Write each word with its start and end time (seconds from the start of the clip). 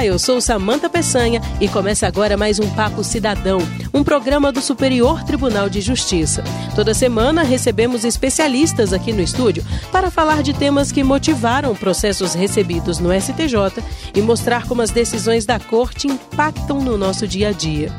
Olá, 0.00 0.06
eu 0.06 0.18
sou 0.18 0.40
Samanta 0.40 0.88
Peçanha 0.88 1.42
e 1.60 1.68
começa 1.68 2.06
agora 2.06 2.34
mais 2.34 2.58
um 2.58 2.74
Papo 2.74 3.04
Cidadão, 3.04 3.58
um 3.92 4.02
programa 4.02 4.50
do 4.50 4.62
Superior 4.62 5.22
Tribunal 5.24 5.68
de 5.68 5.82
Justiça. 5.82 6.42
Toda 6.74 6.94
semana 6.94 7.42
recebemos 7.42 8.02
especialistas 8.02 8.94
aqui 8.94 9.12
no 9.12 9.20
estúdio 9.20 9.62
para 9.92 10.10
falar 10.10 10.42
de 10.42 10.54
temas 10.54 10.90
que 10.90 11.04
motivaram 11.04 11.76
processos 11.76 12.32
recebidos 12.32 12.98
no 12.98 13.10
STJ 13.12 13.84
e 14.14 14.22
mostrar 14.22 14.66
como 14.66 14.80
as 14.80 14.90
decisões 14.90 15.44
da 15.44 15.60
Corte 15.60 16.06
impactam 16.06 16.80
no 16.80 16.96
nosso 16.96 17.28
dia 17.28 17.50
a 17.50 17.52
dia. 17.52 17.94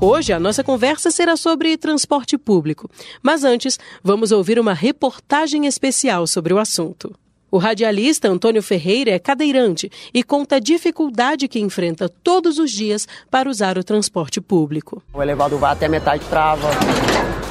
Hoje 0.00 0.32
a 0.32 0.40
nossa 0.40 0.64
conversa 0.64 1.08
será 1.12 1.36
sobre 1.36 1.76
transporte 1.76 2.36
público, 2.36 2.90
mas 3.22 3.44
antes 3.44 3.78
vamos 4.02 4.32
ouvir 4.32 4.58
uma 4.58 4.74
reportagem 4.74 5.66
especial 5.66 6.26
sobre 6.26 6.52
o 6.52 6.58
assunto. 6.58 7.14
O 7.54 7.58
radialista 7.58 8.28
Antônio 8.28 8.60
Ferreira 8.60 9.12
é 9.12 9.18
cadeirante 9.20 9.88
e 10.12 10.24
conta 10.24 10.56
a 10.56 10.58
dificuldade 10.58 11.46
que 11.46 11.60
enfrenta 11.60 12.08
todos 12.08 12.58
os 12.58 12.68
dias 12.68 13.06
para 13.30 13.48
usar 13.48 13.78
o 13.78 13.84
transporte 13.84 14.40
público. 14.40 15.00
O 15.14 15.22
elevador 15.22 15.60
vai 15.60 15.70
até 15.70 15.86
metade 15.86 16.24
trava, 16.28 16.68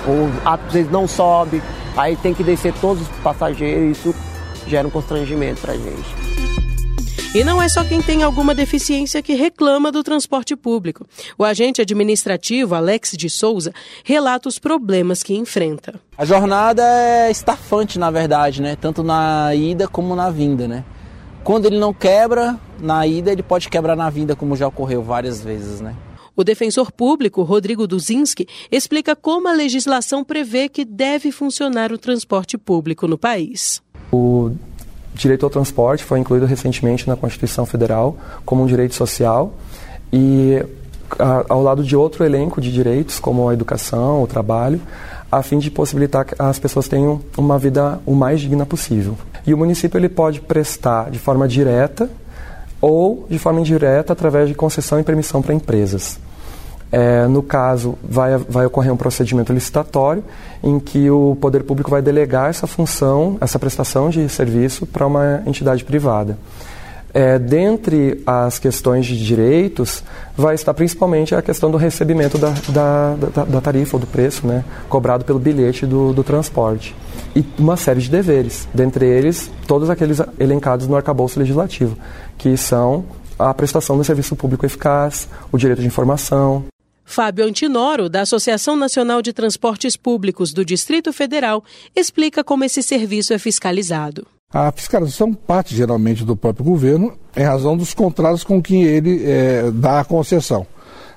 ou 0.06 0.30
às 0.44 0.74
vezes 0.74 0.92
não 0.92 1.08
sobe, 1.08 1.64
aí 1.96 2.18
tem 2.18 2.34
que 2.34 2.44
descer 2.44 2.74
todos 2.82 3.04
os 3.04 3.08
passageiros, 3.20 3.98
isso 3.98 4.14
gera 4.68 4.86
um 4.86 4.92
constrangimento 4.92 5.62
para 5.62 5.72
a 5.72 5.78
gente. 5.78 6.43
E 7.36 7.44
não 7.44 7.60
é 7.60 7.68
só 7.68 7.84
quem 7.84 8.00
tem 8.00 8.22
alguma 8.22 8.54
deficiência 8.54 9.20
que 9.20 9.34
reclama 9.34 9.92
do 9.92 10.04
transporte 10.04 10.56
público. 10.56 11.04
O 11.36 11.44
agente 11.44 11.82
administrativo 11.82 12.76
Alex 12.76 13.14
de 13.18 13.28
Souza 13.28 13.74
relata 14.04 14.48
os 14.48 14.60
problemas 14.60 15.24
que 15.24 15.34
enfrenta. 15.34 16.00
A 16.16 16.26
jornada 16.26 16.84
é 16.84 17.32
estafante, 17.32 17.98
na 17.98 18.12
verdade, 18.12 18.62
né? 18.62 18.76
Tanto 18.76 19.02
na 19.02 19.50
ida 19.56 19.88
como 19.88 20.16
na 20.16 20.30
vinda, 20.30 20.68
né? 20.68 20.86
Quando 21.44 21.66
ele 21.66 21.80
não 21.80 21.92
quebra 21.92 22.60
na 22.80 23.08
ida, 23.08 23.32
ele 23.32 23.42
pode 23.42 23.68
quebrar 23.68 23.96
na 23.96 24.12
vinda, 24.12 24.36
como 24.36 24.56
já 24.56 24.68
ocorreu 24.68 25.02
várias 25.02 25.44
vezes, 25.44 25.82
né? 25.82 25.96
O 26.36 26.44
defensor 26.44 26.92
público, 26.92 27.42
Rodrigo 27.42 27.88
Duzinski, 27.88 28.48
explica 28.72 29.16
como 29.16 29.48
a 29.48 29.54
legislação 29.54 30.24
prevê 30.24 30.70
que 30.70 30.86
deve 30.86 31.32
funcionar 31.32 31.92
o 31.92 31.98
transporte 31.98 32.60
público 32.60 33.08
no 33.08 33.18
país. 33.18 33.82
O 34.12 34.52
direito 35.14 35.46
ao 35.46 35.50
transporte 35.50 36.04
foi 36.04 36.20
incluído 36.20 36.46
recentemente 36.46 37.08
na 37.08 37.16
Constituição 37.16 37.66
Federal 37.66 38.16
como 38.46 38.64
um 38.64 38.66
direito 38.66 38.96
social 38.96 39.54
e 40.12 40.64
a, 41.20 41.46
ao 41.50 41.62
lado 41.62 41.84
de 41.84 41.96
outro 41.96 42.24
elenco 42.24 42.62
de 42.62 42.72
direitos, 42.72 43.20
como 43.20 43.50
a 43.50 43.54
educação, 43.54 44.24
o 44.24 44.28
trabalho, 44.28 44.82
a 45.32 45.42
fim 45.42 45.60
de 45.60 45.72
possibilitar 45.72 46.26
que 46.26 46.36
as 46.38 46.60
pessoas 46.60 46.88
tenham 46.88 47.22
uma 47.38 47.58
vida 47.58 48.00
o 48.06 48.14
mais 48.14 48.42
digna 48.42 48.66
possível. 48.66 49.18
E 49.46 49.54
o 49.54 49.58
município 49.58 49.98
ele 49.98 50.10
pode 50.10 50.40
prestar 50.40 51.10
de 51.10 51.20
forma 51.20 51.48
direta 51.48 52.10
ou 52.80 53.26
de 53.30 53.40
forma 53.40 53.60
indireta 53.60 54.14
através 54.14 54.48
de 54.48 54.56
concessão 54.56 55.00
e 55.00 55.04
permissão 55.04 55.42
para 55.42 55.54
empresas. 55.54 56.20
É, 56.96 57.26
no 57.28 57.42
caso, 57.42 57.98
vai, 58.08 58.38
vai 58.38 58.68
ocorrer 58.68 58.94
um 58.94 58.96
procedimento 58.96 59.52
licitatório 59.52 60.24
em 60.64 60.80
que 60.80 61.10
o 61.10 61.36
poder 61.42 61.64
público 61.64 61.90
vai 61.90 62.04
delegar 62.04 62.52
essa 62.52 62.68
função, 62.68 63.36
essa 63.42 63.58
prestação 63.58 64.12
de 64.12 64.30
serviço 64.30 64.86
para 64.86 65.08
uma 65.08 65.42
entidade 65.48 65.84
privada. 65.84 66.38
É, 67.12 67.40
dentre 67.40 68.22
as 68.28 68.60
questões 68.60 69.08
de 69.08 69.18
direitos, 69.18 70.04
vai 70.38 70.54
estar 70.54 70.72
principalmente 70.76 71.34
a 71.34 71.42
questão 71.42 71.72
do 71.72 71.78
recebimento 71.78 72.38
da, 72.38 72.54
da, 72.70 73.16
da, 73.16 73.44
da 73.46 73.62
tarifa 73.62 73.98
ou 73.98 74.00
do 74.00 74.06
preço 74.06 74.46
né, 74.46 74.64
cobrado 74.88 75.26
pelo 75.26 75.40
bilhete 75.40 75.88
do, 75.88 76.14
do 76.14 76.24
transporte. 76.24 76.96
E 77.36 77.44
uma 77.58 77.76
série 77.76 78.02
de 78.02 78.10
deveres, 78.12 78.68
dentre 78.72 79.08
eles 79.08 79.50
todos 79.68 79.90
aqueles 79.90 80.22
elencados 80.40 80.88
no 80.88 80.96
arcabouço 80.96 81.40
legislativo, 81.40 81.98
que 82.38 82.56
são 82.56 83.04
a 83.40 83.52
prestação 83.52 83.98
do 83.98 84.04
serviço 84.04 84.36
público 84.36 84.64
eficaz, 84.64 85.28
o 85.52 85.58
direito 85.58 85.82
de 85.82 85.88
informação, 85.88 86.64
Fábio 87.06 87.46
Antinoro, 87.46 88.10
da 88.10 88.22
Associação 88.22 88.76
Nacional 88.76 89.22
de 89.22 89.34
Transportes 89.34 89.96
Públicos 89.98 90.54
do 90.54 90.64
Distrito 90.64 91.12
Federal, 91.12 91.64
explica 91.96 92.44
como 92.44 92.64
esse 92.64 92.82
serviço 92.82 93.34
é 93.34 93.38
fiscalizado. 93.38 94.26
A 94.54 94.72
fiscalização 94.72 95.34
parte 95.34 95.76
geralmente 95.76 96.24
do 96.24 96.36
próprio 96.36 96.66
governo 96.66 97.18
em 97.36 97.44
razão 97.44 97.76
dos 97.76 97.94
contratos 97.94 98.44
com 98.44 98.62
quem 98.62 98.84
ele 98.84 99.24
é, 99.26 99.72
dá 99.72 100.02
a 100.02 100.06
concessão. 100.06 100.68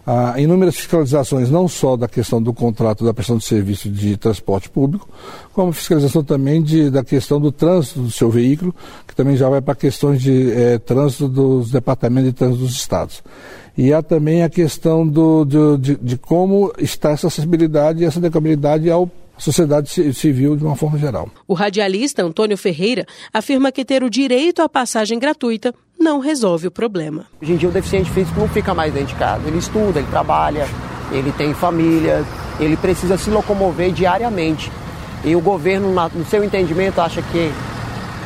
Há 0.06 0.40
inúmeras 0.40 0.76
fiscalizações, 0.76 1.50
não 1.50 1.66
só 1.66 1.96
da 1.96 2.06
questão 2.06 2.40
do 2.40 2.54
contrato 2.54 3.04
da 3.04 3.12
prestação 3.12 3.38
de 3.38 3.44
serviço 3.44 3.90
de 3.90 4.16
transporte 4.16 4.70
público, 4.70 5.08
como 5.52 5.72
fiscalização 5.72 6.22
também 6.22 6.62
de, 6.62 6.90
da 6.90 7.02
questão 7.02 7.40
do 7.40 7.50
trânsito 7.50 8.00
do 8.00 8.10
seu 8.10 8.30
veículo, 8.30 8.72
que 9.04 9.16
também 9.16 9.36
já 9.36 9.48
vai 9.48 9.60
para 9.60 9.74
questões 9.74 10.22
de 10.22 10.52
é, 10.52 10.78
trânsito 10.78 11.26
dos 11.26 11.72
departamentos 11.72 12.30
de 12.30 12.36
trânsito 12.36 12.62
dos 12.62 12.76
estados. 12.76 13.20
E 13.76 13.92
há 13.92 14.00
também 14.00 14.44
a 14.44 14.48
questão 14.48 15.04
do, 15.06 15.44
do 15.44 15.76
de, 15.76 15.96
de, 15.96 16.16
como 16.16 16.72
está 16.78 17.10
essa 17.10 17.26
acessibilidade 17.26 18.02
e 18.02 18.06
essa 18.06 18.20
decabilidade 18.20 18.88
ao 18.88 19.10
sociedade 19.38 19.90
civil 20.14 20.56
de 20.56 20.64
uma 20.64 20.76
forma 20.76 20.98
geral. 20.98 21.28
O 21.46 21.52
radialista 21.52 22.22
Antônio 22.22 22.56
Ferreira 22.56 23.04
afirma 23.32 23.70
que 23.70 23.84
ter 23.84 24.02
o 24.02 24.08
direito 24.08 24.62
à 24.62 24.68
passagem 24.68 25.18
gratuita 25.18 25.74
não 26.06 26.20
resolve 26.20 26.68
o 26.68 26.70
problema. 26.70 27.26
Hoje 27.42 27.52
em 27.52 27.56
dia 27.56 27.68
o 27.68 27.72
deficiente 27.72 28.08
físico 28.12 28.38
não 28.38 28.48
fica 28.48 28.72
mais 28.72 28.94
dentro 28.94 29.08
de 29.08 29.16
casa, 29.16 29.42
ele 29.48 29.58
estuda, 29.58 29.98
ele 29.98 30.08
trabalha, 30.08 30.68
ele 31.10 31.32
tem 31.32 31.52
família, 31.52 32.24
ele 32.60 32.76
precisa 32.76 33.18
se 33.18 33.28
locomover 33.28 33.90
diariamente. 33.90 34.70
E 35.24 35.34
o 35.34 35.40
governo, 35.40 35.92
no 36.14 36.24
seu 36.26 36.44
entendimento, 36.44 37.00
acha 37.00 37.20
que 37.20 37.50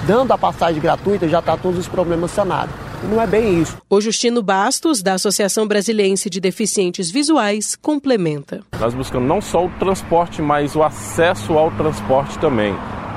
dando 0.07 0.33
a 0.33 0.37
passagem 0.37 0.79
gratuita 0.79 1.27
já 1.27 1.39
está 1.39 1.57
todos 1.57 1.79
os 1.79 1.89
problemas 1.89 2.31
sanados 2.33 2.75
não 3.03 3.19
é 3.19 3.27
bem 3.27 3.63
isso. 3.63 3.79
O 3.89 3.99
Justino 3.99 4.43
Bastos, 4.43 5.03
da 5.03 5.15
Associação 5.15 5.67
Brasilense 5.67 6.29
de 6.29 6.39
Deficientes 6.39 7.11
Visuais, 7.11 7.75
complementa. 7.75 8.61
Nós 8.79 8.93
buscamos 8.93 9.27
não 9.27 9.41
só 9.41 9.65
o 9.65 9.71
transporte, 9.79 10.43
mas 10.43 10.77
o 10.77 10.83
acesso 10.83 11.55
ao 11.55 11.71
transporte 11.71 12.39
também, 12.39 12.77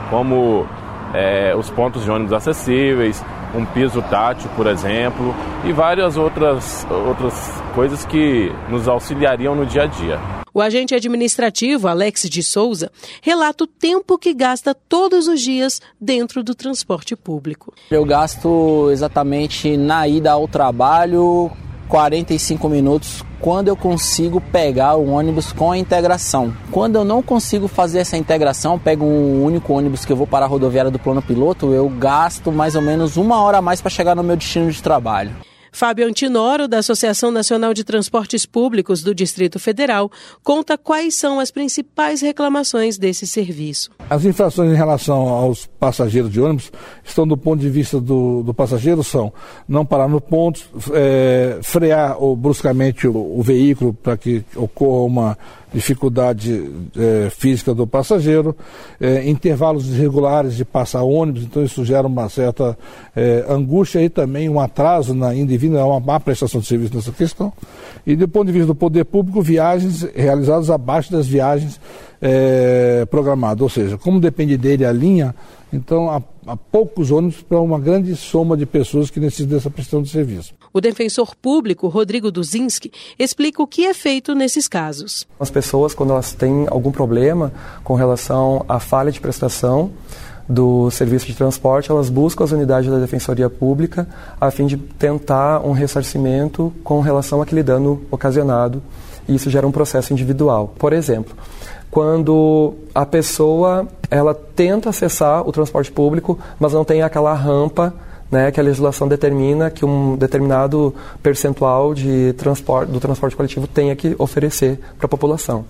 como 0.09 0.66
é, 1.13 1.53
os 1.53 1.69
pontos 1.69 2.06
de 2.06 2.09
ônibus 2.09 2.31
acessíveis, 2.31 3.22
um 3.53 3.66
piso 3.66 4.02
tátil, 4.03 4.50
por 4.56 4.68
exemplo, 4.68 5.34
e 5.64 5.72
várias 5.72 6.18
outras, 6.18 6.86
outras 6.90 7.34
coisas 7.75 8.06
que 8.06 8.52
nos 8.69 8.88
auxiliariam 8.88 9.56
no 9.56 9.66
dia 9.66 9.84
a 9.84 9.88
dia. 9.88 10.19
O 10.53 10.62
agente 10.62 10.94
administrativo 10.94 11.88
Alex 11.88 12.30
de 12.30 12.44
Souza 12.44 12.92
relata 13.24 13.63
o 13.63 13.68
tempo 13.68 14.19
que 14.19 14.36
gasta 14.36 14.75
todos 14.75 15.28
os 15.28 15.42
dias 15.42 15.81
dentro 16.00 16.44
do 16.44 16.53
transporte 16.53 17.16
público. 17.16 17.74
Eu 17.90 18.06
gasto 18.06 18.90
exatamente 18.92 19.75
na 19.75 20.08
ida 20.08 20.31
ao 20.31 20.47
trabalho 20.47 21.52
45 21.94 22.68
minutos 22.70 23.24
quando 23.40 23.68
eu 23.68 23.76
consigo 23.76 24.42
pegar 24.42 24.96
o 24.96 25.12
ônibus 25.12 25.52
com 25.52 25.72
a 25.72 25.78
integração. 25.78 26.52
Quando 26.72 26.96
eu 26.96 27.06
não 27.06 27.22
consigo 27.22 27.68
fazer 27.68 28.00
essa 28.00 28.18
integração, 28.18 28.80
pego 28.80 29.06
um 29.06 29.44
único 29.44 29.72
ônibus 29.74 30.04
que 30.04 30.12
eu 30.12 30.18
vou 30.18 30.26
para 30.26 30.44
a 30.44 30.48
rodoviária 30.48 30.90
do 30.90 30.98
plano 30.98 31.22
piloto, 31.22 31.72
eu 31.72 31.88
gasto 31.88 32.52
mais 32.52 32.74
ou 32.74 32.81
menos 32.81 33.16
uma 33.16 33.40
hora 33.44 33.59
a 33.59 33.62
mais 33.62 33.80
para 33.80 33.92
chegar 33.92 34.16
no 34.16 34.24
meu 34.24 34.36
destino 34.36 34.72
de 34.72 34.81
trabalho. 34.81 35.36
Fábio 35.73 36.07
Antinoro, 36.07 36.67
da 36.67 36.78
Associação 36.78 37.31
Nacional 37.31 37.73
de 37.73 37.84
Transportes 37.84 38.45
Públicos 38.45 39.01
do 39.01 39.13
Distrito 39.13 39.59
Federal, 39.59 40.09
conta 40.44 40.78
quais 40.78 41.16
são 41.16 41.39
as 41.39 41.50
principais 41.50 42.22
reclamações 42.22 42.97
desse 42.97 43.25
serviço. 43.25 43.89
As 44.07 44.23
infrações 44.23 44.72
em 44.72 44.75
relação 44.75 45.28
aos 45.28 45.66
passageiros 45.66 46.31
de 46.31 46.39
ônibus 46.39 46.72
estão 47.03 47.28
do 47.28 47.35
ponto 47.35 47.59
de 47.59 47.69
vista 47.69 48.00
do, 48.00 48.44
do 48.44 48.53
passageiro 48.53 49.03
são 49.03 49.33
não 49.67 49.83
parar 49.83 50.07
no 50.07 50.22
ponto, 50.22 50.62
é, 50.94 51.57
frear 51.63 52.22
ou, 52.22 52.35
bruscamente 52.35 53.07
o, 53.07 53.39
o 53.39 53.41
veículo 53.41 53.94
para 53.94 54.16
que 54.16 54.45
ocorra 54.56 55.06
uma 55.06 55.38
dificuldade 55.74 56.70
é, 56.96 57.30
física 57.30 57.74
do 57.74 57.88
passageiro, 57.88 58.56
é, 59.02 59.28
intervalos 59.28 59.88
irregulares 59.88 60.56
de 60.56 60.64
passar 60.64 61.04
ônibus, 61.04 61.44
então 61.44 61.64
isso 61.64 61.84
gera 61.84 62.06
uma 62.06 62.30
certa 62.30 62.78
é, 63.16 63.44
angústia 63.50 64.02
e 64.02 64.10
também 64.10 64.48
um 64.48 64.60
atraso 64.60 65.14
na 65.14 65.34
ida 65.34 65.52
e 65.52 65.58
vinda, 65.58 65.84
uma 65.86 66.00
má 66.00 66.20
prestação 66.20 66.62
de 66.62 66.68
serviço 66.68 66.96
nessa 66.96 67.12
questão. 67.12 67.52
E 68.06 68.16
do 68.16 68.28
ponto 68.28 68.46
de 68.48 68.52
vista 68.54 68.68
do 68.68 68.75
poder 68.75 69.06
público, 69.06 69.42
viagens 69.42 70.04
realizadas 70.16 70.70
abaixo 70.70 71.12
das 71.12 71.28
viagens 71.28 71.80
é, 72.22 73.06
programadas, 73.10 73.62
ou 73.62 73.70
seja, 73.70 73.98
como 73.98 74.20
depende 74.20 74.58
dele 74.58 74.86
a 74.86 74.92
linha, 74.92 75.34
então 75.74 76.10
há, 76.10 76.22
há 76.46 76.56
poucos 76.56 77.10
ônibus 77.10 77.42
para 77.42 77.60
uma 77.60 77.80
grande 77.80 78.16
soma 78.16 78.56
de 78.56 78.66
pessoas 78.66 79.10
que 79.10 79.20
necessitam 79.20 79.58
dessa 79.58 79.70
prestação 79.70 80.04
de 80.04 80.10
serviço. 80.10 80.54
O 80.72 80.80
defensor 80.80 81.36
público, 81.36 81.88
Rodrigo 81.88 82.31
Duzinski, 82.31 82.92
explica 83.18 83.62
o 83.62 83.68
que 83.68 83.86
é 83.86 83.94
feito 83.94 84.36
nesses 84.36 84.68
casos. 84.68 85.28
As 85.40 85.50
pessoas, 85.50 85.94
quando 85.94 86.12
elas 86.12 86.34
têm 86.34 86.68
algum 86.70 86.92
problema 86.92 87.52
com 87.84 87.96
relação 87.96 88.64
à 88.70 88.80
falha 88.80 89.12
de 89.12 89.20
prestação 89.20 89.92
do 90.48 90.92
serviço 90.92 91.25
de 91.25 91.34
transporte, 91.34 91.90
elas 91.90 92.10
buscam 92.10 92.44
as 92.44 92.52
unidades 92.52 92.92
da 92.92 93.00
Defensoria 93.00 93.50
Pública 93.50 94.08
a 94.40 94.52
fim 94.52 94.68
de 94.68 94.78
tentar 94.78 95.66
um 95.66 95.72
ressarcimento 95.72 96.74
com 96.84 97.00
relação 97.02 97.42
àquele 97.42 97.64
dano 97.64 98.02
ocasionado. 98.12 98.81
E 99.28 99.36
isso 99.36 99.50
gera 99.50 99.66
um 99.66 99.72
processo 99.72 100.12
individual. 100.12 100.74
Por 100.78 100.92
exemplo, 100.92 101.36
quando 101.94 102.74
a 102.95 103.06
pessoa 103.06 103.88
ela 104.10 104.34
tenta 104.34 104.90
acessar 104.90 105.48
o 105.48 105.51
transporte 105.51 105.92
público, 105.92 106.40
mas 106.60 106.74
não 106.74 106.84
tem 106.84 107.04
aquela 107.04 107.36
rampa 107.36 107.94
né, 108.31 108.51
que 108.51 108.60
a 108.60 108.63
legislação 108.63 109.07
determina 109.07 109.69
que 109.69 109.86
um 109.86 110.16
determinado 110.16 110.92
percentual 111.22 111.94
de 111.94 112.34
transporte, 112.34 112.92
do 112.92 113.00
transporte 113.00 113.36
coletivo 113.36 113.68
tenha 113.68 113.95
que 113.95 114.16
oferecer 114.18 114.80
para 114.98 115.06
a 115.06 115.07
população. 115.07 115.66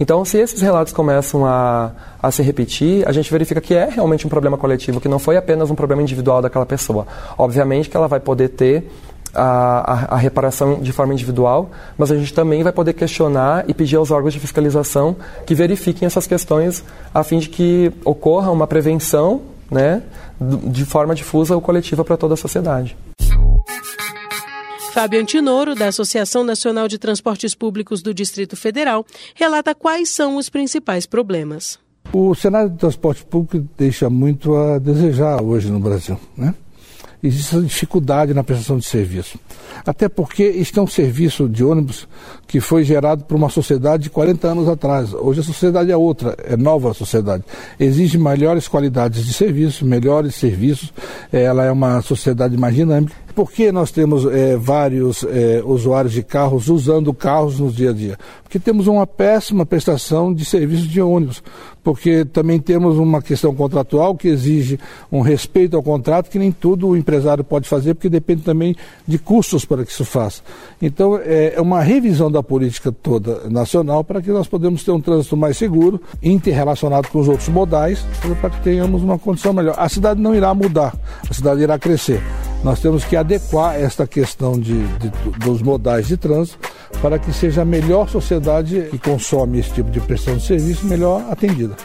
Então, 0.00 0.24
se 0.24 0.38
esses 0.38 0.62
relatos 0.62 0.94
começam 0.94 1.44
a, 1.44 1.92
a 2.22 2.30
se 2.30 2.42
repetir, 2.42 3.06
a 3.06 3.12
gente 3.12 3.30
verifica 3.30 3.60
que 3.60 3.74
é 3.74 3.86
realmente 3.90 4.26
um 4.26 4.30
problema 4.30 4.56
coletivo, 4.56 4.98
que 4.98 5.08
não 5.08 5.18
foi 5.18 5.36
apenas 5.36 5.70
um 5.70 5.74
problema 5.74 6.00
individual 6.00 6.40
daquela 6.40 6.64
pessoa. 6.64 7.06
Obviamente 7.36 7.90
que 7.90 7.96
ela 7.96 8.08
vai 8.08 8.20
poder 8.20 8.48
ter 8.48 8.90
a, 9.36 10.12
a, 10.12 10.14
a, 10.14 10.16
reparação 10.16 10.80
de 10.80 10.92
forma 10.92 11.12
individual, 11.12 11.70
mas 11.98 12.10
a 12.10 12.16
gente 12.16 12.32
também 12.32 12.62
vai 12.62 12.72
poder 12.72 12.94
questionar 12.94 13.64
e 13.68 13.74
pedir 13.74 13.96
aos 13.96 14.10
órgãos 14.10 14.32
de 14.32 14.40
fiscalização 14.40 15.16
que 15.46 15.54
verifiquem 15.54 16.06
essas 16.06 16.26
questões 16.26 16.82
a 17.14 17.22
fim 17.22 17.38
de 17.38 17.48
que 17.48 17.92
ocorra 18.04 18.50
uma 18.50 18.66
prevenção 18.66 19.42
né, 19.70 20.02
de 20.40 20.84
forma 20.84 21.14
difusa 21.14 21.54
ou 21.54 21.60
coletiva 21.60 22.04
para 22.04 22.16
toda 22.16 22.34
a 22.34 22.36
sociedade. 22.36 22.96
Fábio 24.92 25.20
Antinoro, 25.20 25.74
da 25.74 25.88
Associação 25.88 26.42
Nacional 26.42 26.88
de 26.88 26.96
Transportes 26.96 27.54
Públicos 27.54 28.00
do 28.00 28.14
Distrito 28.14 28.56
Federal, 28.56 29.04
relata 29.34 29.74
quais 29.74 30.08
são 30.08 30.36
os 30.36 30.48
principais 30.48 31.04
problemas. 31.04 31.78
O 32.12 32.34
cenário 32.34 32.70
do 32.70 32.76
transporte 32.76 33.22
público 33.24 33.68
deixa 33.76 34.08
muito 34.08 34.56
a 34.56 34.78
desejar 34.78 35.42
hoje 35.42 35.70
no 35.70 35.78
Brasil. 35.78 36.18
Né? 36.34 36.54
Existe 37.22 37.60
dificuldade 37.60 38.34
na 38.34 38.44
prestação 38.44 38.78
de 38.78 38.84
serviço. 38.84 39.38
Até 39.84 40.08
porque 40.08 40.42
este 40.42 40.78
é 40.78 40.82
um 40.82 40.86
serviço 40.86 41.48
de 41.48 41.64
ônibus 41.64 42.08
que 42.46 42.60
foi 42.60 42.84
gerado 42.84 43.24
por 43.24 43.36
uma 43.36 43.48
sociedade 43.48 44.04
de 44.04 44.10
40 44.10 44.48
anos 44.48 44.68
atrás. 44.68 45.12
Hoje 45.12 45.40
a 45.40 45.42
sociedade 45.42 45.90
é 45.90 45.96
outra, 45.96 46.36
é 46.44 46.56
nova 46.56 46.92
sociedade. 46.94 47.44
Exige 47.78 48.18
melhores 48.18 48.68
qualidades 48.68 49.24
de 49.24 49.32
serviço, 49.32 49.84
melhores 49.84 50.34
serviços. 50.34 50.92
Ela 51.32 51.64
é 51.64 51.70
uma 51.70 52.00
sociedade 52.02 52.56
mais 52.56 52.74
dinâmica. 52.74 53.14
Por 53.34 53.52
que 53.52 53.70
nós 53.70 53.90
temos 53.90 54.24
é, 54.24 54.56
vários 54.56 55.22
é, 55.24 55.62
usuários 55.62 56.14
de 56.14 56.22
carros 56.22 56.68
usando 56.68 57.12
carros 57.12 57.60
no 57.60 57.70
dia 57.70 57.90
a 57.90 57.92
dia? 57.92 58.18
Porque 58.42 58.58
temos 58.58 58.86
uma 58.86 59.06
péssima 59.06 59.66
prestação 59.66 60.32
de 60.32 60.42
serviços 60.42 60.88
de 60.88 61.02
ônibus 61.02 61.42
porque 61.86 62.24
também 62.24 62.58
temos 62.58 62.98
uma 62.98 63.22
questão 63.22 63.54
contratual 63.54 64.16
que 64.16 64.26
exige 64.26 64.76
um 65.12 65.20
respeito 65.20 65.76
ao 65.76 65.82
contrato 65.84 66.28
que 66.28 66.36
nem 66.36 66.50
tudo 66.50 66.88
o 66.88 66.96
empresário 66.96 67.44
pode 67.44 67.68
fazer, 67.68 67.94
porque 67.94 68.08
depende 68.08 68.42
também 68.42 68.74
de 69.06 69.20
custos 69.20 69.64
para 69.64 69.84
que 69.84 69.92
isso 69.92 70.04
faça. 70.04 70.42
Então, 70.82 71.16
é, 71.16 71.52
é 71.54 71.60
uma 71.60 71.80
revisão 71.80 72.28
da 72.28 72.42
política 72.42 72.90
toda 72.90 73.48
nacional 73.48 74.02
para 74.02 74.20
que 74.20 74.32
nós 74.32 74.48
podemos 74.48 74.82
ter 74.82 74.90
um 74.90 75.00
trânsito 75.00 75.36
mais 75.36 75.56
seguro, 75.58 76.00
interrelacionado 76.20 77.06
com 77.06 77.20
os 77.20 77.28
outros 77.28 77.48
modais, 77.50 78.04
para 78.40 78.50
que 78.50 78.60
tenhamos 78.62 79.04
uma 79.04 79.16
condição 79.16 79.52
melhor. 79.52 79.76
A 79.78 79.88
cidade 79.88 80.20
não 80.20 80.34
irá 80.34 80.52
mudar, 80.52 80.92
a 81.30 81.32
cidade 81.32 81.62
irá 81.62 81.78
crescer. 81.78 82.20
Nós 82.64 82.80
temos 82.80 83.04
que 83.04 83.14
adequar 83.14 83.76
esta 83.80 84.08
questão 84.08 84.58
de, 84.58 84.84
de 84.98 85.08
dos 85.38 85.62
modais 85.62 86.08
de 86.08 86.16
trânsito 86.16 86.58
para 87.00 87.16
que 87.16 87.32
seja 87.32 87.62
a 87.62 87.64
melhor 87.64 88.08
sociedade 88.08 88.88
que 88.90 88.98
consome 88.98 89.60
esse 89.60 89.70
tipo 89.70 89.88
de 89.88 90.00
prestação 90.00 90.36
de 90.36 90.44
serviço 90.44 90.84
melhor 90.86 91.24
atendida. 91.30 91.75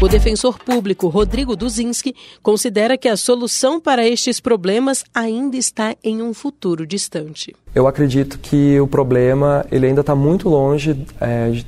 O 0.00 0.06
defensor 0.06 0.60
público 0.60 1.08
Rodrigo 1.08 1.56
Duzinski 1.56 2.14
considera 2.40 2.96
que 2.96 3.08
a 3.08 3.16
solução 3.16 3.80
para 3.80 4.06
estes 4.06 4.38
problemas 4.38 5.04
ainda 5.12 5.56
está 5.56 5.96
em 6.04 6.22
um 6.22 6.32
futuro 6.32 6.86
distante. 6.86 7.54
Eu 7.74 7.88
acredito 7.88 8.38
que 8.38 8.78
o 8.78 8.86
problema 8.86 9.66
ele 9.72 9.86
ainda 9.86 10.02
está 10.02 10.14
muito 10.14 10.48
longe 10.48 11.04
é, 11.20 11.62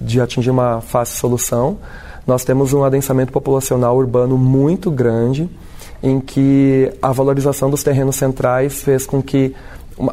de 0.00 0.20
atingir 0.20 0.50
uma 0.50 0.80
fácil 0.80 1.16
solução. 1.16 1.78
Nós 2.26 2.42
temos 2.44 2.72
um 2.72 2.82
adensamento 2.82 3.32
populacional 3.32 3.96
urbano 3.96 4.36
muito 4.36 4.90
grande 4.90 5.48
em 6.02 6.20
que 6.20 6.92
a 7.00 7.12
valorização 7.12 7.70
dos 7.70 7.84
terrenos 7.84 8.16
centrais 8.16 8.82
fez 8.82 9.06
com 9.06 9.22
que 9.22 9.54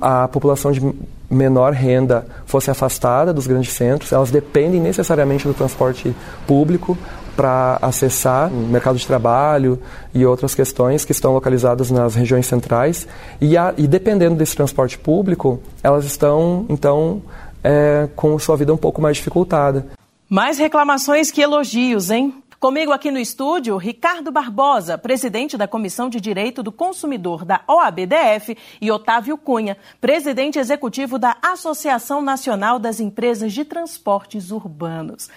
a 0.02 0.28
população 0.28 0.72
de 0.72 0.82
menor 1.30 1.74
renda 1.74 2.26
fosse 2.46 2.70
afastada 2.70 3.34
dos 3.34 3.48
grandes 3.48 3.74
centros, 3.74 4.12
elas 4.12 4.30
dependem 4.30 4.82
necessariamente 4.82 5.48
do 5.48 5.54
transporte 5.54 6.14
público 6.46 6.98
para 7.36 7.80
acessar 7.82 8.52
o 8.52 8.68
mercado 8.68 8.98
de 8.98 9.08
trabalho 9.08 9.80
e 10.14 10.26
outras 10.26 10.54
questões 10.54 11.06
que 11.06 11.12
estão 11.12 11.34
localizadas 11.34 11.90
nas 11.90 12.16
regiões 12.16 12.46
centrais. 12.46 13.08
E, 13.40 13.58
a, 13.58 13.74
e 13.78 13.88
dependendo 13.88 14.36
desse 14.36 14.56
transporte 14.56 14.98
público, 14.98 15.60
elas 15.82 16.06
estão, 16.06 16.66
então, 16.70 17.22
é, 17.64 18.10
com 18.16 18.38
sua 18.38 18.58
vida 18.58 18.74
um 18.74 18.78
pouco 18.78 19.02
mais 19.02 19.18
dificultada. 19.18 19.88
Mais 20.30 20.58
reclamações 20.58 21.32
que 21.32 21.42
elogios, 21.42 22.12
hein? 22.12 22.41
Comigo 22.62 22.92
aqui 22.92 23.10
no 23.10 23.18
estúdio, 23.18 23.76
Ricardo 23.76 24.32
Barbosa, 24.32 24.96
presidente 24.96 25.58
da 25.58 25.68
Comissão 25.68 26.08
de 26.08 26.22
Direito 26.22 26.62
do 26.62 26.72
Consumidor 26.72 27.44
da 27.44 27.64
OABDF, 27.68 28.56
e 28.80 28.92
Otávio 28.92 29.36
Cunha, 29.36 29.76
presidente 30.00 30.60
executivo 30.60 31.18
da 31.18 31.36
Associação 31.42 32.22
Nacional 32.22 32.78
das 32.78 33.00
Empresas 33.00 33.52
de 33.52 33.66
Transportes 33.66 34.52
Urbanos. 34.52 35.28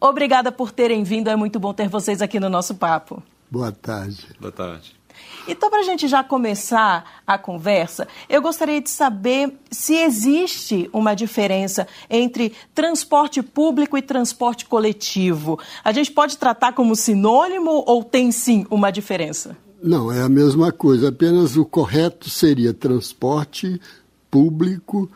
Obrigada 0.00 0.50
por 0.50 0.72
terem 0.72 1.04
vindo, 1.04 1.30
é 1.30 1.36
muito 1.36 1.60
bom 1.60 1.72
ter 1.72 1.88
vocês 1.88 2.20
aqui 2.20 2.40
no 2.40 2.48
nosso 2.48 2.74
papo. 2.74 3.22
Boa 3.48 3.70
tarde. 3.70 4.26
Boa 4.40 4.50
tarde. 4.50 4.92
Então, 5.46 5.68
para 5.68 5.80
a 5.80 5.82
gente 5.82 6.06
já 6.06 6.22
começar 6.22 7.22
a 7.26 7.36
conversa, 7.36 8.06
eu 8.28 8.40
gostaria 8.40 8.80
de 8.80 8.88
saber 8.88 9.52
se 9.70 9.94
existe 9.94 10.88
uma 10.92 11.14
diferença 11.14 11.88
entre 12.08 12.52
transporte 12.72 13.42
público 13.42 13.98
e 13.98 14.02
transporte 14.02 14.66
coletivo. 14.66 15.58
A 15.82 15.92
gente 15.92 16.12
pode 16.12 16.38
tratar 16.38 16.72
como 16.72 16.94
sinônimo 16.94 17.82
ou 17.86 18.04
tem 18.04 18.30
sim 18.30 18.64
uma 18.70 18.90
diferença? 18.92 19.56
Não, 19.82 20.12
é 20.12 20.22
a 20.22 20.28
mesma 20.28 20.70
coisa, 20.70 21.08
apenas 21.08 21.56
o 21.56 21.64
correto 21.64 22.30
seria 22.30 22.72
transporte 22.72 23.80
público 24.30 25.10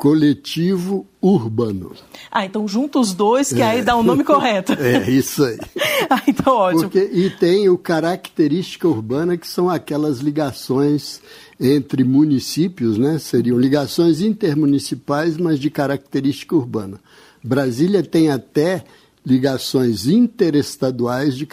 coletivo 0.00 1.06
urbano. 1.20 1.92
Ah, 2.30 2.46
então 2.46 2.66
junta 2.66 2.98
os 2.98 3.12
dois, 3.12 3.52
que 3.52 3.60
é. 3.60 3.66
aí 3.66 3.82
dá 3.82 3.94
o 3.94 4.00
um 4.00 4.02
nome 4.02 4.24
correto. 4.24 4.72
É, 4.72 5.10
isso 5.10 5.44
aí. 5.44 5.58
ah, 6.08 6.22
então 6.26 6.54
ótimo. 6.54 6.84
Porque, 6.84 7.10
e 7.12 7.28
tem 7.28 7.68
o 7.68 7.76
característica 7.76 8.88
urbana, 8.88 9.36
que 9.36 9.46
são 9.46 9.68
aquelas 9.68 10.20
ligações 10.20 11.20
entre 11.60 12.02
municípios, 12.02 12.96
né? 12.96 13.18
Seriam 13.18 13.58
ligações 13.58 14.22
intermunicipais, 14.22 15.36
mas 15.36 15.58
de 15.60 15.68
característica 15.68 16.56
urbana. 16.56 16.98
Brasília 17.44 18.02
tem 18.02 18.30
até 18.30 18.82
ligações 19.24 20.06
interestaduais 20.06 21.36
de 21.36 21.46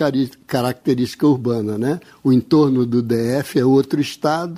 característica 0.47 1.27
urbana, 1.27 1.77
né? 1.77 1.99
O 2.23 2.31
entorno 2.31 2.85
do 2.85 3.01
DF 3.01 3.59
é 3.59 3.65
outro 3.65 3.99
estado, 3.99 4.57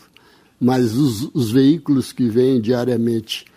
mas 0.62 0.96
os, 0.96 1.28
os 1.34 1.50
veículos 1.50 2.12
que 2.12 2.30
vêm 2.30 2.62
diariamente 2.62 3.50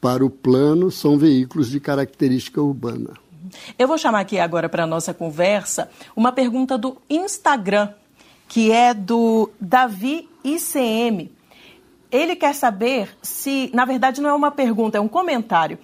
para 0.00 0.24
o 0.24 0.30
plano 0.30 0.90
são 0.90 1.18
veículos 1.18 1.70
de 1.70 1.78
característica 1.78 2.60
urbana. 2.60 3.10
Eu 3.78 3.88
vou 3.88 3.98
chamar 3.98 4.20
aqui 4.20 4.38
agora 4.38 4.68
para 4.68 4.84
a 4.84 4.86
nossa 4.86 5.12
conversa 5.12 5.90
uma 6.14 6.32
pergunta 6.32 6.78
do 6.78 6.96
Instagram, 7.08 7.90
que 8.48 8.70
é 8.72 8.94
do 8.94 9.50
Davi 9.60 10.28
ICM. 10.44 11.30
Ele 12.10 12.34
quer 12.34 12.54
saber 12.54 13.10
se, 13.22 13.70
na 13.72 13.84
verdade, 13.84 14.20
não 14.20 14.30
é 14.30 14.34
uma 14.34 14.50
pergunta, 14.50 14.98
é 14.98 15.00
um 15.00 15.08
comentário. 15.08 15.78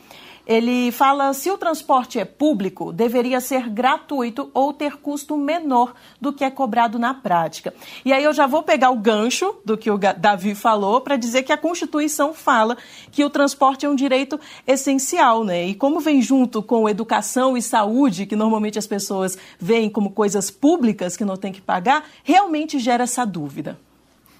Ele 0.47 0.93
fala 0.93 1.33
se 1.33 1.51
o 1.51 1.59
transporte 1.59 2.21
é 2.21 2.25
público, 2.25 2.93
deveria 2.93 3.41
ser 3.41 3.69
gratuito 3.69 4.49
ou 4.55 4.73
ter 4.73 4.97
custo 4.97 5.37
menor 5.37 5.93
do 6.21 6.33
que 6.33 6.45
é 6.45 6.51
cobrado 6.51 7.01
na 7.01 7.13
prática. 7.13 7.75
E 8.05 8.13
aí 8.13 8.23
eu 8.23 8.33
já 8.33 8.47
vou 8.47 8.63
pegar 8.63 8.91
o 8.91 8.97
gancho 8.97 9.57
do 9.65 9.77
que 9.77 9.91
o 9.91 9.99
Davi 9.99 10.55
falou 10.55 11.01
para 11.01 11.17
dizer 11.17 11.43
que 11.43 11.53
a 11.53 11.57
Constituição 11.57 12.33
fala 12.33 12.77
que 13.11 13.25
o 13.25 13.31
transporte 13.31 13.85
é 13.85 13.89
um 13.89 13.97
direito 13.97 14.39
essencial, 14.67 15.43
né? 15.43 15.67
E 15.67 15.75
como 15.75 15.99
vem 15.99 16.23
junto 16.23 16.63
com 16.63 16.89
educação 16.89 17.57
e 17.57 17.63
saúde, 17.63 18.25
que 18.25 18.37
normalmente 18.37 18.79
as 18.79 18.87
pessoas 18.87 19.37
veem 19.59 19.91
como 19.91 20.13
coisas 20.13 20.49
públicas 20.49 21.17
que 21.17 21.25
não 21.25 21.37
tem 21.37 21.53
que 21.53 21.61
pagar, 21.61 22.05
realmente 22.23 22.79
gera 22.79 23.03
essa 23.03 23.25
dúvida. 23.25 23.77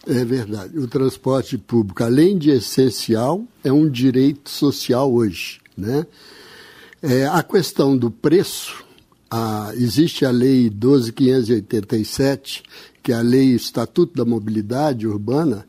É 0.07 0.25
verdade. 0.25 0.79
O 0.79 0.87
transporte 0.87 1.59
público, 1.59 2.05
além 2.05 2.39
de 2.39 2.51
essencial, 2.51 3.43
é 3.65 3.73
um 3.73 3.91
direito 3.91 4.49
social 4.49 5.13
hoje. 5.13 5.66
Né? 5.77 6.07
É, 7.03 7.27
a 7.27 7.43
questão 7.43 7.97
do 7.97 8.11
preço, 8.11 8.85
a, 9.31 9.71
existe 9.75 10.25
a 10.25 10.31
Lei 10.31 10.71
12.587, 10.71 12.63
que 13.03 13.13
é 13.13 13.17
a 13.17 13.21
Lei 13.21 13.55
Estatuto 13.55 14.17
da 14.17 14.25
Mobilidade 14.25 15.07
Urbana, 15.07 15.67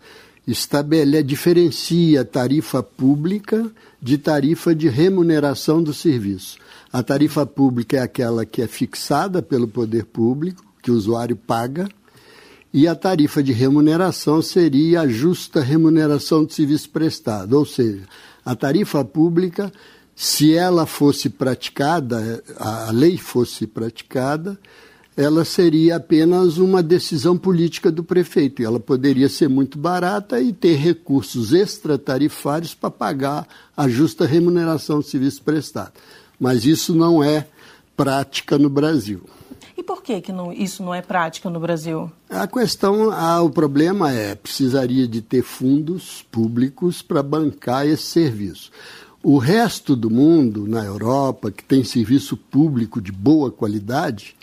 estabelece, 0.48 1.24
diferencia 1.24 2.24
tarifa 2.24 2.82
pública 2.82 3.70
de 4.02 4.18
tarifa 4.18 4.74
de 4.74 4.88
remuneração 4.88 5.84
do 5.84 5.94
serviço. 5.94 6.58
A 6.92 7.04
tarifa 7.04 7.46
pública 7.46 7.98
é 7.98 8.00
aquela 8.00 8.46
que 8.46 8.62
é 8.62 8.68
fixada 8.68 9.42
pelo 9.42 9.68
poder 9.68 10.06
público, 10.06 10.64
que 10.82 10.90
o 10.90 10.96
usuário 10.96 11.36
paga, 11.36 11.90
e 12.74 12.88
a 12.88 12.96
tarifa 12.96 13.44
de 13.44 13.52
remuneração 13.52 14.42
seria 14.42 15.02
a 15.02 15.08
justa 15.08 15.62
remuneração 15.62 16.46
do 16.46 16.54
serviço 16.54 16.90
prestado, 16.90 17.54
ou 17.54 17.66
seja, 17.66 18.04
a 18.48 18.56
tarifa 18.56 19.04
pública 19.04 19.72
se 20.16 20.56
ela 20.56 20.86
fosse 20.86 21.30
praticada, 21.30 22.44
a 22.58 22.89
lei 22.92 23.18
fosse 23.18 23.68
praticada, 23.68 24.58
ela 25.16 25.44
seria 25.44 25.98
apenas 25.98 26.58
uma 26.58 26.82
decisão 26.82 27.38
política 27.38 27.92
do 27.92 28.04
prefeito. 28.04 28.63
Ela 28.63 28.80
poderia 28.80 29.30
ser 29.30 29.48
muito 29.48 29.77
barata 29.77 30.39
e 30.39 30.54
ter 30.54 30.75
recursos 30.75 31.51
extratarifários 31.51 32.74
para 32.74 32.89
pagar 32.89 33.48
a 33.75 33.88
justa 33.89 34.25
remuneração 34.25 35.00
do 35.00 35.06
serviço 35.06 35.44
prestado. 35.44 35.92
Mas 36.39 36.66
isso 36.66 36.96
não 36.96 37.24
é 37.24 37.46
prática 37.96 38.58
no 38.58 38.70
Brasil. 38.70 39.22
E 39.77 39.84
por 39.84 40.01
que, 40.01 40.19
que 40.19 40.31
não, 40.31 40.51
isso 40.51 40.81
não 40.81 40.91
é 40.91 41.03
prática 41.03 41.51
no 41.51 41.60
Brasil? 41.60 42.12
A 42.27 42.48
questão, 42.48 43.12
ah, 43.12 43.41
o 43.43 43.50
problema 43.51 44.12
é, 44.12 44.34
precisaria 44.34 45.07
de 45.07 45.22
ter 45.22 45.43
fundos 45.43 46.25
públicos 46.31 47.03
para 47.03 47.22
bancar 47.22 47.86
esse 47.86 48.03
serviço. 48.03 48.72
O 49.22 49.38
resto 49.38 49.96
do 49.96 50.10
mundo, 50.10 50.67
na 50.67 50.84
Europa, 50.84 51.51
que 51.51 51.63
tem 51.63 51.84
serviço 51.84 52.36
público 52.36 53.00
de 53.00 53.12
boa 53.12 53.51
qualidade, 53.51 54.36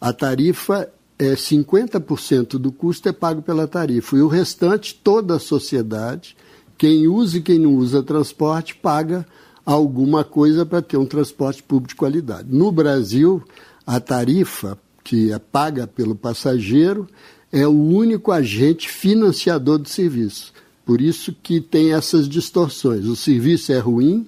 a 0.00 0.12
tarifa 0.12 0.88
é 1.18 1.34
50% 1.34 2.58
do 2.58 2.72
custo 2.72 3.08
é 3.08 3.12
pago 3.12 3.42
pela 3.42 3.68
tarifa 3.68 4.16
e 4.16 4.20
o 4.20 4.28
restante 4.28 4.94
toda 4.94 5.36
a 5.36 5.38
sociedade, 5.38 6.36
quem 6.76 7.06
usa 7.06 7.38
e 7.38 7.42
quem 7.42 7.60
não 7.60 7.74
usa 7.74 8.02
transporte 8.02 8.74
paga 8.74 9.24
alguma 9.64 10.24
coisa 10.24 10.66
para 10.66 10.82
ter 10.82 10.96
um 10.96 11.06
transporte 11.06 11.62
público 11.62 11.88
de 11.88 11.94
qualidade. 11.94 12.48
No 12.50 12.72
Brasil, 12.72 13.42
a 13.86 14.00
tarifa 14.00 14.78
que 15.02 15.32
é 15.32 15.38
paga 15.38 15.86
pelo 15.86 16.14
passageiro 16.14 17.06
é 17.52 17.66
o 17.66 17.72
único 17.72 18.32
agente 18.32 18.88
financiador 18.88 19.78
do 19.78 19.88
serviço. 19.88 20.52
Por 20.84 21.00
isso 21.00 21.34
que 21.42 21.60
tem 21.60 21.92
essas 21.92 22.28
distorções. 22.28 23.06
O 23.06 23.14
serviço 23.14 23.72
é 23.72 23.78
ruim 23.78 24.26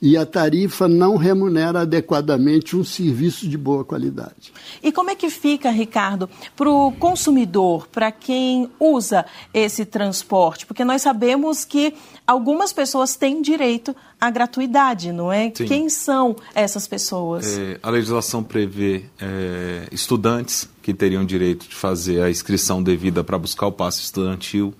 e 0.00 0.16
a 0.16 0.24
tarifa 0.24 0.86
não 0.86 1.16
remunera 1.16 1.80
adequadamente 1.80 2.76
um 2.76 2.84
serviço 2.84 3.48
de 3.48 3.58
boa 3.58 3.84
qualidade. 3.84 4.52
E 4.82 4.92
como 4.92 5.10
é 5.10 5.16
que 5.16 5.28
fica, 5.28 5.70
Ricardo, 5.70 6.28
para 6.56 6.70
o 6.70 6.92
consumidor, 6.92 7.88
para 7.88 8.12
quem 8.12 8.70
usa 8.78 9.26
esse 9.52 9.84
transporte? 9.84 10.66
Porque 10.66 10.84
nós 10.84 11.02
sabemos 11.02 11.64
que 11.64 11.94
algumas 12.24 12.72
pessoas 12.72 13.16
têm 13.16 13.42
direito 13.42 13.94
à 14.20 14.30
gratuidade, 14.30 15.10
não 15.10 15.32
é? 15.32 15.52
Sim. 15.52 15.66
Quem 15.66 15.88
são 15.88 16.36
essas 16.54 16.86
pessoas? 16.86 17.58
É, 17.58 17.80
a 17.82 17.90
legislação 17.90 18.42
prevê 18.42 19.04
é, 19.20 19.88
estudantes 19.90 20.68
que 20.80 20.94
teriam 20.94 21.24
direito 21.24 21.68
de 21.68 21.74
fazer 21.74 22.22
a 22.22 22.30
inscrição 22.30 22.82
devida 22.82 23.24
para 23.24 23.36
buscar 23.36 23.66
o 23.66 23.72
passe 23.72 24.00
estudantil, 24.00 24.72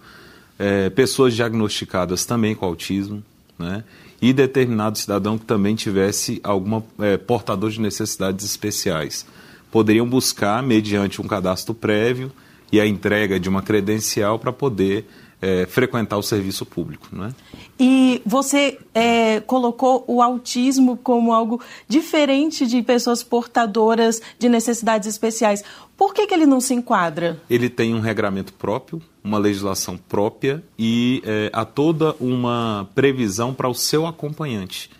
é, 0.58 0.88
pessoas 0.90 1.34
diagnosticadas 1.34 2.24
também 2.24 2.54
com 2.54 2.64
autismo, 2.64 3.22
né? 3.58 3.82
E 4.20 4.32
determinado 4.32 4.98
cidadão 4.98 5.38
que 5.38 5.44
também 5.44 5.74
tivesse 5.74 6.40
alguma 6.42 6.82
é, 6.98 7.16
portador 7.16 7.70
de 7.70 7.80
necessidades 7.80 8.44
especiais. 8.44 9.24
Poderiam 9.70 10.08
buscar, 10.08 10.62
mediante 10.62 11.20
um 11.20 11.26
cadastro 11.26 11.74
prévio 11.74 12.32
e 12.72 12.80
a 12.80 12.86
entrega 12.86 13.38
de 13.38 13.48
uma 13.48 13.62
credencial 13.62 14.38
para 14.38 14.52
poder 14.52 15.06
é, 15.40 15.66
frequentar 15.66 16.16
o 16.16 16.22
serviço 16.22 16.66
público. 16.66 17.08
Não 17.12 17.26
é? 17.26 17.34
E 17.78 18.20
você 18.26 18.78
é, 18.94 19.40
colocou 19.40 20.04
o 20.06 20.20
autismo 20.20 20.96
como 20.96 21.32
algo 21.32 21.60
diferente 21.88 22.66
de 22.66 22.82
pessoas 22.82 23.22
portadoras 23.22 24.20
de 24.38 24.48
necessidades 24.48 25.08
especiais. 25.08 25.62
Por 25.96 26.14
que, 26.14 26.26
que 26.26 26.34
ele 26.34 26.46
não 26.46 26.60
se 26.60 26.74
enquadra? 26.74 27.40
Ele 27.48 27.68
tem 27.68 27.94
um 27.94 28.00
regramento 28.00 28.52
próprio, 28.52 29.02
uma 29.22 29.38
legislação 29.38 29.96
própria 29.96 30.62
e 30.78 31.22
é, 31.24 31.50
há 31.52 31.64
toda 31.64 32.14
uma 32.20 32.88
previsão 32.94 33.52
para 33.52 33.68
o 33.68 33.74
seu 33.74 34.06
acompanhante. 34.06 34.90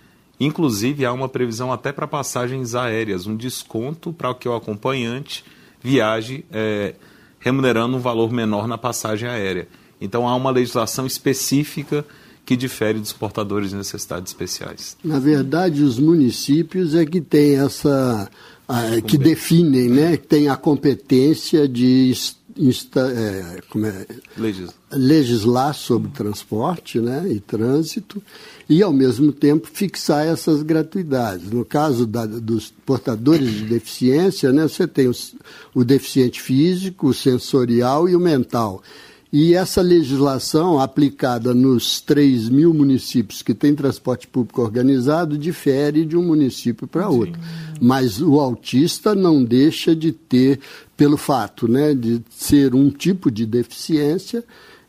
Inclusive, 0.41 1.05
há 1.05 1.13
uma 1.13 1.29
previsão 1.29 1.73
até 1.73 1.93
para 1.93 2.07
passagens 2.07 2.75
aéreas, 2.75 3.27
um 3.27 3.37
desconto 3.37 4.13
para 4.13 4.33
que 4.35 4.49
o 4.49 4.55
acompanhante 4.55 5.45
viaje 5.81 6.45
é, 6.53 6.95
remunerando 7.41 7.97
um 7.97 8.01
valor 8.01 8.33
menor 8.33 8.69
na 8.69 8.79
passagem 8.79 9.29
aérea. 9.29 9.69
Então 10.01 10.27
há 10.27 10.35
uma 10.35 10.51
legislação 10.51 11.07
específica 11.07 12.05
que 12.45 12.57
difere 12.57 12.99
dos 12.99 13.13
portadores 13.13 13.71
de 13.71 13.77
necessidades 13.77 14.33
especiais. 14.33 14.97
Na 15.05 15.19
verdade, 15.19 15.83
os 15.83 15.99
municípios 15.99 16.95
é 16.95 17.05
que 17.05 17.21
têm 17.21 17.57
essa 17.57 18.31
a, 18.67 19.01
que 19.01 19.19
definem, 19.19 19.89
né, 19.89 20.17
que 20.17 20.27
têm 20.27 20.49
a 20.49 20.57
competência 20.57 21.69
de 21.69 22.15
insta, 22.57 23.01
é, 23.01 23.61
é, 23.87 24.07
legislar. 24.37 24.75
legislar 24.93 25.75
sobre 25.75 26.11
transporte, 26.11 26.99
né, 27.01 27.27
e 27.31 27.41
trânsito 27.41 28.23
e 28.69 28.83
ao 28.83 28.93
mesmo 28.93 29.33
tempo 29.33 29.69
fixar 29.73 30.27
essas 30.27 30.63
gratuidades. 30.63 31.51
No 31.51 31.65
caso 31.65 32.07
da, 32.07 32.27
dos 32.27 32.73
portadores 32.85 33.51
de 33.51 33.65
deficiência, 33.65 34.53
né, 34.53 34.63
você 34.69 34.87
tem 34.87 35.09
os, 35.09 35.35
o 35.75 35.85
deficiente 35.85 36.41
físico, 36.41 37.09
o 37.09 37.15
sensorial 37.15 38.09
e 38.09 38.17
o 38.17 38.21
mental. 38.21 38.83
E 39.31 39.55
essa 39.55 39.83
legislação 39.83 40.81
aplicada 40.81 41.53
nos 41.53 42.01
3 42.01 42.49
mil 42.49 42.73
municípios 42.73 43.43
que 43.43 43.53
têm 43.53 43.75
transporte 43.75 44.27
público 44.27 44.63
organizado 44.63 45.37
difere 45.37 46.07
de 46.07 46.17
um 46.17 46.23
município 46.23 46.87
para 46.87 47.11
outro. 47.11 47.39
Mas 47.79 48.23
o 48.23 48.41
autista 48.41 49.15
não 49.15 49.45
deixa 49.45 49.95
de 49.95 50.13
ter, 50.13 50.61
pelo 50.97 51.19
fato 51.19 51.69
né, 51.69 51.95
de 51.95 52.23
ser 52.31 52.75
um 52.75 52.89
tipo 52.89 53.31
de 53.31 53.45
deficiência, 53.45 54.43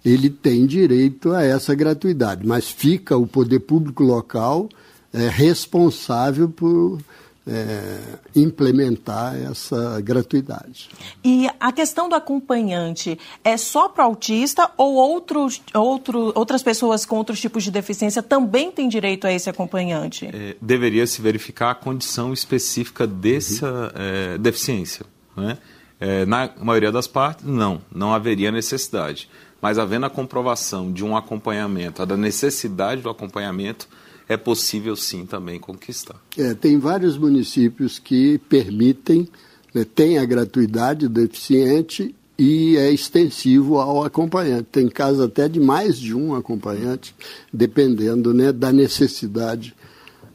ele 0.06 0.30
tem 0.30 0.66
direito 0.66 1.34
a 1.34 1.44
essa 1.44 1.76
gratuidade. 1.76 2.48
Mas 2.48 2.70
fica 2.70 3.18
o 3.18 3.28
poder 3.28 3.60
público 3.60 4.04
local 4.04 4.70
é, 5.12 5.28
responsável 5.28 6.48
por 6.48 7.00
é, 7.48 8.00
implementar 8.36 9.36
essa 9.36 10.00
gratuidade. 10.02 10.90
E 11.24 11.50
a 11.60 11.72
questão 11.72 12.08
do 12.08 12.16
acompanhante 12.16 13.18
é 13.44 13.58
só 13.58 13.90
para 13.90 14.04
autista 14.04 14.70
ou 14.78 14.96
outros, 14.96 15.62
outro, 15.74 16.32
outras 16.36 16.62
pessoas 16.62 17.06
com 17.06 17.18
outros 17.18 17.40
tipos 17.40 17.64
de 17.64 17.72
deficiência 17.72 18.22
também 18.22 18.72
têm 18.72 18.88
direito 18.88 19.26
a 19.26 19.34
esse 19.34 19.50
acompanhante? 19.50 20.28
É, 20.28 20.56
deveria 20.62 21.06
se 21.08 21.22
verificar 21.22 21.72
a 21.72 21.76
condição 21.76 22.34
específica 22.34 23.08
dessa 23.08 23.68
uhum. 23.68 23.90
é, 23.96 24.38
deficiência. 24.38 25.06
Né? 25.36 25.58
É, 26.00 26.26
na 26.26 26.50
maioria 26.62 26.92
das 26.92 27.08
partes, 27.08 27.46
não, 27.46 27.82
não 27.94 28.14
haveria 28.14 28.52
necessidade. 28.52 29.30
Mas 29.62 29.78
havendo 29.78 30.06
a 30.06 30.10
comprovação 30.10 30.92
de 30.92 31.04
um 31.04 31.18
acompanhamento, 31.18 32.02
a 32.02 32.06
da 32.06 32.16
necessidade 32.16 33.02
do 33.02 33.10
acompanhamento, 33.10 33.90
é 34.30 34.38
possível 34.38 34.96
sim 34.96 35.26
também 35.26 35.60
conquistar. 35.60 36.16
É, 36.38 36.54
tem 36.54 36.78
vários 36.78 37.18
municípios 37.18 37.98
que 37.98 38.38
permitem, 38.48 39.28
né, 39.74 39.84
tem 39.84 40.20
a 40.20 40.26
gratuidade 40.26 41.08
do 41.08 41.14
deficiente 41.16 42.16
e 42.38 42.78
é 42.78 42.92
extensivo 42.92 43.80
ao 43.80 44.04
acompanhante. 44.04 44.68
Tem 44.72 44.88
casos 44.88 45.20
até 45.20 45.50
de 45.50 45.60
mais 45.60 45.98
de 45.98 46.14
um 46.14 46.36
acompanhante, 46.36 47.16
dependendo 47.52 48.32
né, 48.32 48.54
da 48.54 48.72
necessidade 48.72 49.76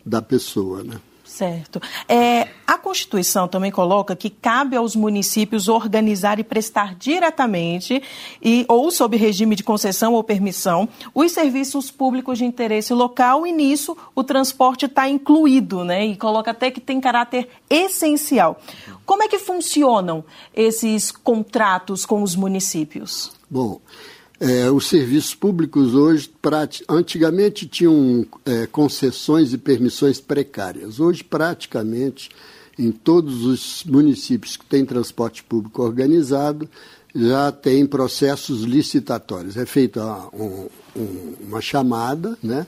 da 0.04 0.20
pessoa. 0.20 0.82
Né? 0.82 1.00
Certo. 1.34 1.82
É, 2.08 2.46
a 2.64 2.78
Constituição 2.78 3.48
também 3.48 3.72
coloca 3.72 4.14
que 4.14 4.30
cabe 4.30 4.76
aos 4.76 4.94
municípios 4.94 5.66
organizar 5.66 6.38
e 6.38 6.44
prestar 6.44 6.94
diretamente 6.94 8.00
e 8.40 8.64
ou 8.68 8.88
sob 8.92 9.16
regime 9.16 9.56
de 9.56 9.64
concessão 9.64 10.12
ou 10.12 10.22
permissão 10.22 10.88
os 11.12 11.32
serviços 11.32 11.90
públicos 11.90 12.38
de 12.38 12.44
interesse 12.44 12.94
local 12.94 13.44
e 13.44 13.50
nisso 13.50 13.96
o 14.14 14.22
transporte 14.22 14.86
está 14.86 15.08
incluído, 15.08 15.82
né? 15.82 16.06
E 16.06 16.16
coloca 16.16 16.52
até 16.52 16.70
que 16.70 16.80
tem 16.80 17.00
caráter 17.00 17.48
essencial. 17.68 18.60
Como 19.04 19.24
é 19.24 19.26
que 19.26 19.40
funcionam 19.40 20.24
esses 20.54 21.10
contratos 21.10 22.06
com 22.06 22.22
os 22.22 22.36
municípios? 22.36 23.32
Bom, 23.50 23.80
é, 24.40 24.70
os 24.70 24.88
serviços 24.88 25.34
públicos 25.34 25.94
hoje, 25.94 26.30
antigamente 26.88 27.66
tinham 27.66 28.26
é, 28.44 28.66
concessões 28.66 29.52
e 29.52 29.58
permissões 29.58 30.20
precárias. 30.20 30.98
Hoje, 30.98 31.22
praticamente, 31.22 32.30
em 32.78 32.90
todos 32.90 33.44
os 33.44 33.84
municípios 33.84 34.56
que 34.56 34.66
têm 34.66 34.84
transporte 34.84 35.42
público 35.42 35.82
organizado, 35.82 36.68
já 37.14 37.52
tem 37.52 37.86
processos 37.86 38.62
licitatórios. 38.62 39.56
É 39.56 39.64
feita 39.64 40.02
um, 40.32 40.66
um, 40.96 41.34
uma 41.46 41.60
chamada, 41.60 42.36
né? 42.42 42.66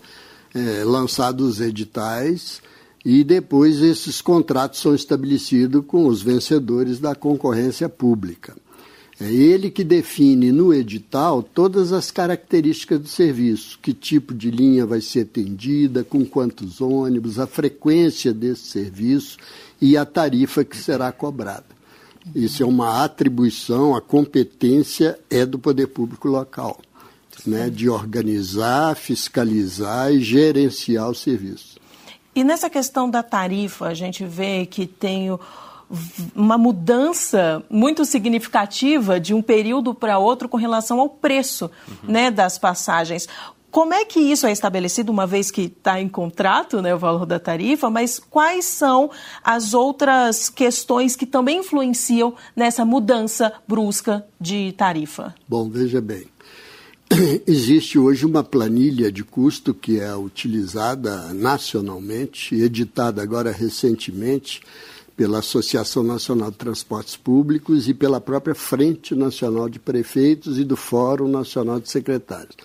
É, 0.55 0.85
lançados 0.85 1.61
editais, 1.61 2.63
e 3.05 3.23
depois 3.23 3.83
esses 3.83 4.23
contratos 4.23 4.81
são 4.81 4.95
estabelecidos 4.95 5.85
com 5.87 6.07
os 6.07 6.23
vencedores 6.23 6.99
da 6.99 7.15
concorrência 7.15 7.89
pública. 7.89 8.57
É 9.19 9.33
ele 9.33 9.71
que 9.71 9.83
define 9.83 10.53
no 10.53 10.75
edital 10.75 11.43
todas 11.43 11.91
as 11.91 12.11
características 12.11 13.01
do 13.01 13.09
serviço, 13.09 13.79
que 13.81 13.95
tipo 13.95 14.35
de 14.35 14.51
linha 14.51 14.85
vai 14.85 15.01
ser 15.01 15.21
atendida, 15.21 16.05
com 16.05 16.25
quantos 16.25 16.83
ônibus, 16.83 17.39
a 17.39 17.47
frequência 17.47 18.35
desse 18.35 18.65
serviço 18.65 19.39
e 19.81 19.97
a 19.97 20.05
tarifa 20.05 20.65
que 20.65 20.77
será 20.77 21.11
cobrada. 21.13 21.65
Isso 22.35 22.63
é 22.63 22.67
uma 22.67 23.05
atribuição, 23.05 23.95
a 23.95 24.03
competência 24.03 25.19
é 25.31 25.47
do 25.47 25.59
poder 25.59 25.87
público 25.87 26.29
local, 26.29 26.79
né, 27.47 27.71
de 27.71 27.89
organizar, 27.89 28.97
fiscalizar 28.97 30.13
e 30.13 30.21
gerenciar 30.21 31.09
o 31.09 31.15
serviço. 31.15 31.77
E 32.35 32.45
nessa 32.45 32.69
questão 32.69 33.09
da 33.09 33.23
tarifa, 33.23 33.87
a 33.87 33.95
gente 33.95 34.27
vê 34.27 34.67
que 34.67 34.87
tem 34.87 35.31
o 35.31 35.41
uma 36.35 36.59
mudança 36.59 37.63
muito 37.71 38.05
significativa 38.05 39.21
de 39.21 39.33
um 39.33 39.41
período 39.41 39.95
para 39.95 40.19
outro 40.19 40.49
com 40.49 40.57
relação 40.57 41.01
ao 41.01 41.09
preço 41.09 41.71
uhum. 41.89 42.11
né, 42.11 42.31
das 42.31 42.59
passagens. 42.59 43.29
Como 43.71 43.93
é 43.93 44.05
que 44.05 44.19
isso 44.19 44.47
é 44.47 44.53
estabelecido, 44.53 45.13
uma 45.13 45.27
vez 45.27 45.51
que 45.51 45.63
está 45.63 46.01
em 46.01 46.09
contrato 46.09 46.81
né, 46.81 46.95
o 46.95 46.99
valor 46.99 47.27
da 47.27 47.39
tarifa, 47.39 47.91
mas 47.91 48.19
quais 48.19 48.65
são 48.65 49.11
as 49.45 49.75
outras 49.75 50.49
questões 50.49 51.15
que 51.15 51.27
também 51.27 51.59
influenciam 51.59 52.35
nessa 52.55 52.85
mudança 52.85 53.53
brusca 53.69 54.27
de 54.41 54.73
tarifa? 54.73 55.35
Bom, 55.47 55.69
veja 55.69 56.01
bem. 56.01 56.27
Existe 57.47 57.99
hoje 57.99 58.25
uma 58.25 58.43
planilha 58.43 59.13
de 59.13 59.23
custo 59.23 59.75
que 59.75 60.01
é 60.01 60.17
utilizada 60.17 61.33
nacionalmente, 61.35 62.55
editada 62.55 63.23
agora 63.23 63.53
recentemente 63.53 64.63
pela 65.17 65.39
Associação 65.39 66.03
Nacional 66.03 66.51
de 66.51 66.59
Transportes 66.59 67.17
Públicos 67.17 67.89
e 67.89 67.95
pela 67.95 68.21
própria 68.21 68.55
Frente 68.55 69.15
Nacional 69.15 69.69
de 69.69 69.79
Prefeitos 69.79 70.59
e 70.59 70.65
do 70.65 70.77
Fórum 70.77 71.29
Nacional 71.29 71.81
de 71.81 71.91
Secretários 71.91 72.57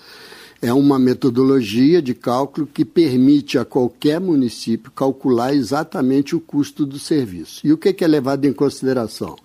é 0.62 0.72
uma 0.72 1.00
metodologia 1.00 2.02
de 2.02 2.14
cálculo 2.14 2.68
que 2.68 2.86
permite 2.86 3.58
a 3.58 3.66
qualquer 3.66 4.20
município 4.20 4.92
calcular 4.92 5.56
exatamente 5.56 6.36
o 6.36 6.40
custo 6.40 6.86
do 6.86 7.00
serviço. 7.00 7.66
E 7.66 7.74
o 7.74 7.78
que 7.78 8.04
é 8.04 8.08
levado 8.08 8.46
em 8.46 8.54
consideração? 8.54 9.36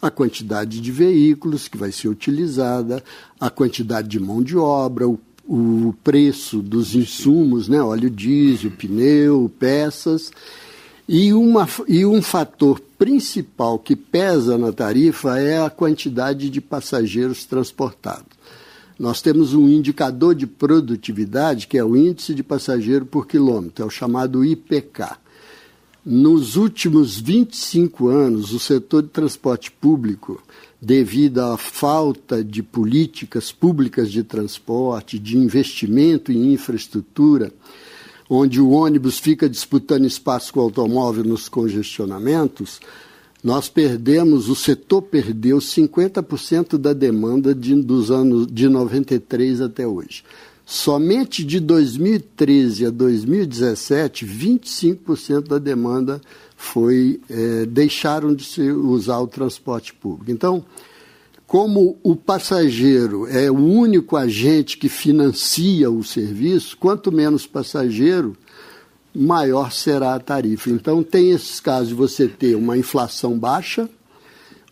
A 0.00 0.10
quantidade 0.10 0.80
de 0.80 0.90
veículos 0.90 1.68
que 1.68 1.76
vai 1.76 1.92
ser 1.92 2.08
utilizada, 2.08 3.04
a 3.38 3.50
quantidade 3.50 4.08
de 4.08 4.18
mão 4.18 4.42
de 4.42 4.56
obra, 4.56 5.06
o, 5.06 5.20
o 5.46 5.94
preço 6.02 6.62
dos 6.62 6.94
insumos, 6.94 7.68
né, 7.68 7.82
óleo 7.82 8.08
diesel, 8.08 8.70
pneu, 8.70 9.52
peças. 9.58 10.30
E, 11.08 11.32
uma, 11.32 11.68
e 11.88 12.06
um 12.06 12.22
fator 12.22 12.80
principal 12.96 13.78
que 13.78 13.96
pesa 13.96 14.56
na 14.56 14.72
tarifa 14.72 15.38
é 15.38 15.60
a 15.60 15.68
quantidade 15.68 16.48
de 16.48 16.60
passageiros 16.60 17.44
transportados. 17.44 18.32
Nós 18.98 19.20
temos 19.20 19.52
um 19.52 19.68
indicador 19.68 20.34
de 20.34 20.46
produtividade, 20.46 21.66
que 21.66 21.76
é 21.76 21.84
o 21.84 21.96
índice 21.96 22.34
de 22.34 22.42
passageiro 22.42 23.04
por 23.04 23.26
quilômetro, 23.26 23.82
é 23.82 23.86
o 23.86 23.90
chamado 23.90 24.44
IPK. 24.44 25.16
Nos 26.04 26.56
últimos 26.56 27.18
25 27.18 28.08
anos, 28.08 28.52
o 28.52 28.58
setor 28.60 29.02
de 29.02 29.08
transporte 29.08 29.70
público, 29.70 30.40
devido 30.80 31.40
à 31.40 31.56
falta 31.56 32.44
de 32.44 32.62
políticas 32.62 33.50
públicas 33.50 34.10
de 34.10 34.22
transporte, 34.22 35.18
de 35.18 35.36
investimento 35.36 36.30
em 36.30 36.52
infraestrutura, 36.52 37.52
onde 38.28 38.60
o 38.60 38.70
ônibus 38.70 39.18
fica 39.18 39.48
disputando 39.48 40.06
espaço 40.06 40.52
com 40.52 40.60
o 40.60 40.64
automóvel 40.64 41.24
nos 41.24 41.48
congestionamentos, 41.48 42.80
nós 43.42 43.68
perdemos, 43.68 44.48
o 44.48 44.54
setor 44.54 45.02
perdeu 45.02 45.58
50% 45.58 46.78
da 46.78 46.92
demanda 46.92 47.54
de, 47.54 47.74
dos 47.74 48.10
anos 48.10 48.46
de 48.46 48.68
93 48.68 49.60
até 49.60 49.86
hoje. 49.86 50.22
Somente 50.64 51.44
de 51.44 51.58
2013 51.58 52.86
a 52.86 52.90
2017, 52.90 54.24
25% 54.24 55.48
da 55.48 55.58
demanda 55.58 56.20
foi 56.56 57.20
é, 57.28 57.66
deixaram 57.66 58.32
de 58.32 58.44
se 58.44 58.62
usar 58.70 59.18
o 59.18 59.26
transporte 59.26 59.92
público. 59.92 60.30
Então, 60.30 60.64
como 61.52 61.98
o 62.02 62.16
passageiro 62.16 63.26
é 63.26 63.50
o 63.50 63.56
único 63.56 64.16
agente 64.16 64.78
que 64.78 64.88
financia 64.88 65.90
o 65.90 66.02
serviço, 66.02 66.74
quanto 66.78 67.12
menos 67.12 67.46
passageiro, 67.46 68.34
maior 69.14 69.70
será 69.70 70.14
a 70.14 70.18
tarifa. 70.18 70.70
Então, 70.70 71.02
tem 71.02 71.30
esses 71.30 71.60
casos 71.60 71.88
de 71.88 71.94
você 71.94 72.26
ter 72.26 72.54
uma 72.54 72.78
inflação 72.78 73.38
baixa, 73.38 73.86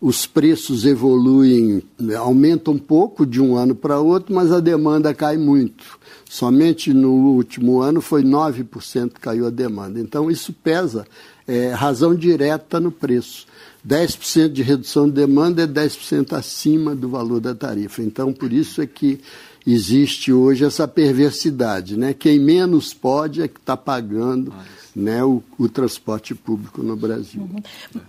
os 0.01 0.27
preços 0.27 0.87
evoluem, 0.87 1.83
aumentam 2.19 2.75
um 2.75 2.79
pouco 2.79 3.27
de 3.27 3.41
um 3.41 3.55
ano 3.57 3.75
para 3.75 4.01
outro, 4.01 4.35
mas 4.35 4.51
a 4.51 4.59
demanda 4.59 5.13
cai 5.13 5.37
muito. 5.37 5.99
Somente 6.29 6.95
no 6.95 7.13
último 7.35 7.81
ano 7.81 8.01
foi 8.01 8.23
9% 8.23 9.13
que 9.13 9.21
caiu 9.21 9.47
a 9.47 9.51
demanda. 9.51 10.01
Então, 10.01 10.31
isso 10.31 10.53
pesa, 10.53 11.07
é 11.47 11.73
razão 11.73 12.15
direta 12.15 12.81
no 12.81 12.91
preço. 12.91 13.47
10% 13.87 14.49
de 14.49 14.63
redução 14.63 15.07
de 15.07 15.15
demanda 15.15 15.63
é 15.63 15.67
10% 15.67 16.33
acima 16.33 16.95
do 16.95 17.09
valor 17.09 17.41
da 17.41 17.55
tarifa. 17.55 18.03
Então, 18.03 18.33
por 18.33 18.53
isso 18.53 18.81
é 18.81 18.87
que 18.87 19.21
existe 19.67 20.33
hoje 20.33 20.65
essa 20.65 20.89
perversidade, 20.89 21.97
né? 21.97 22.15
Quem 22.15 22.39
menos 22.39 22.95
pode 22.95 23.43
é 23.43 23.49
que 23.49 23.59
está 23.59 23.77
pagando 23.77 24.53
né, 24.94 25.22
o, 25.22 25.42
o, 25.59 25.68
transporte 25.68 26.35
público 26.35 26.83
no 26.83 26.96
Brasil. 26.96 27.42
Uhum. 27.42 27.62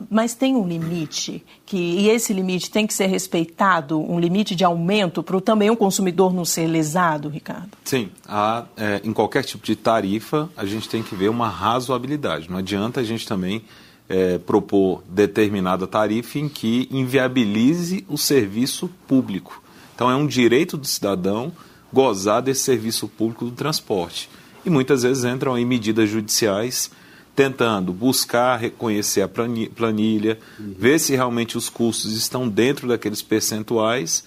Mas 0.09 0.33
tem 0.33 0.55
um 0.55 0.67
limite, 0.67 1.43
que, 1.65 1.77
e 1.77 2.09
esse 2.09 2.33
limite 2.33 2.71
tem 2.71 2.87
que 2.87 2.93
ser 2.93 3.07
respeitado, 3.07 3.99
um 3.99 4.19
limite 4.19 4.55
de 4.55 4.63
aumento 4.63 5.21
para 5.21 5.39
também 5.41 5.69
o 5.69 5.75
consumidor 5.75 6.33
não 6.33 6.45
ser 6.45 6.67
lesado, 6.67 7.29
Ricardo? 7.29 7.69
Sim, 7.83 8.09
há, 8.27 8.65
é, 8.75 9.01
em 9.03 9.13
qualquer 9.13 9.43
tipo 9.43 9.65
de 9.65 9.75
tarifa 9.75 10.49
a 10.57 10.65
gente 10.65 10.89
tem 10.89 11.03
que 11.03 11.15
ver 11.15 11.29
uma 11.29 11.49
razoabilidade. 11.49 12.49
Não 12.49 12.57
adianta 12.57 12.99
a 12.99 13.03
gente 13.03 13.27
também 13.27 13.63
é, 14.09 14.37
propor 14.37 15.03
determinada 15.07 15.87
tarifa 15.87 16.39
em 16.39 16.49
que 16.49 16.87
inviabilize 16.91 18.05
o 18.09 18.17
serviço 18.17 18.89
público. 19.07 19.63
Então 19.95 20.09
é 20.09 20.15
um 20.15 20.27
direito 20.27 20.77
do 20.77 20.85
cidadão 20.85 21.51
gozar 21.93 22.41
desse 22.41 22.61
serviço 22.61 23.07
público 23.07 23.45
do 23.45 23.51
transporte. 23.51 24.29
E 24.65 24.69
muitas 24.69 25.03
vezes 25.03 25.23
entram 25.23 25.57
em 25.57 25.65
medidas 25.65 26.09
judiciais 26.09 26.91
tentando 27.35 27.93
buscar 27.93 28.57
reconhecer 28.57 29.21
a 29.21 29.27
planilha, 29.27 30.37
uhum. 30.59 30.75
ver 30.77 30.99
se 30.99 31.15
realmente 31.15 31.57
os 31.57 31.69
custos 31.69 32.13
estão 32.13 32.47
dentro 32.47 32.87
daqueles 32.87 33.21
percentuais, 33.21 34.23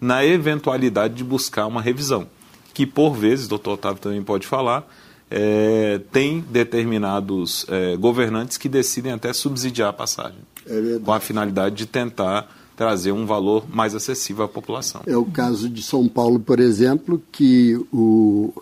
na 0.00 0.24
eventualidade 0.24 1.14
de 1.14 1.24
buscar 1.24 1.66
uma 1.66 1.82
revisão. 1.82 2.26
Que 2.72 2.86
por 2.86 3.14
vezes, 3.14 3.46
o 3.46 3.48
doutor 3.50 3.72
Otávio 3.72 4.00
também 4.00 4.22
pode 4.22 4.46
falar, 4.46 4.88
é, 5.30 6.00
tem 6.12 6.44
determinados 6.48 7.66
é, 7.68 7.96
governantes 7.96 8.56
que 8.56 8.68
decidem 8.68 9.12
até 9.12 9.32
subsidiar 9.32 9.88
a 9.88 9.92
passagem, 9.92 10.38
é 10.66 10.98
com 11.02 11.12
a 11.12 11.20
finalidade 11.20 11.74
de 11.74 11.86
tentar 11.86 12.48
trazer 12.76 13.12
um 13.12 13.24
valor 13.24 13.64
mais 13.68 13.94
acessível 13.94 14.44
à 14.44 14.48
população. 14.48 15.02
É 15.06 15.16
o 15.16 15.24
caso 15.24 15.68
de 15.68 15.82
São 15.82 16.08
Paulo, 16.08 16.40
por 16.40 16.58
exemplo, 16.60 17.22
que 17.30 17.74
o, 17.92 18.52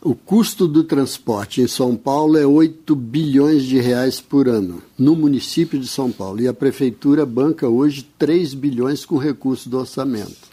o 0.00 0.14
custo 0.14 0.68
do 0.68 0.84
transporte 0.84 1.60
em 1.60 1.66
São 1.66 1.96
Paulo 1.96 2.36
é 2.36 2.46
8 2.46 2.94
bilhões 2.94 3.64
de 3.64 3.80
reais 3.80 4.20
por 4.20 4.48
ano, 4.48 4.80
no 4.96 5.16
município 5.16 5.78
de 5.78 5.88
São 5.88 6.12
Paulo. 6.12 6.40
E 6.40 6.46
a 6.46 6.54
prefeitura 6.54 7.26
banca 7.26 7.68
hoje 7.68 8.08
3 8.16 8.54
bilhões 8.54 9.04
com 9.04 9.16
recurso 9.16 9.68
do 9.68 9.78
orçamento, 9.78 10.48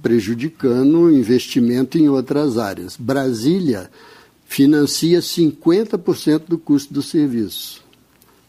prejudicando 0.00 1.00
o 1.00 1.12
investimento 1.12 1.98
em 1.98 2.08
outras 2.08 2.58
áreas. 2.58 2.96
Brasília 2.96 3.90
financia 4.46 5.20
50% 5.20 6.42
do 6.46 6.58
custo 6.58 6.94
do 6.94 7.02
serviço. 7.02 7.82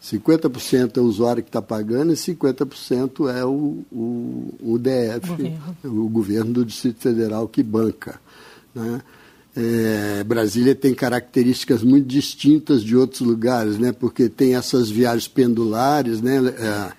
50% 0.03 0.97
é 0.97 0.99
o 0.99 1.03
usuário 1.03 1.43
que 1.43 1.49
está 1.49 1.61
pagando 1.61 2.11
e 2.11 2.15
50% 2.15 3.29
é 3.29 3.45
o, 3.45 3.83
o, 3.91 4.53
o 4.59 4.79
DF, 4.79 5.27
governo. 5.27 5.75
o 5.83 6.09
governo 6.09 6.53
do 6.53 6.65
Distrito 6.65 7.01
Federal 7.01 7.47
que 7.47 7.61
banca. 7.61 8.19
Né? 8.73 9.01
É, 9.55 10.23
Brasília 10.23 10.73
tem 10.73 10.93
características 10.93 11.83
muito 11.83 12.07
distintas 12.07 12.81
de 12.81 12.95
outros 12.95 13.21
lugares, 13.21 13.77
né? 13.77 13.91
porque 13.91 14.29
tem 14.29 14.55
essas 14.55 14.89
viagens 14.89 15.27
pendulares, 15.27 16.21
né? 16.21 16.37
É, 16.57 16.91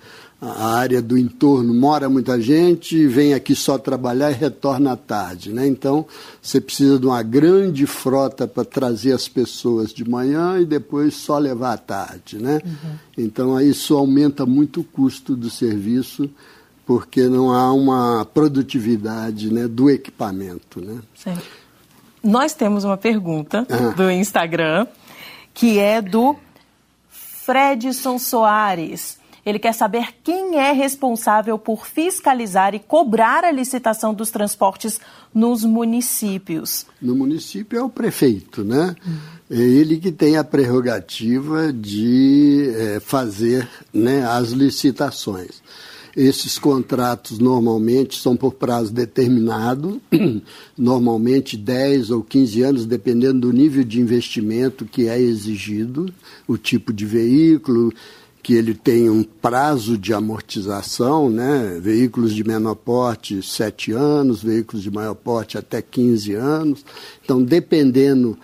a 0.45 0.75
área 0.75 1.01
do 1.01 1.17
entorno 1.17 1.73
mora 1.73 2.09
muita 2.09 2.39
gente, 2.41 3.07
vem 3.07 3.33
aqui 3.33 3.55
só 3.55 3.77
trabalhar 3.77 4.29
e 4.29 4.33
retorna 4.33 4.91
à 4.91 4.97
tarde. 4.97 5.53
Né? 5.53 5.65
Então, 5.65 6.05
você 6.41 6.59
precisa 6.59 6.99
de 6.99 7.05
uma 7.05 7.23
grande 7.23 7.85
frota 7.85 8.45
para 8.45 8.65
trazer 8.65 9.13
as 9.13 9.27
pessoas 9.27 9.93
de 9.93 10.07
manhã 10.07 10.59
e 10.59 10.65
depois 10.65 11.13
só 11.13 11.37
levar 11.37 11.73
à 11.73 11.77
tarde. 11.77 12.39
Né? 12.39 12.61
Uhum. 12.65 12.95
Então, 13.17 13.61
isso 13.61 13.95
aumenta 13.95 14.45
muito 14.45 14.81
o 14.81 14.83
custo 14.83 15.33
do 15.33 15.49
serviço, 15.49 16.29
porque 16.85 17.23
não 17.29 17.53
há 17.53 17.71
uma 17.71 18.25
produtividade 18.25 19.51
né, 19.51 19.65
do 19.65 19.89
equipamento. 19.89 20.81
Né? 20.81 20.99
Certo. 21.15 21.62
Nós 22.23 22.53
temos 22.53 22.83
uma 22.83 22.95
pergunta 22.95 23.67
ah. 23.69 23.89
do 23.95 24.09
Instagram, 24.09 24.87
que 25.53 25.77
é 25.77 26.01
do 26.01 26.37
Fredson 27.09 28.17
Soares. 28.17 29.17
Ele 29.45 29.59
quer 29.59 29.73
saber 29.73 30.07
quem 30.23 30.57
é 30.57 30.71
responsável 30.71 31.59
por 31.59 31.85
fiscalizar 31.85 32.73
e 32.73 32.79
cobrar 32.79 33.43
a 33.43 33.51
licitação 33.51 34.13
dos 34.13 34.31
transportes 34.31 35.01
nos 35.35 35.65
municípios. 35.65 36.85
No 37.01 37.13
município 37.13 37.77
é 37.77 37.83
o 37.83 37.89
prefeito, 37.89 38.63
né? 38.63 38.95
É 39.51 39.59
ele 39.59 39.97
que 39.97 40.13
tem 40.13 40.37
a 40.37 40.45
prerrogativa 40.45 41.73
de 41.73 42.73
é, 42.73 42.99
fazer 43.01 43.67
né, 43.93 44.25
as 44.25 44.51
licitações. 44.51 45.61
Esses 46.15 46.59
contratos 46.59 47.39
normalmente 47.39 48.19
são 48.19 48.35
por 48.35 48.53
prazo 48.53 48.93
determinado, 48.93 49.99
normalmente 50.77 51.57
10 51.57 52.11
ou 52.11 52.23
15 52.23 52.61
anos, 52.61 52.85
dependendo 52.85 53.41
do 53.41 53.51
nível 53.51 53.83
de 53.83 53.99
investimento 53.99 54.85
que 54.85 55.07
é 55.07 55.19
exigido, 55.19 56.13
o 56.47 56.55
tipo 56.55 56.93
de 56.93 57.05
veículo, 57.05 57.91
que 58.43 58.53
ele 58.53 58.75
tem 58.75 59.09
um 59.09 59.23
prazo 59.23 59.97
de 59.97 60.13
amortização, 60.13 61.29
né? 61.29 61.79
veículos 61.81 62.35
de 62.35 62.43
menor 62.43 62.75
porte, 62.75 63.41
7 63.41 63.93
anos, 63.93 64.43
veículos 64.43 64.83
de 64.83 64.91
maior 64.91 65.15
porte 65.15 65.57
até 65.57 65.81
15 65.81 66.33
anos. 66.33 66.85
Então, 67.23 67.41
dependendo 67.41 68.37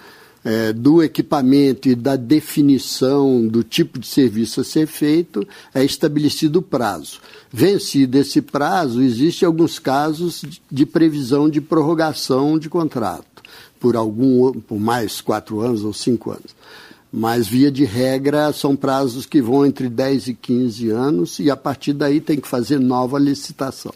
é, 0.44 0.72
do 0.74 1.04
equipamento 1.04 1.90
e 1.90 1.96
da 1.96 2.16
definição 2.16 3.48
do 3.48 3.64
tipo 3.64 4.00
de 4.00 4.08
serviço 4.08 4.62
a 4.62 4.64
ser 4.64 4.88
feito, 4.88 5.46
é 5.74 5.84
estabelecido 5.84 6.60
o 6.60 6.62
prazo. 6.62 7.20
Vencido 7.52 8.18
esse 8.18 8.42
prazo, 8.42 9.02
existem 9.02 9.46
alguns 9.46 9.80
casos 9.80 10.44
de 10.72 10.86
previsão 10.86 11.50
de 11.50 11.60
prorrogação 11.60 12.58
de 12.58 12.70
contrato 12.70 13.26
por 13.80 13.96
algum 13.96 14.52
por 14.54 14.80
mais 14.80 15.22
quatro 15.22 15.62
anos 15.62 15.84
ou 15.84 15.94
cinco 15.94 16.32
anos. 16.32 16.56
Mas, 17.12 17.48
via 17.48 17.72
de 17.72 17.86
regra, 17.86 18.54
são 18.54 18.76
prazos 18.76 19.26
que 19.26 19.42
vão 19.42 19.66
entre 19.66 19.90
10 19.90 20.28
e 20.28 20.34
15 20.36 20.90
anos 20.90 21.40
e, 21.40 21.50
a 21.50 21.58
partir 21.58 21.94
daí, 21.94 22.22
tem 22.22 22.40
que 22.40 22.48
fazer 22.48 22.80
nova 22.80 23.18
licitação. 23.18 23.92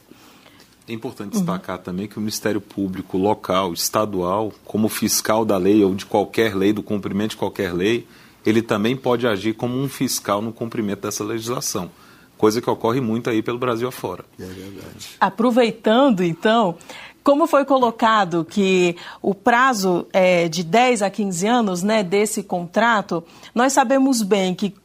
É 0.94 0.96
importante 0.96 1.32
destacar 1.32 1.78
uhum. 1.78 1.84
também 1.84 2.08
que 2.08 2.18
o 2.18 2.22
Ministério 2.22 2.62
Público 2.62 3.18
local, 3.18 3.74
estadual, 3.74 4.54
como 4.64 4.88
fiscal 4.88 5.44
da 5.44 5.58
lei 5.58 5.84
ou 5.84 5.96
de 5.96 6.06
qualquer 6.06 6.56
lei, 6.56 6.72
do 6.72 6.84
cumprimento 6.84 7.32
de 7.32 7.38
qualquer 7.38 7.74
lei, 7.74 8.08
ele 8.46 8.62
também 8.62 8.96
pode 8.96 9.26
agir 9.26 9.54
como 9.54 9.76
um 9.76 9.90
fiscal 9.90 10.40
no 10.40 10.54
cumprimento 10.54 11.02
dessa 11.02 11.24
legislação. 11.24 11.90
Coisa 12.38 12.62
que 12.62 12.70
ocorre 12.70 13.02
muito 13.02 13.28
aí 13.28 13.42
pelo 13.42 13.58
Brasil 13.58 13.88
afora. 13.88 14.24
É 14.40 14.46
verdade. 14.46 15.10
Aproveitando, 15.20 16.24
então, 16.24 16.76
como 17.24 17.48
foi 17.48 17.66
colocado 17.66 18.46
que 18.46 18.96
o 19.20 19.34
prazo 19.34 20.06
é 20.14 20.48
de 20.48 20.64
10 20.64 21.02
a 21.02 21.10
15 21.10 21.48
anos 21.48 21.82
né, 21.82 22.04
desse 22.04 22.44
contrato, 22.44 23.24
nós 23.56 23.74
sabemos 23.74 24.22
bem 24.22 24.54
que 24.54 24.76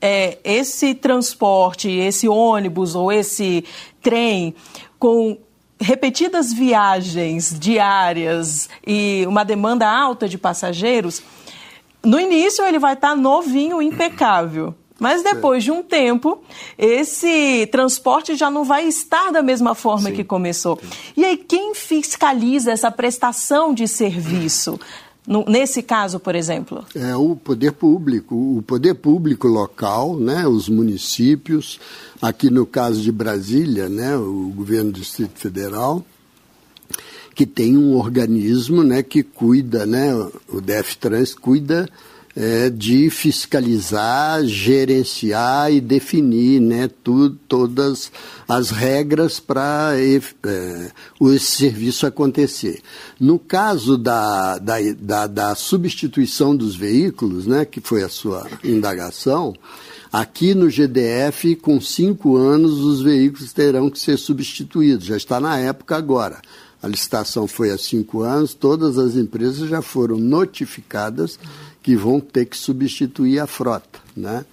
é, 0.00 0.38
esse 0.42 0.92
transporte, 0.94 1.88
esse 1.88 2.28
ônibus 2.28 2.96
ou 2.96 3.12
esse 3.12 3.64
trem 4.02 4.52
com 4.98 5.38
repetidas 5.82 6.52
viagens 6.52 7.58
diárias 7.58 8.68
e 8.86 9.24
uma 9.26 9.44
demanda 9.44 9.88
alta 9.88 10.28
de 10.28 10.38
passageiros, 10.38 11.22
no 12.04 12.18
início 12.18 12.64
ele 12.64 12.78
vai 12.78 12.94
estar 12.94 13.14
novinho, 13.14 13.82
impecável. 13.82 14.74
Mas 14.98 15.22
depois 15.24 15.64
de 15.64 15.72
um 15.72 15.82
tempo, 15.82 16.44
esse 16.78 17.66
transporte 17.72 18.36
já 18.36 18.48
não 18.48 18.62
vai 18.62 18.86
estar 18.86 19.32
da 19.32 19.42
mesma 19.42 19.74
forma 19.74 20.10
Sim. 20.10 20.14
que 20.14 20.22
começou. 20.22 20.78
E 21.16 21.24
aí, 21.24 21.36
quem 21.36 21.74
fiscaliza 21.74 22.70
essa 22.70 22.88
prestação 22.88 23.74
de 23.74 23.88
serviço? 23.88 24.78
No, 25.26 25.44
nesse 25.46 25.82
caso, 25.82 26.18
por 26.18 26.34
exemplo? 26.34 26.84
É 26.94 27.14
o 27.14 27.36
poder 27.36 27.72
público, 27.72 28.34
o 28.34 28.62
poder 28.62 28.94
público 28.94 29.46
local, 29.46 30.16
né, 30.18 30.46
os 30.46 30.68
municípios, 30.68 31.78
aqui 32.20 32.50
no 32.50 32.66
caso 32.66 33.00
de 33.00 33.12
Brasília, 33.12 33.88
né, 33.88 34.16
o 34.16 34.52
governo 34.54 34.90
do 34.90 34.98
Distrito 34.98 35.38
Federal, 35.38 36.04
que 37.34 37.46
tem 37.46 37.76
um 37.76 37.96
organismo 37.96 38.82
né, 38.82 39.02
que 39.02 39.22
cuida, 39.22 39.86
né, 39.86 40.12
o 40.48 40.60
DFTrans 40.60 41.34
cuida 41.34 41.88
é, 42.34 42.70
de 42.70 43.10
fiscalizar, 43.10 44.44
gerenciar 44.44 45.72
e 45.72 45.80
definir 45.80 46.60
né, 46.60 46.88
tudo, 47.02 47.38
todas 47.46 48.10
as 48.48 48.70
regras 48.70 49.38
para 49.38 49.92
é, 49.96 50.20
esse 51.34 51.56
serviço 51.56 52.06
acontecer. 52.06 52.80
No 53.20 53.38
caso 53.38 53.98
da, 53.98 54.58
da, 54.58 54.76
da, 54.98 55.26
da 55.26 55.54
substituição 55.54 56.56
dos 56.56 56.74
veículos, 56.74 57.46
né, 57.46 57.64
que 57.64 57.80
foi 57.80 58.02
a 58.02 58.08
sua 58.08 58.46
indagação, 58.64 59.54
Aqui 60.12 60.52
no 60.52 60.68
GDF, 60.68 61.56
com 61.56 61.80
cinco 61.80 62.36
anos, 62.36 62.80
os 62.80 63.00
veículos 63.00 63.50
terão 63.54 63.88
que 63.88 63.98
ser 63.98 64.18
substituídos. 64.18 65.06
Já 65.06 65.16
está 65.16 65.40
na 65.40 65.58
época 65.58 65.96
agora. 65.96 66.42
A 66.82 66.86
licitação 66.86 67.46
foi 67.46 67.70
há 67.70 67.78
cinco 67.78 68.20
anos, 68.20 68.52
todas 68.52 68.98
as 68.98 69.14
empresas 69.14 69.70
já 69.70 69.80
foram 69.80 70.18
notificadas 70.18 71.38
que 71.82 71.96
vão 71.96 72.20
ter 72.20 72.46
que 72.46 72.56
substituir 72.56 73.40
a 73.40 73.46
frota. 73.46 73.98
Né? 74.16 74.44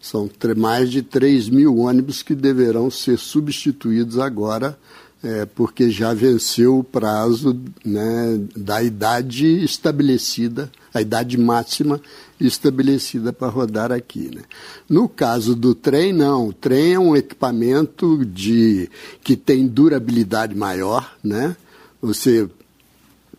São 0.00 0.30
mais 0.56 0.90
de 0.90 1.02
3 1.02 1.48
mil 1.48 1.78
ônibus 1.78 2.22
que 2.22 2.34
deverão 2.34 2.90
ser 2.90 3.18
substituídos 3.18 4.18
agora, 4.18 4.78
é, 5.22 5.44
porque 5.46 5.90
já 5.90 6.14
venceu 6.14 6.78
o 6.78 6.84
prazo 6.84 7.58
né, 7.84 8.40
da 8.54 8.82
idade 8.82 9.64
estabelecida, 9.64 10.70
a 10.94 11.00
idade 11.00 11.36
máxima 11.36 12.00
estabelecida 12.38 13.32
para 13.32 13.48
rodar 13.48 13.90
aqui. 13.90 14.30
Né? 14.32 14.42
No 14.88 15.08
caso 15.08 15.56
do 15.56 15.74
trem, 15.74 16.12
não. 16.12 16.48
O 16.48 16.52
trem 16.52 16.94
é 16.94 16.98
um 16.98 17.16
equipamento 17.16 18.24
de, 18.24 18.88
que 19.24 19.36
tem 19.36 19.66
durabilidade 19.66 20.54
maior. 20.54 21.16
Né? 21.24 21.56
Você 22.00 22.48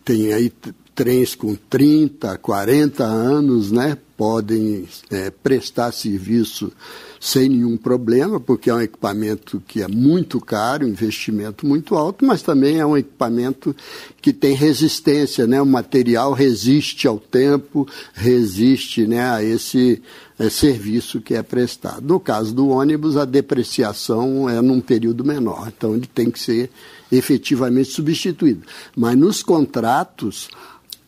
tem 0.04 0.32
aí 0.32 0.52
trens 0.98 1.36
com 1.36 1.54
30, 1.54 2.36
40 2.38 3.04
anos, 3.04 3.70
né, 3.70 3.96
podem 4.16 4.84
é, 5.12 5.30
prestar 5.30 5.92
serviço 5.92 6.72
sem 7.20 7.48
nenhum 7.48 7.76
problema, 7.76 8.40
porque 8.40 8.68
é 8.68 8.74
um 8.74 8.80
equipamento 8.80 9.62
que 9.64 9.80
é 9.80 9.86
muito 9.86 10.40
caro, 10.40 10.88
investimento 10.88 11.64
muito 11.64 11.94
alto, 11.94 12.24
mas 12.24 12.42
também 12.42 12.80
é 12.80 12.84
um 12.84 12.96
equipamento 12.96 13.76
que 14.20 14.32
tem 14.32 14.54
resistência, 14.54 15.46
né? 15.46 15.62
O 15.62 15.66
material 15.66 16.32
resiste 16.32 17.06
ao 17.06 17.18
tempo, 17.18 17.86
resiste, 18.12 19.06
né, 19.06 19.30
a 19.30 19.42
esse 19.42 20.02
é, 20.36 20.50
serviço 20.50 21.20
que 21.20 21.34
é 21.34 21.42
prestado. 21.44 22.04
No 22.04 22.18
caso 22.18 22.52
do 22.52 22.70
ônibus, 22.70 23.16
a 23.16 23.24
depreciação 23.24 24.50
é 24.50 24.60
num 24.60 24.80
período 24.80 25.24
menor, 25.24 25.68
então 25.68 25.94
ele 25.94 26.08
tem 26.12 26.28
que 26.28 26.40
ser 26.40 26.70
efetivamente 27.10 27.90
substituído. 27.90 28.62
Mas 28.96 29.16
nos 29.16 29.44
contratos 29.44 30.48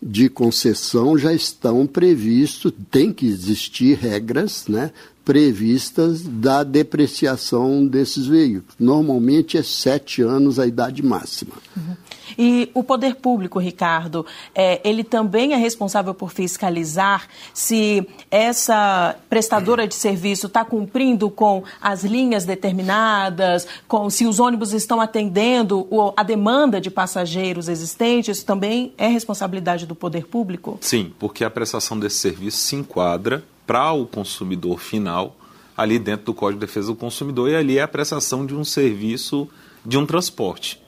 de 0.02 0.28
concessão 0.28 1.18
já 1.18 1.32
estão 1.32 1.86
previstos, 1.86 2.72
tem 2.90 3.12
que 3.12 3.26
existir 3.26 3.98
regras 3.98 4.66
né, 4.66 4.90
previstas 5.24 6.22
da 6.22 6.62
depreciação 6.62 7.86
desses 7.86 8.26
veículos. 8.26 8.74
Normalmente 8.78 9.58
é 9.58 9.62
sete 9.62 10.22
anos 10.22 10.58
a 10.58 10.66
idade 10.66 11.02
máxima. 11.02 11.52
Uhum. 11.76 11.96
E 12.38 12.70
o 12.74 12.82
poder 12.82 13.16
público, 13.16 13.58
Ricardo, 13.58 14.24
é, 14.54 14.80
ele 14.88 15.04
também 15.04 15.52
é 15.52 15.56
responsável 15.56 16.14
por 16.14 16.30
fiscalizar 16.30 17.28
se 17.52 18.06
essa 18.30 19.16
prestadora 19.28 19.86
de 19.86 19.94
serviço 19.94 20.46
está 20.46 20.64
cumprindo 20.64 21.30
com 21.30 21.62
as 21.80 22.04
linhas 22.04 22.44
determinadas, 22.44 23.66
com 23.86 24.08
se 24.10 24.26
os 24.26 24.40
ônibus 24.40 24.72
estão 24.72 25.00
atendendo 25.00 25.88
a 26.16 26.22
demanda 26.22 26.80
de 26.80 26.90
passageiros 26.90 27.68
existentes. 27.68 28.38
Isso 28.38 28.46
também 28.46 28.92
é 28.96 29.06
responsabilidade 29.06 29.86
do 29.86 29.94
poder 29.94 30.26
público? 30.26 30.78
Sim, 30.80 31.12
porque 31.18 31.44
a 31.44 31.50
prestação 31.50 31.98
desse 31.98 32.16
serviço 32.16 32.58
se 32.58 32.76
enquadra 32.76 33.44
para 33.66 33.92
o 33.92 34.06
consumidor 34.06 34.78
final 34.78 35.36
ali 35.76 35.98
dentro 35.98 36.26
do 36.26 36.34
Código 36.34 36.60
de 36.60 36.66
Defesa 36.66 36.88
do 36.88 36.94
Consumidor 36.94 37.48
e 37.48 37.56
ali 37.56 37.78
é 37.78 37.82
a 37.82 37.88
prestação 37.88 38.44
de 38.44 38.54
um 38.54 38.64
serviço 38.64 39.48
de 39.84 39.96
um 39.96 40.04
transporte, 40.04 40.80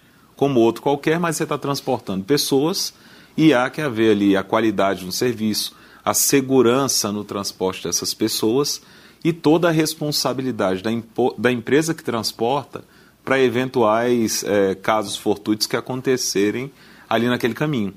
como 0.42 0.59
outro 0.59 0.83
qualquer, 0.83 1.20
mas 1.20 1.37
você 1.37 1.44
está 1.44 1.57
transportando 1.57 2.24
pessoas 2.24 2.92
e 3.37 3.55
há 3.55 3.70
que 3.70 3.81
haver 3.81 4.11
ali 4.11 4.37
a 4.37 4.42
qualidade 4.42 5.05
do 5.05 5.12
serviço, 5.12 5.72
a 6.05 6.12
segurança 6.12 7.12
no 7.12 7.22
transporte 7.22 7.85
dessas 7.85 8.12
pessoas 8.12 8.83
e 9.22 9.33
toda 9.33 9.68
a 9.68 9.70
responsabilidade 9.70 10.83
da, 10.83 10.90
da 11.38 11.52
empresa 11.52 11.94
que 11.94 12.02
transporta 12.02 12.83
para 13.24 13.38
eventuais 13.38 14.42
é, 14.42 14.74
casos 14.74 15.16
fortuitos 15.16 15.68
que 15.68 15.76
acontecerem 15.76 16.72
ali 17.09 17.28
naquele 17.28 17.55
caminho. 17.55 17.94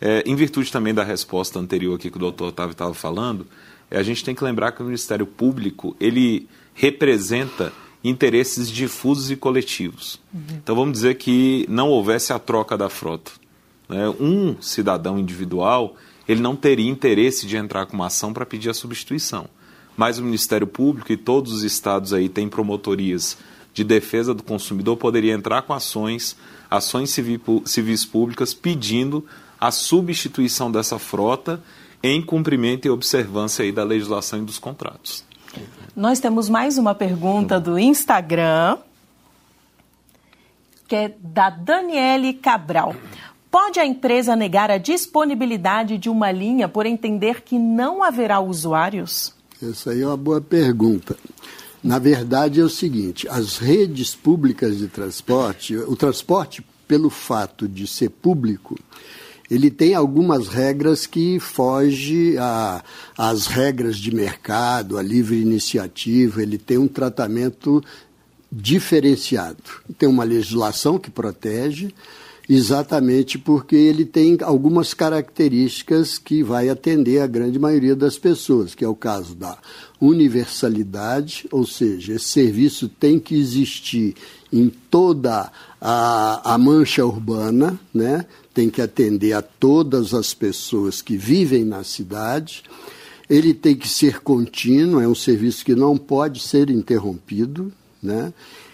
É, 0.00 0.22
em 0.24 0.36
virtude 0.36 0.70
também 0.70 0.94
da 0.94 1.02
resposta 1.02 1.58
anterior 1.58 1.96
aqui 1.96 2.08
que 2.08 2.18
o 2.18 2.20
doutor 2.20 2.50
Otávio 2.50 2.70
estava 2.70 2.94
falando, 2.94 3.48
é, 3.90 3.98
a 3.98 4.02
gente 4.04 4.22
tem 4.22 4.32
que 4.32 4.44
lembrar 4.44 4.70
que 4.70 4.80
o 4.80 4.84
Ministério 4.84 5.26
Público 5.26 5.96
ele 5.98 6.48
representa 6.72 7.72
interesses 8.02 8.70
difusos 8.70 9.30
e 9.30 9.36
coletivos. 9.36 10.20
Uhum. 10.32 10.42
Então 10.62 10.74
vamos 10.74 10.92
dizer 10.92 11.16
que 11.16 11.66
não 11.68 11.88
houvesse 11.88 12.32
a 12.32 12.38
troca 12.38 12.76
da 12.76 12.88
frota. 12.88 13.32
Né? 13.88 14.08
Um 14.20 14.56
cidadão 14.60 15.18
individual 15.18 15.96
ele 16.30 16.40
não 16.40 16.54
teria 16.54 16.88
interesse 16.88 17.44
de 17.44 17.56
entrar 17.56 17.86
com 17.86 17.94
uma 17.94 18.06
ação 18.06 18.32
para 18.32 18.46
pedir 18.46 18.70
a 18.70 18.74
substituição. 18.74 19.48
Mas 19.96 20.18
o 20.18 20.22
Ministério 20.22 20.66
Público 20.66 21.12
e 21.12 21.16
todos 21.16 21.52
os 21.52 21.64
estados 21.64 22.12
aí 22.12 22.28
têm 22.28 22.48
promotorias 22.48 23.36
de 23.74 23.82
defesa 23.82 24.32
do 24.32 24.42
consumidor, 24.42 24.96
poderia 24.96 25.32
entrar 25.32 25.62
com 25.62 25.72
ações, 25.72 26.36
ações 26.70 27.10
civis 27.64 28.04
públicas 28.04 28.54
pedindo 28.54 29.24
a 29.60 29.70
substituição 29.72 30.70
dessa 30.70 30.98
frota 30.98 31.60
em 32.02 32.22
cumprimento 32.22 32.86
e 32.86 32.90
observância 32.90 33.64
aí 33.64 33.72
da 33.72 33.84
legislação 33.84 34.40
e 34.40 34.44
dos 34.44 34.58
contratos. 34.58 35.24
Nós 35.94 36.20
temos 36.20 36.48
mais 36.48 36.78
uma 36.78 36.94
pergunta 36.94 37.58
do 37.58 37.78
Instagram, 37.78 38.78
que 40.86 40.94
é 40.94 41.14
da 41.20 41.50
Daniele 41.50 42.32
Cabral. 42.34 42.94
Pode 43.50 43.80
a 43.80 43.84
empresa 43.84 44.36
negar 44.36 44.70
a 44.70 44.78
disponibilidade 44.78 45.98
de 45.98 46.08
uma 46.08 46.30
linha 46.30 46.68
por 46.68 46.86
entender 46.86 47.42
que 47.42 47.58
não 47.58 48.02
haverá 48.02 48.38
usuários? 48.38 49.34
Essa 49.60 49.90
aí 49.90 50.02
é 50.02 50.06
uma 50.06 50.16
boa 50.16 50.40
pergunta. 50.40 51.16
Na 51.82 51.98
verdade 51.98 52.60
é 52.60 52.64
o 52.64 52.68
seguinte, 52.68 53.26
as 53.28 53.58
redes 53.58 54.14
públicas 54.14 54.78
de 54.78 54.86
transporte, 54.86 55.74
o 55.76 55.96
transporte 55.96 56.64
pelo 56.86 57.10
fato 57.10 57.66
de 57.66 57.86
ser 57.86 58.10
público, 58.10 58.78
ele 59.50 59.70
tem 59.70 59.94
algumas 59.94 60.46
regras 60.46 61.06
que 61.06 61.40
fogem 61.40 62.36
às 63.18 63.46
regras 63.46 63.96
de 63.96 64.14
mercado, 64.14 64.96
à 64.96 65.02
livre 65.02 65.40
iniciativa, 65.40 66.40
ele 66.40 66.56
tem 66.56 66.78
um 66.78 66.86
tratamento 66.86 67.82
diferenciado. 68.50 69.62
Tem 69.98 70.08
uma 70.08 70.22
legislação 70.22 70.98
que 70.98 71.10
protege, 71.10 71.92
exatamente 72.48 73.38
porque 73.38 73.76
ele 73.76 74.04
tem 74.04 74.38
algumas 74.42 74.94
características 74.94 76.18
que 76.18 76.42
vai 76.42 76.68
atender 76.68 77.20
a 77.20 77.26
grande 77.26 77.58
maioria 77.58 77.94
das 77.96 78.18
pessoas, 78.18 78.74
que 78.74 78.84
é 78.84 78.88
o 78.88 78.94
caso 78.94 79.34
da 79.34 79.58
universalidade, 80.00 81.46
ou 81.50 81.66
seja, 81.66 82.14
esse 82.14 82.24
serviço 82.26 82.88
tem 82.88 83.18
que 83.18 83.36
existir 83.36 84.14
em 84.52 84.68
toda 84.68 85.50
a, 85.80 86.54
a 86.54 86.58
mancha 86.58 87.04
urbana, 87.04 87.78
né? 87.94 88.26
Tem 88.52 88.68
que 88.68 88.82
atender 88.82 89.32
a 89.32 89.42
todas 89.42 90.12
as 90.12 90.34
pessoas 90.34 91.00
que 91.00 91.16
vivem 91.16 91.64
na 91.64 91.84
cidade. 91.84 92.62
Ele 93.28 93.54
tem 93.54 93.76
que 93.76 93.88
ser 93.88 94.20
contínuo, 94.20 95.00
é 95.00 95.06
um 95.06 95.14
serviço 95.14 95.64
que 95.64 95.74
não 95.74 95.96
pode 95.96 96.40
ser 96.40 96.68
interrompido, 96.68 97.72
né? 98.02 98.32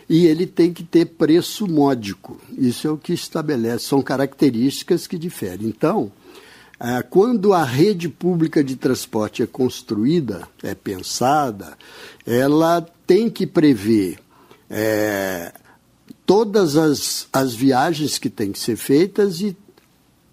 e 0.08 0.26
ele 0.26 0.46
tem 0.46 0.72
que 0.72 0.82
ter 0.82 1.04
preço 1.06 1.66
módico. 1.66 2.40
Isso 2.56 2.86
é 2.86 2.90
o 2.90 2.96
que 2.96 3.12
estabelece, 3.12 3.86
são 3.86 4.00
características 4.00 5.06
que 5.06 5.18
diferem. 5.18 5.66
Então, 5.66 6.10
é, 6.78 7.02
quando 7.02 7.52
a 7.52 7.64
rede 7.64 8.08
pública 8.08 8.62
de 8.62 8.76
transporte 8.76 9.42
é 9.42 9.46
construída, 9.46 10.46
é 10.62 10.74
pensada, 10.74 11.76
ela 12.24 12.86
tem 13.06 13.28
que 13.28 13.46
prever 13.46 14.18
é, 14.70 15.52
todas 16.24 16.76
as, 16.76 17.28
as 17.32 17.54
viagens 17.54 18.18
que 18.18 18.30
têm 18.30 18.52
que 18.52 18.58
ser 18.58 18.76
feitas 18.76 19.40
e 19.40 19.56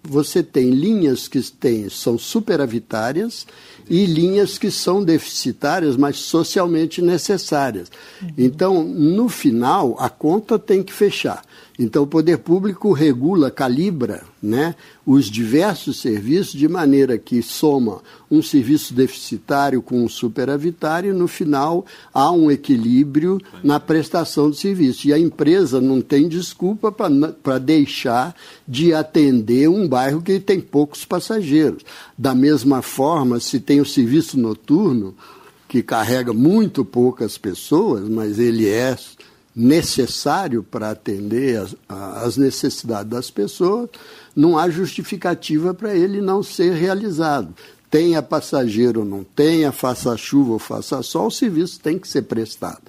você 0.06 0.42
tem 0.42 0.70
linhas 0.70 1.26
que 1.26 1.40
tem, 1.50 1.88
são 1.88 2.18
superavitárias 2.18 3.46
e 3.88 4.06
linhas 4.06 4.58
que 4.58 4.70
são 4.70 5.02
deficitárias, 5.02 5.96
mas 5.96 6.16
socialmente 6.16 7.02
necessárias. 7.02 7.90
Então, 8.36 8.82
no 8.82 9.28
final, 9.28 9.96
a 9.98 10.08
conta 10.08 10.58
tem 10.58 10.82
que 10.82 10.92
fechar. 10.92 11.42
Então, 11.78 12.04
o 12.04 12.06
poder 12.06 12.38
público 12.38 12.92
regula, 12.92 13.50
calibra 13.50 14.22
né, 14.40 14.76
os 15.04 15.26
diversos 15.26 16.00
serviços 16.00 16.52
de 16.52 16.68
maneira 16.68 17.18
que 17.18 17.42
soma 17.42 18.00
um 18.30 18.40
serviço 18.40 18.94
deficitário 18.94 19.82
com 19.82 20.04
um 20.04 20.08
superavitário 20.08 21.10
e, 21.10 21.16
no 21.16 21.26
final, 21.26 21.84
há 22.12 22.30
um 22.30 22.48
equilíbrio 22.48 23.40
na 23.62 23.80
prestação 23.80 24.48
do 24.48 24.54
serviço. 24.54 25.08
E 25.08 25.12
a 25.12 25.18
empresa 25.18 25.80
não 25.80 26.00
tem 26.00 26.28
desculpa 26.28 26.92
para 26.92 27.58
deixar 27.58 28.36
de 28.68 28.94
atender 28.94 29.68
um 29.68 29.88
bairro 29.88 30.22
que 30.22 30.38
tem 30.38 30.60
poucos 30.60 31.04
passageiros. 31.04 31.82
Da 32.16 32.34
mesma 32.34 32.82
forma, 32.82 33.40
se 33.40 33.58
tem 33.58 33.73
o 33.80 33.86
serviço 33.86 34.38
noturno, 34.38 35.14
que 35.68 35.82
carrega 35.82 36.32
muito 36.32 36.84
poucas 36.84 37.36
pessoas, 37.36 38.08
mas 38.08 38.38
ele 38.38 38.68
é 38.68 38.96
necessário 39.54 40.62
para 40.62 40.90
atender 40.90 41.58
as, 41.58 41.76
as, 41.88 42.36
necessidades 42.36 43.10
das 43.10 43.30
pessoas, 43.30 43.88
não 44.34 44.58
há 44.58 44.68
justificativa 44.68 45.72
para 45.72 45.94
ele 45.94 46.20
não 46.20 46.42
ser 46.42 46.74
realizado. 46.74 47.54
Tenha 47.88 48.20
passageiro 48.20 49.00
ou 49.00 49.06
não 49.06 49.22
tenha, 49.22 49.70
faça 49.70 50.16
chuva 50.16 50.54
ou 50.54 50.58
faça 50.58 51.02
sol, 51.02 51.28
o 51.28 51.30
serviço 51.30 51.78
tem 51.78 51.98
que 51.98 52.08
ser 52.08 52.22
prestado. 52.22 52.82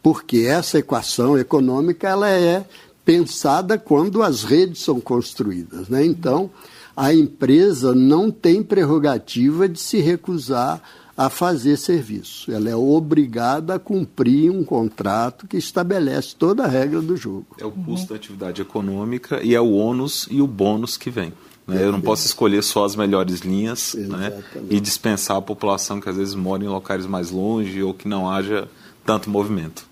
Porque 0.00 0.38
essa 0.46 0.78
equação 0.78 1.36
econômica 1.36 2.08
ela 2.08 2.28
é 2.28 2.64
pensada 3.04 3.76
quando 3.76 4.22
as 4.22 4.44
redes 4.44 4.82
são 4.82 5.00
construídas. 5.00 5.88
Né? 5.88 6.04
Então, 6.04 6.50
a 6.96 7.12
empresa 7.12 7.94
não 7.94 8.30
tem 8.30 8.62
prerrogativa 8.62 9.68
de 9.68 9.78
se 9.78 9.98
recusar 9.98 10.80
a 11.16 11.30
fazer 11.30 11.76
serviço. 11.76 12.50
Ela 12.52 12.70
é 12.70 12.76
obrigada 12.76 13.74
a 13.74 13.78
cumprir 13.78 14.50
um 14.50 14.64
contrato 14.64 15.46
que 15.46 15.56
estabelece 15.56 16.34
toda 16.34 16.64
a 16.64 16.68
regra 16.68 17.00
do 17.00 17.16
jogo. 17.16 17.46
É 17.58 17.64
o 17.64 17.70
custo 17.70 18.08
da 18.08 18.16
atividade 18.16 18.60
econômica 18.60 19.40
e 19.42 19.54
é 19.54 19.60
o 19.60 19.72
ônus 19.72 20.26
e 20.30 20.40
o 20.40 20.46
bônus 20.46 20.96
que 20.96 21.10
vem. 21.10 21.32
Né? 21.66 21.82
Eu 21.82 21.92
não 21.92 22.00
posso 22.00 22.26
escolher 22.26 22.62
só 22.62 22.84
as 22.84 22.94
melhores 22.94 23.40
linhas 23.40 23.94
né? 23.94 24.42
e 24.68 24.80
dispensar 24.80 25.36
a 25.36 25.42
população 25.42 26.00
que 26.00 26.08
às 26.08 26.16
vezes 26.16 26.34
mora 26.34 26.64
em 26.64 26.68
locais 26.68 27.06
mais 27.06 27.30
longe 27.30 27.82
ou 27.82 27.94
que 27.94 28.08
não 28.08 28.28
haja 28.28 28.68
tanto 29.04 29.30
movimento. 29.30 29.86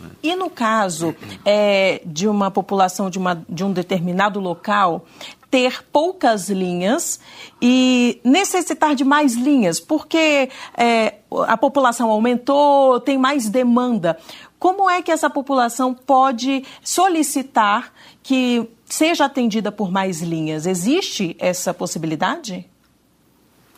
Né? 0.00 0.10
E 0.22 0.36
no 0.36 0.50
caso 0.50 1.14
é, 1.44 2.02
de 2.04 2.28
uma 2.28 2.50
população 2.50 3.10
de, 3.10 3.18
uma, 3.18 3.44
de 3.48 3.64
um 3.64 3.72
determinado 3.72 4.38
local 4.38 5.06
ter 5.50 5.82
poucas 5.92 6.48
linhas 6.48 7.20
e 7.62 8.20
necessitar 8.24 8.94
de 8.94 9.04
mais 9.04 9.34
linhas, 9.34 9.78
porque 9.80 10.50
é, 10.76 11.14
a 11.46 11.56
população 11.56 12.10
aumentou, 12.10 13.00
tem 13.00 13.16
mais 13.16 13.48
demanda. 13.48 14.18
Como 14.58 14.88
é 14.88 15.02
que 15.02 15.12
essa 15.12 15.30
população 15.30 15.94
pode 15.94 16.64
solicitar 16.82 17.92
que 18.22 18.68
seja 18.84 19.26
atendida 19.26 19.70
por 19.70 19.90
mais 19.90 20.20
linhas? 20.22 20.66
Existe 20.66 21.36
essa 21.38 21.72
possibilidade? 21.72 22.66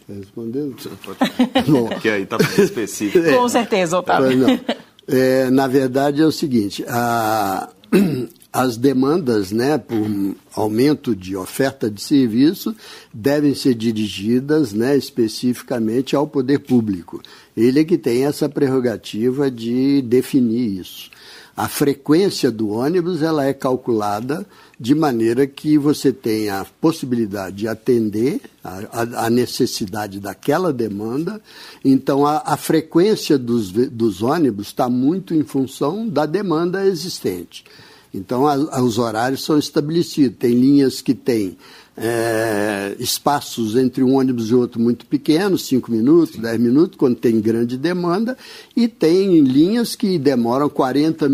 Respondendo? 0.08 0.76
Bom, 1.68 1.88
que 2.00 2.08
aí 2.08 2.22
está 2.22 2.38
mais 2.38 2.58
específico. 2.58 3.30
Com 3.30 3.48
certeza, 3.48 3.98
Otávio. 3.98 4.46
É, 5.06 5.50
na 5.50 5.66
verdade 5.66 6.22
é 6.22 6.24
o 6.24 6.32
seguinte, 6.32 6.84
a, 6.88 7.68
as 8.52 8.76
demandas 8.76 9.52
né, 9.52 9.76
por 9.76 10.34
aumento 10.54 11.14
de 11.14 11.36
oferta 11.36 11.90
de 11.90 12.02
serviço 12.02 12.74
devem 13.12 13.54
ser 13.54 13.74
dirigidas 13.74 14.72
né, 14.72 14.96
especificamente 14.96 16.16
ao 16.16 16.26
poder 16.26 16.60
público. 16.60 17.22
Ele 17.56 17.80
é 17.80 17.84
que 17.84 17.98
tem 17.98 18.24
essa 18.24 18.48
prerrogativa 18.48 19.50
de 19.50 20.00
definir 20.02 20.80
isso. 20.80 21.10
A 21.54 21.68
frequência 21.68 22.52
do 22.52 22.68
ônibus 22.68 23.20
ela 23.20 23.44
é 23.44 23.52
calculada 23.52 24.46
de 24.78 24.94
maneira 24.94 25.44
que 25.44 25.76
você 25.76 26.12
tenha 26.12 26.60
a 26.60 26.64
possibilidade 26.64 27.56
de 27.56 27.68
atender 27.68 28.40
a, 28.62 29.24
a 29.26 29.30
necessidade 29.30 30.20
daquela 30.20 30.72
demanda. 30.72 31.42
Então, 31.84 32.24
a, 32.24 32.44
a 32.46 32.56
frequência 32.56 33.36
dos, 33.36 33.72
dos 33.72 34.22
ônibus 34.22 34.68
está 34.68 34.88
muito 34.88 35.34
em 35.34 35.42
função 35.42 36.08
da 36.08 36.26
demanda 36.26 36.86
existente. 36.86 37.64
Então, 38.12 38.46
a, 38.46 38.80
os 38.82 38.98
horários 38.98 39.44
são 39.44 39.58
estabelecidos. 39.58 40.38
Tem 40.38 40.52
linhas 40.52 41.00
que 41.00 41.14
têm 41.14 41.56
é, 41.96 42.94
espaços 42.98 43.74
entre 43.74 44.04
um 44.04 44.14
ônibus 44.16 44.50
e 44.50 44.54
outro 44.54 44.80
muito 44.80 45.04
pequenos, 45.04 45.66
5 45.66 45.90
minutos, 45.90 46.36
10 46.36 46.60
minutos, 46.60 46.96
quando 46.96 47.16
tem 47.16 47.40
grande 47.40 47.76
demanda, 47.76 48.36
e 48.76 48.86
tem 48.86 49.40
linhas 49.40 49.96
que 49.96 50.18
demoram 50.18 50.68
40 50.68 51.28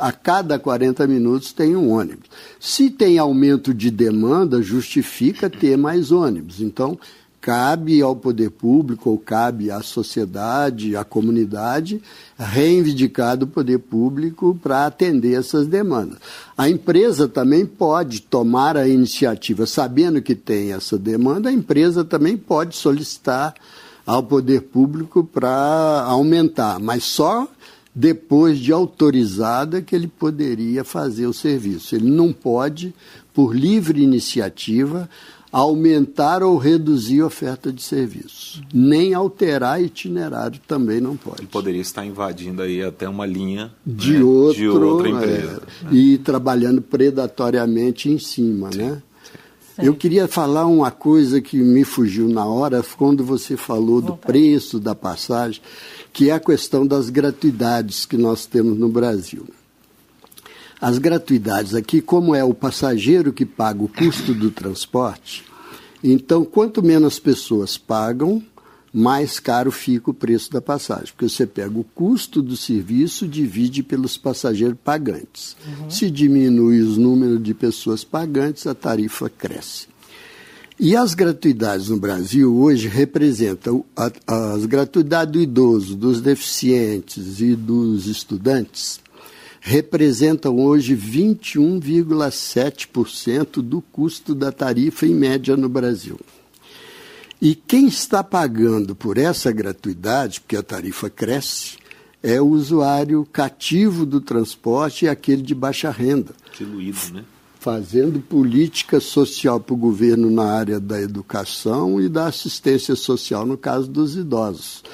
a 0.00 0.10
cada 0.10 0.58
40 0.58 1.06
minutos 1.06 1.52
tem 1.52 1.76
um 1.76 1.90
ônibus. 1.90 2.30
Se 2.58 2.88
tem 2.88 3.18
aumento 3.18 3.74
de 3.74 3.90
demanda, 3.90 4.62
justifica 4.62 5.50
ter 5.50 5.76
mais 5.76 6.10
ônibus. 6.10 6.62
Então, 6.62 6.98
cabe 7.46 8.02
ao 8.02 8.16
poder 8.16 8.50
público, 8.50 9.08
ou 9.08 9.16
cabe 9.16 9.70
à 9.70 9.80
sociedade, 9.80 10.96
à 10.96 11.04
comunidade, 11.04 12.02
reivindicar 12.36 13.36
do 13.36 13.46
poder 13.46 13.78
público 13.78 14.58
para 14.60 14.84
atender 14.84 15.38
essas 15.38 15.64
demandas. 15.68 16.18
A 16.58 16.68
empresa 16.68 17.28
também 17.28 17.64
pode 17.64 18.22
tomar 18.22 18.76
a 18.76 18.88
iniciativa, 18.88 19.64
sabendo 19.64 20.20
que 20.20 20.34
tem 20.34 20.72
essa 20.72 20.98
demanda, 20.98 21.48
a 21.48 21.52
empresa 21.52 22.04
também 22.04 22.36
pode 22.36 22.74
solicitar 22.74 23.54
ao 24.04 24.24
poder 24.24 24.62
público 24.62 25.22
para 25.22 26.02
aumentar, 26.04 26.80
mas 26.80 27.04
só 27.04 27.46
depois 27.94 28.58
de 28.58 28.72
autorizada 28.72 29.80
que 29.80 29.94
ele 29.94 30.08
poderia 30.08 30.82
fazer 30.82 31.28
o 31.28 31.32
serviço. 31.32 31.94
Ele 31.94 32.10
não 32.10 32.32
pode, 32.32 32.92
por 33.32 33.54
livre 33.54 34.02
iniciativa, 34.02 35.08
aumentar 35.50 36.42
ou 36.42 36.56
reduzir 36.58 37.20
a 37.20 37.26
oferta 37.26 37.72
de 37.72 37.82
serviços. 37.82 38.62
Nem 38.72 39.14
alterar 39.14 39.82
itinerário 39.82 40.60
também 40.66 41.00
não 41.00 41.16
pode. 41.16 41.42
Ele 41.42 41.48
poderia 41.48 41.80
estar 41.80 42.04
invadindo 42.04 42.62
aí 42.62 42.82
até 42.82 43.08
uma 43.08 43.26
linha 43.26 43.72
de, 43.86 44.14
né, 44.14 44.24
outro, 44.24 44.56
de 44.56 44.68
outra 44.68 45.08
empresa. 45.08 45.62
É, 45.90 45.94
E 45.94 46.18
trabalhando 46.18 46.82
predatoriamente 46.82 48.10
em 48.10 48.18
cima, 48.18 48.72
Sim. 48.72 48.78
né? 48.78 49.02
Eu 49.78 49.94
queria 49.94 50.26
falar 50.26 50.66
uma 50.66 50.90
coisa 50.90 51.38
que 51.38 51.58
me 51.58 51.84
fugiu 51.84 52.28
na 52.28 52.46
hora 52.46 52.82
quando 52.96 53.22
você 53.22 53.58
falou 53.58 54.00
do 54.00 54.16
preço 54.16 54.80
da 54.80 54.94
passagem, 54.94 55.60
que 56.14 56.30
é 56.30 56.32
a 56.32 56.40
questão 56.40 56.86
das 56.86 57.10
gratuidades 57.10 58.06
que 58.06 58.16
nós 58.16 58.46
temos 58.46 58.78
no 58.78 58.88
Brasil. 58.88 59.46
As 60.80 60.98
gratuidades 60.98 61.74
aqui, 61.74 62.00
como 62.00 62.34
é 62.34 62.44
o 62.44 62.52
passageiro 62.52 63.32
que 63.32 63.46
paga 63.46 63.82
o 63.82 63.88
custo 63.88 64.34
do 64.34 64.50
transporte, 64.50 65.44
então 66.04 66.44
quanto 66.44 66.82
menos 66.82 67.18
pessoas 67.18 67.78
pagam, 67.78 68.42
mais 68.92 69.38
caro 69.38 69.70
fica 69.70 70.10
o 70.10 70.14
preço 70.14 70.50
da 70.50 70.60
passagem, 70.60 71.06
porque 71.06 71.28
você 71.28 71.46
pega 71.46 71.78
o 71.78 71.84
custo 71.84 72.40
do 72.40 72.56
serviço, 72.56 73.26
divide 73.26 73.82
pelos 73.82 74.16
passageiros 74.16 74.78
pagantes. 74.82 75.56
Uhum. 75.66 75.90
Se 75.90 76.10
diminui 76.10 76.80
o 76.82 76.98
número 76.98 77.38
de 77.38 77.52
pessoas 77.52 78.04
pagantes, 78.04 78.66
a 78.66 78.74
tarifa 78.74 79.28
cresce. 79.28 79.88
E 80.78 80.94
as 80.94 81.14
gratuidades 81.14 81.88
no 81.88 81.98
Brasil 81.98 82.54
hoje 82.54 82.86
representam 82.86 83.82
as 84.26 84.66
gratuidades 84.66 85.32
do 85.32 85.40
idoso, 85.40 85.96
dos 85.96 86.20
deficientes 86.20 87.40
e 87.40 87.54
dos 87.54 88.06
estudantes 88.06 89.00
representam 89.66 90.58
hoje 90.60 90.96
21,7% 90.96 93.60
do 93.60 93.82
custo 93.82 94.32
da 94.32 94.52
tarifa 94.52 95.04
em 95.04 95.14
média 95.14 95.56
no 95.56 95.68
Brasil. 95.68 96.20
E 97.42 97.56
quem 97.56 97.88
está 97.88 98.22
pagando 98.22 98.94
por 98.94 99.18
essa 99.18 99.50
gratuidade, 99.50 100.40
porque 100.40 100.56
a 100.56 100.62
tarifa 100.62 101.10
cresce, 101.10 101.78
é 102.22 102.40
o 102.40 102.46
usuário 102.46 103.26
cativo 103.32 104.06
do 104.06 104.20
transporte 104.20 105.06
e 105.06 105.08
aquele 105.08 105.42
de 105.42 105.52
baixa 105.52 105.90
renda. 105.90 106.32
Diluído, 106.56 107.00
né? 107.12 107.24
fazendo 107.58 108.20
política 108.20 109.00
social 109.00 109.58
para 109.58 109.74
o 109.74 109.76
governo 109.76 110.30
na 110.30 110.44
área 110.44 110.78
da 110.78 111.02
educação 111.02 112.00
e 112.00 112.08
da 112.08 112.28
assistência 112.28 112.94
social, 112.94 113.44
no 113.44 113.58
caso 113.58 113.88
dos 113.88 114.14
idosos. 114.14 114.84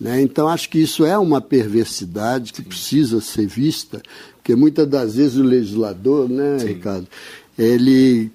Né? 0.00 0.22
Então, 0.22 0.48
acho 0.48 0.68
que 0.68 0.78
isso 0.78 1.04
é 1.04 1.18
uma 1.18 1.40
perversidade 1.40 2.52
que 2.52 2.62
Sim. 2.62 2.68
precisa 2.68 3.20
ser 3.20 3.46
vista, 3.46 4.00
porque 4.36 4.54
muitas 4.54 4.86
das 4.86 5.16
vezes 5.16 5.36
o 5.36 5.42
legislador, 5.42 6.28
né, 6.28 6.58
Sim. 6.58 6.66
Ricardo, 6.68 7.08
ele 7.58 8.30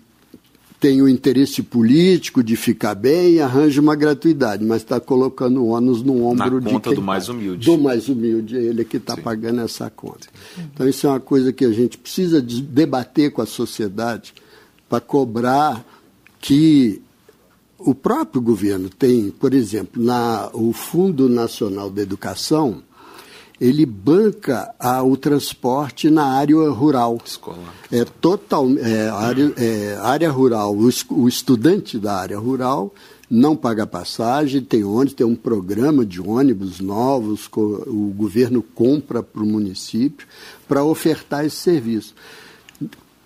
tem 0.84 1.02
o 1.02 1.08
interesse 1.08 1.64
político 1.64 2.44
de 2.44 2.58
ficar 2.58 2.94
bem 2.94 3.36
e 3.36 3.40
arranja 3.40 3.80
uma 3.80 3.96
gratuidade, 3.96 4.66
mas 4.66 4.82
está 4.82 5.00
colocando 5.00 5.64
o 5.64 5.68
ônus 5.68 6.04
no 6.04 6.26
ombro 6.26 6.60
Na 6.60 6.72
conta 6.72 6.94
do 6.94 7.02
mais 7.02 7.30
humilde. 7.30 7.66
Do 7.66 7.78
mais 7.78 8.10
humilde, 8.10 8.58
é 8.58 8.62
ele 8.62 8.84
que 8.84 8.98
está 8.98 9.16
pagando 9.16 9.62
essa 9.62 9.90
conta. 9.90 10.28
Então 10.74 10.86
isso 10.86 11.08
é 11.08 11.10
uma 11.10 11.22
coisa 11.22 11.54
que 11.54 11.64
a 11.64 11.72
gente 11.72 11.98
precisa 11.98 12.42
debater 12.42 13.32
com 13.32 13.42
a 13.42 13.46
sociedade 13.46 14.34
para 14.90 15.00
cobrar 15.00 15.86
que 16.42 17.02
o 17.86 17.94
próprio 17.94 18.42
governo 18.42 18.90
tem, 18.90 19.30
por 19.30 19.54
exemplo, 19.54 20.02
na, 20.02 20.50
o 20.54 20.74
Fundo 20.74 21.28
Nacional 21.28 21.90
da 21.90 22.02
Educação, 22.02 22.82
ele 23.60 23.86
banca 23.86 24.74
a, 24.80 25.04
o 25.04 25.16
transporte 25.16 26.10
na 26.10 26.26
área 26.26 26.70
rural. 26.70 27.18
Escolar. 27.24 27.74
É 27.92 28.04
total, 28.04 28.68
é, 28.78 29.10
área, 29.10 29.54
é, 29.58 29.98
área 30.02 30.32
rural. 30.32 30.76
O, 30.76 30.90
o, 31.12 31.28
estudante 31.28 31.98
da 31.98 32.16
área 32.16 32.38
rural 32.38 32.94
não 33.30 33.56
paga 33.56 33.88
passagem, 33.88 34.62
tem 34.62 34.84
ônibus, 34.84 35.14
tem 35.14 35.26
um 35.26 35.36
programa 35.36 36.06
de 36.06 36.22
ônibus 36.22 36.80
novos, 36.80 37.50
o 37.56 38.14
governo 38.16 38.62
compra 38.62 39.24
para 39.24 39.42
o 39.42 39.46
município 39.46 40.28
para 40.68 40.84
ofertar 40.84 41.46
esse 41.46 41.58
serviço. 41.58 42.14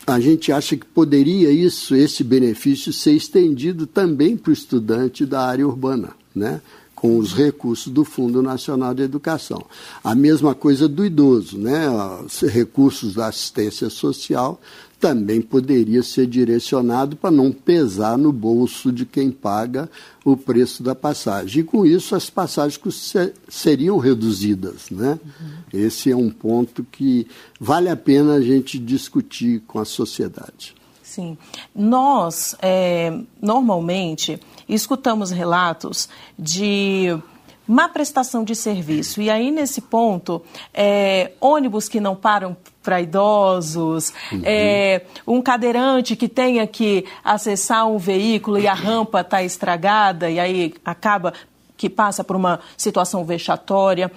A 0.08 0.22
gente 0.22 0.54
acha 0.54 0.78
que 0.78 0.86
poderia 0.86 1.52
isso, 1.52 1.94
esse 1.94 2.24
benefício, 2.24 2.94
ser 2.94 3.12
estendido 3.12 3.86
também 3.86 4.38
para 4.38 4.52
o 4.52 4.54
estudante 4.54 5.26
da 5.26 5.46
área 5.46 5.68
urbana, 5.68 6.14
né? 6.34 6.62
com 6.96 7.20
os 7.20 7.32
recursos 7.32 7.94
do 7.94 8.04
Fundo 8.04 8.42
Nacional 8.42 8.92
de 8.92 9.04
Educação. 9.04 9.64
A 10.04 10.16
mesma 10.16 10.56
coisa 10.56 10.88
do 10.88 11.06
idoso, 11.06 11.56
né? 11.56 11.88
Os 12.26 12.42
recursos 12.42 13.14
da 13.14 13.28
assistência 13.28 13.88
social 13.88 14.60
também 15.00 15.42
poderia 15.42 16.02
ser 16.02 16.26
direcionado 16.26 17.16
para 17.16 17.30
não 17.30 17.52
pesar 17.52 18.18
no 18.18 18.32
bolso 18.32 18.92
de 18.92 19.06
quem 19.06 19.32
paga 19.32 19.90
o 20.26 20.36
preço 20.36 20.82
da 20.82 20.96
passagem. 20.96 21.62
E 21.62 21.64
com 21.64 21.86
isso 21.86 22.16
as 22.16 22.30
passagens 22.30 22.80
seriam 23.48 23.98
reduzidas. 23.98 24.90
Né? 24.90 25.20
Uhum. 25.24 25.50
Esse 25.72 26.12
é 26.12 26.16
um 26.16 26.30
ponto 26.30 26.84
que 26.84 27.28
vale 27.60 27.90
a 27.90 27.96
pena 27.96 28.34
a 28.34 28.42
gente 28.42 28.80
discutir 28.80 29.62
com 29.68 29.80
a 29.80 29.86
sociedade. 29.86 30.76
Sim. 31.04 31.38
Nós, 31.76 32.56
é, 32.62 33.20
normalmente, 33.42 34.40
escutamos 34.68 35.32
relatos 35.32 36.10
de 36.38 37.18
má 37.68 37.90
prestação 37.90 38.44
de 38.44 38.56
serviço. 38.56 39.22
E 39.22 39.30
aí, 39.30 39.52
nesse 39.52 39.82
ponto, 39.82 40.42
é, 40.74 41.32
ônibus 41.42 41.90
que 41.90 42.00
não 42.00 42.16
param 42.16 42.56
para 42.82 43.02
idosos, 43.02 44.14
uhum. 44.32 44.42
é, 44.46 45.06
um 45.28 45.42
cadeirante 45.42 46.16
que 46.16 46.30
tenha 46.30 46.66
que 46.66 47.04
acessar 47.22 47.86
um 47.86 47.98
veículo 47.98 48.58
e 48.58 48.68
a 48.68 48.74
rampa 48.74 49.20
está 49.20 49.44
estragada 49.44 50.30
e 50.30 50.40
aí 50.40 50.74
acaba 50.86 51.34
que 51.76 51.90
passa 51.90 52.24
por 52.24 52.36
uma 52.36 52.62
situação 52.78 53.26
vexatória. 53.26 54.10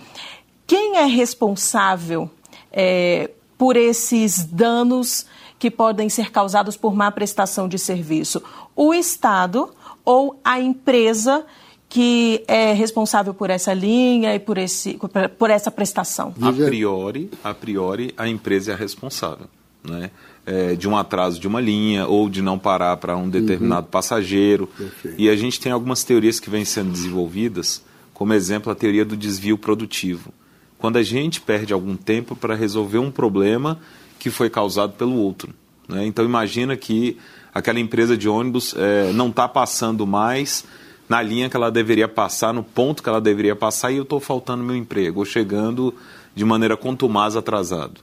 Quem 0.67 0.99
é 0.99 1.05
responsável 1.05 2.31
é, 2.73 3.31
por 3.59 3.77
esses 3.77 4.45
danos 4.45 5.27
que 5.59 5.71
podem 5.71 6.09
ser 6.09 6.31
causados 6.31 6.77
por 6.77 6.95
má 6.95 7.11
prestação 7.11 7.69
de 7.69 7.77
serviço? 7.77 8.41
O 8.77 8.95
Estado 8.95 9.75
ou 10.05 10.41
a 10.45 10.61
empresa 10.61 11.45
que 11.91 12.45
é 12.47 12.73
responsável 12.73 13.35
por 13.35 13.51
essa 13.51 13.75
linha 13.75 14.33
e 14.33 14.39
por, 14.39 14.57
esse, 14.57 14.97
por 15.37 15.51
essa 15.51 15.73
prestação? 15.73 16.33
A 16.41 16.53
priori, 16.53 17.29
a 17.43 17.53
priori, 17.53 18.15
a 18.17 18.29
empresa 18.29 18.71
é 18.71 18.75
a 18.75 18.77
responsável. 18.77 19.47
Né? 19.83 20.11
É, 20.47 20.77
de 20.77 20.89
um 20.89 20.97
atraso 20.97 21.41
de 21.41 21.49
uma 21.49 21.61
linha 21.61 22.07
ou 22.07 22.29
de 22.29 22.41
não 22.41 22.59
parar 22.59 22.97
para 22.99 23.17
um 23.17 23.29
determinado 23.29 23.87
uhum. 23.87 23.91
passageiro. 23.91 24.69
Perfeito. 24.69 25.21
E 25.21 25.29
a 25.29 25.35
gente 25.35 25.59
tem 25.59 25.73
algumas 25.73 26.05
teorias 26.05 26.39
que 26.39 26.49
vêm 26.49 26.65
sendo 26.65 26.93
desenvolvidas, 26.93 27.83
como 28.15 28.33
exemplo 28.35 28.71
a 28.71 28.75
teoria 28.75 29.05
do 29.05 29.17
desvio 29.17 29.59
produtivo. 29.59 30.33
Quando 30.79 30.97
a 30.97 31.03
gente 31.03 31.41
perde 31.41 31.73
algum 31.73 31.97
tempo 31.97 32.37
para 32.37 32.55
resolver 32.55 32.99
um 32.99 33.11
problema 33.11 33.81
que 34.17 34.31
foi 34.31 34.49
causado 34.49 34.93
pelo 34.93 35.17
outro. 35.17 35.53
Né? 35.89 36.07
Então 36.07 36.25
imagina 36.25 36.77
que 36.77 37.19
aquela 37.53 37.81
empresa 37.81 38.17
de 38.17 38.29
ônibus 38.29 38.77
é, 38.79 39.13
não 39.13 39.29
está 39.29 39.49
passando 39.49 40.07
mais 40.07 40.65
na 41.11 41.21
linha 41.21 41.51
que 41.51 41.57
ela 41.57 41.73
deveria 41.73 42.07
passar, 42.07 42.55
no 42.55 42.63
ponto 42.63 43.03
que 43.03 43.09
ela 43.09 43.21
deveria 43.21 43.57
passar, 43.57 43.91
e 43.91 43.97
eu 43.97 44.05
estou 44.05 44.21
faltando 44.21 44.63
meu 44.63 44.77
emprego, 44.77 45.19
ou 45.19 45.25
chegando 45.25 45.93
de 46.37 46.45
maneira 46.45 46.77
contumaz 46.77 47.35
atrasado. 47.35 48.01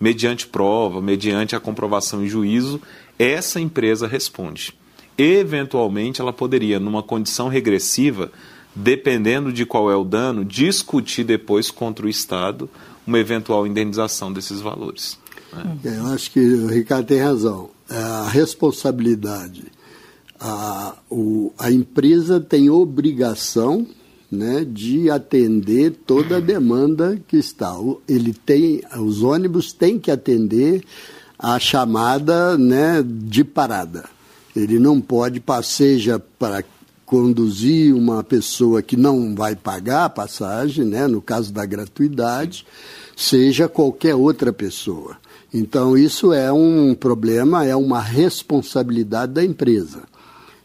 Mediante 0.00 0.46
prova, 0.46 1.02
mediante 1.02 1.56
a 1.56 1.60
comprovação 1.60 2.22
em 2.24 2.28
juízo, 2.28 2.80
essa 3.18 3.58
empresa 3.58 4.06
responde. 4.06 4.72
Eventualmente, 5.18 6.20
ela 6.20 6.32
poderia, 6.32 6.78
numa 6.78 7.02
condição 7.02 7.48
regressiva, 7.48 8.30
dependendo 8.72 9.52
de 9.52 9.66
qual 9.66 9.90
é 9.90 9.96
o 9.96 10.04
dano, 10.04 10.44
discutir 10.44 11.24
depois 11.24 11.72
contra 11.72 12.06
o 12.06 12.08
Estado 12.08 12.70
uma 13.04 13.18
eventual 13.18 13.66
indenização 13.66 14.32
desses 14.32 14.60
valores. 14.60 15.18
Né? 15.52 15.76
Eu 15.96 16.06
acho 16.06 16.30
que 16.30 16.38
o 16.38 16.68
Ricardo 16.68 17.06
tem 17.06 17.18
razão. 17.18 17.70
É, 17.90 17.96
a 17.96 18.28
responsabilidade, 18.28 19.64
a, 20.46 20.94
o, 21.10 21.54
a 21.58 21.72
empresa 21.72 22.38
tem 22.38 22.68
obrigação 22.68 23.86
né, 24.30 24.62
de 24.68 25.08
atender 25.08 25.92
toda 26.06 26.36
a 26.36 26.40
demanda 26.40 27.18
que 27.26 27.38
está. 27.38 27.74
Ele 28.06 28.34
tem, 28.34 28.82
os 28.98 29.22
ônibus 29.22 29.72
têm 29.72 29.98
que 29.98 30.10
atender 30.10 30.84
a 31.38 31.58
chamada 31.58 32.58
né, 32.58 33.02
de 33.02 33.42
parada. 33.42 34.04
Ele 34.54 34.78
não 34.78 35.00
pode, 35.00 35.42
seja 35.62 36.18
para 36.38 36.62
conduzir 37.06 37.94
uma 37.94 38.22
pessoa 38.22 38.82
que 38.82 38.98
não 38.98 39.34
vai 39.34 39.56
pagar 39.56 40.04
a 40.04 40.10
passagem, 40.10 40.84
né, 40.84 41.06
no 41.06 41.22
caso 41.22 41.50
da 41.54 41.64
gratuidade, 41.64 42.66
seja 43.16 43.66
qualquer 43.66 44.14
outra 44.14 44.52
pessoa. 44.52 45.16
Então, 45.52 45.96
isso 45.96 46.34
é 46.34 46.52
um 46.52 46.94
problema, 46.94 47.64
é 47.64 47.74
uma 47.74 48.00
responsabilidade 48.00 49.32
da 49.32 49.44
empresa, 49.44 50.02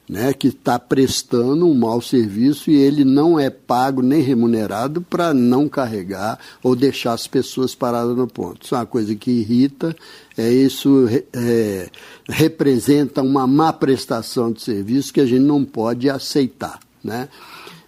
né, 0.10 0.34
que 0.34 0.48
está 0.48 0.80
prestando 0.80 1.68
um 1.68 1.76
mau 1.76 2.02
serviço 2.02 2.72
e 2.72 2.76
ele 2.76 3.06
não 3.06 3.40
é 3.40 3.52
pago 3.52 4.02
nem 4.02 4.24
remunerado 4.24 5.04
para 5.04 5.36
não 5.36 5.70
carregar 5.70 6.40
ou 6.64 6.76
deixar 6.76 7.14
as 7.14 7.28
pessoas 7.28 7.76
paradas 7.76 8.18
no 8.18 8.28
ponto. 8.28 8.66
Isso 8.66 8.74
é 8.74 8.80
uma 8.80 8.88
coisa 8.88 9.14
que 9.14 9.30
irrita, 9.30 9.96
é, 10.36 10.52
isso 10.52 11.08
é, 11.32 11.90
representa 12.28 13.22
uma 13.22 13.46
má 13.46 13.72
prestação 13.72 14.52
de 14.52 14.64
serviço 14.64 15.14
que 15.14 15.22
a 15.22 15.28
gente 15.28 15.44
não 15.44 15.64
pode 15.64 16.10
aceitar. 16.10 16.80
Né? 17.04 17.30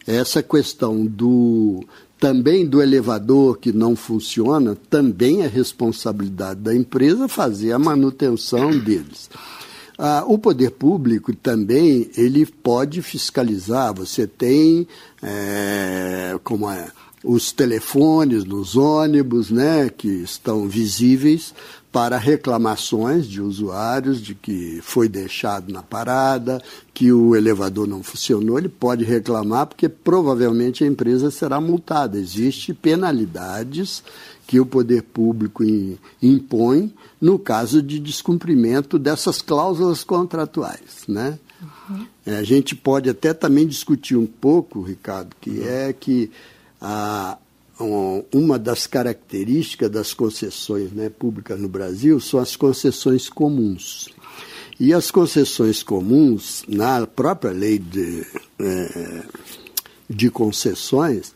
Essa 0.06 0.44
questão 0.44 1.04
do 1.04 1.84
também 2.20 2.68
do 2.68 2.84
elevador 2.84 3.58
que 3.58 3.74
não 3.74 3.96
funciona, 3.96 4.78
também 4.92 5.42
é 5.42 5.48
responsabilidade 5.48 6.60
da 6.60 6.76
empresa 6.76 7.28
fazer 7.28 7.72
a 7.72 7.80
manutenção 7.80 8.78
deles. 8.78 9.28
Ah, 10.04 10.24
o 10.26 10.36
poder 10.36 10.72
público 10.72 11.32
também 11.32 12.10
ele 12.18 12.44
pode 12.44 13.04
fiscalizar. 13.04 13.94
Você 13.94 14.26
tem 14.26 14.88
é, 15.22 16.40
como 16.44 16.68
é 16.72 16.90
os 17.24 17.52
telefones 17.52 18.44
nos 18.44 18.76
ônibus, 18.76 19.52
né, 19.52 19.90
que 19.90 20.08
estão 20.08 20.68
visíveis 20.68 21.54
para 21.92 22.18
reclamações 22.18 23.28
de 23.28 23.42
usuários 23.42 24.20
de 24.20 24.34
que 24.34 24.80
foi 24.82 25.08
deixado 25.08 25.72
na 25.72 25.84
parada, 25.84 26.64
que 26.96 27.12
o 27.12 27.36
elevador 27.36 27.86
não 27.86 28.02
funcionou, 28.02 28.58
ele 28.58 28.70
pode 28.70 29.04
reclamar 29.04 29.68
porque 29.68 29.88
provavelmente 29.88 30.84
a 30.84 30.88
empresa 30.88 31.30
será 31.30 31.62
multada. 31.62 32.18
Existem 32.18 32.74
penalidades 32.74 34.04
que 34.52 34.60
o 34.60 34.66
poder 34.66 35.04
público 35.04 35.64
impõe 36.22 36.94
no 37.22 37.40
caso 37.40 37.82
de 37.82 37.98
descumprimento 37.98 39.00
dessas 39.00 39.42
cláusulas 39.42 40.04
contratuais, 40.04 41.06
né? 41.08 41.40
Uhum. 41.90 42.06
a 42.26 42.44
gente 42.44 42.76
pode 42.76 43.10
até 43.10 43.34
também 43.34 43.66
discutir 43.66 44.18
um 44.18 44.26
pouco, 44.26 44.82
Ricardo, 44.82 45.34
que 45.40 45.52
uhum. 45.52 45.70
é 45.70 45.94
que 45.94 46.30
a, 46.82 47.38
uma 47.80 48.60
das 48.60 48.86
características 48.86 49.90
das 49.90 50.14
concessões 50.14 50.92
né, 50.92 51.10
públicas 51.10 51.58
no 51.58 51.70
Brasil 51.70 52.20
são 52.20 52.38
as 52.38 52.58
concessões 52.58 53.30
comuns. 53.30 54.10
E 54.78 54.94
as 54.94 55.12
concessões 55.12 55.82
comuns, 55.82 56.66
na 56.68 57.08
própria 57.08 57.52
lei 57.52 57.80
de, 57.80 58.28
é, 58.60 59.24
de 60.10 60.30
concessões, 60.30 61.34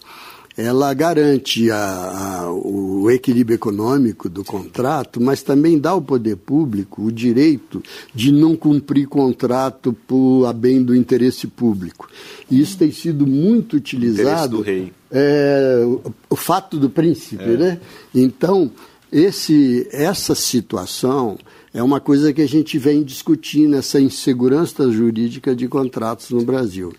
ela 0.58 0.94
garante 0.94 1.70
a, 1.70 2.44
a, 2.44 2.52
o 2.52 3.12
equilíbrio 3.12 3.56
econômico 3.56 4.30
do 4.30 4.44
contrato, 4.44 5.22
mas 5.22 5.44
também 5.44 5.78
dá 5.78 5.90
ao 5.90 6.02
poder 6.02 6.38
público 6.38 7.04
o 7.04 7.12
direito 7.12 7.84
de 8.14 8.32
não 8.32 8.56
cumprir 8.56 9.08
contrato 9.08 9.92
por 10.08 10.46
a 10.46 10.54
bem 10.54 10.82
do 10.82 10.96
interesse 10.96 11.46
público. 11.48 12.10
E 12.50 12.62
isso 12.62 12.78
tem 12.78 12.92
sido 12.92 13.28
muito 13.28 13.76
utilizado. 13.76 14.58
do 14.58 14.64
rei. 14.64 14.94
É, 15.12 15.84
o, 15.86 16.14
o, 16.30 16.36
fato 16.36 16.78
do 16.78 16.90
príncipe, 16.90 17.44
é. 17.44 17.58
né? 17.58 17.80
Então, 18.14 18.72
esse, 19.12 19.88
essa 19.92 20.34
situação 20.34 21.38
é 21.74 21.84
uma 21.84 22.00
coisa 22.00 22.32
que 22.32 22.42
a 22.42 22.48
gente 22.48 22.78
vem 22.78 23.04
discutindo, 23.04 23.76
essa 23.76 24.00
insegurança 24.00 24.90
jurídica 24.90 25.54
de 25.54 25.68
contratos 25.68 26.30
no 26.30 26.44
Brasil. 26.46 26.94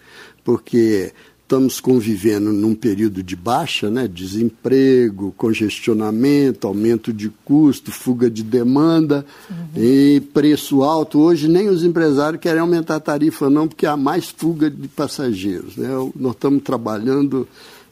Porque 0.45 1.13
estamos 1.47 1.79
convivendo 1.79 2.53
num 2.53 2.75
período 2.75 3.23
de 3.23 3.37
baixa, 3.37 3.89
né? 3.89 4.09
desemprego, 4.09 5.33
congestionamento, 5.37 6.67
aumento 6.67 7.13
de 7.13 7.31
custo, 7.45 7.93
fuga 7.93 8.29
de 8.29 8.43
demanda 8.43 9.25
uhum. 9.49 9.81
e 9.81 10.21
preço 10.35 10.83
alto. 10.83 11.21
Hoje 11.21 11.47
nem 11.47 11.69
os 11.69 11.85
empresários 11.85 12.43
querem 12.43 12.61
aumentar 12.61 12.97
a 12.97 13.01
tarifa 13.01 13.49
não, 13.49 13.69
porque 13.69 13.87
há 13.87 13.97
mais 13.97 14.29
fuga 14.29 14.69
de 14.69 14.89
passageiros. 14.89 15.77
Né? 15.77 15.89
Nós 16.17 16.33
estamos 16.33 16.65
trabalhando 16.65 17.47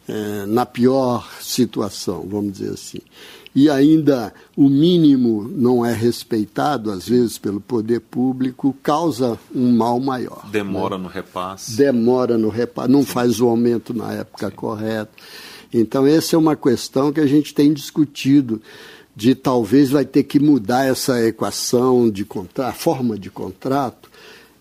é, 0.09 0.47
na 0.47 0.67
pior 0.67 1.31
situação, 1.41 2.27
vamos 2.29 2.55
dizer 2.55 2.73
assim 2.73 2.99
e 3.55 3.71
ainda 3.71 4.35
o 4.57 4.69
mínimo 4.69 5.49
não 5.55 5.87
é 5.87 5.93
respeitado, 5.93 6.91
às 6.91 7.09
vezes, 7.09 7.39
pelo 7.39 7.61
poder 7.61 8.01
público, 8.01 8.77
causa 8.83 9.39
um 9.55 9.77
mal 9.77 10.01
maior. 10.01 10.45
Demora 10.51 10.99
né? 10.99 11.05
no 11.05 11.09
repasse. 11.09 11.77
Demora 11.77 12.37
no 12.37 12.49
repasse, 12.49 12.91
não 12.91 13.03
Sim. 13.03 13.13
faz 13.13 13.41
o 13.41 13.47
aumento 13.47 13.95
na 13.95 14.13
época 14.13 14.51
Sim. 14.51 14.57
correta. 14.57 15.13
Então, 15.73 16.05
essa 16.05 16.35
é 16.35 16.39
uma 16.39 16.57
questão 16.57 17.13
que 17.13 17.21
a 17.21 17.27
gente 17.27 17.55
tem 17.55 17.73
discutido, 17.73 18.61
de 19.15 19.37
talvez 19.37 19.91
vai 19.91 20.05
ter 20.05 20.25
que 20.25 20.41
mudar 20.41 20.87
essa 20.87 21.25
equação 21.25 22.11
de 22.11 22.25
contrato, 22.25 22.69
a 22.69 22.73
forma 22.73 23.17
de 23.17 23.31
contrato, 23.31 24.11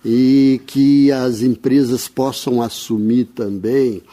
e 0.06 0.62
que 0.68 1.12
as 1.12 1.42
empresas 1.42 2.08
possam 2.08 2.62
assumir 2.62 3.26
também 3.26 4.04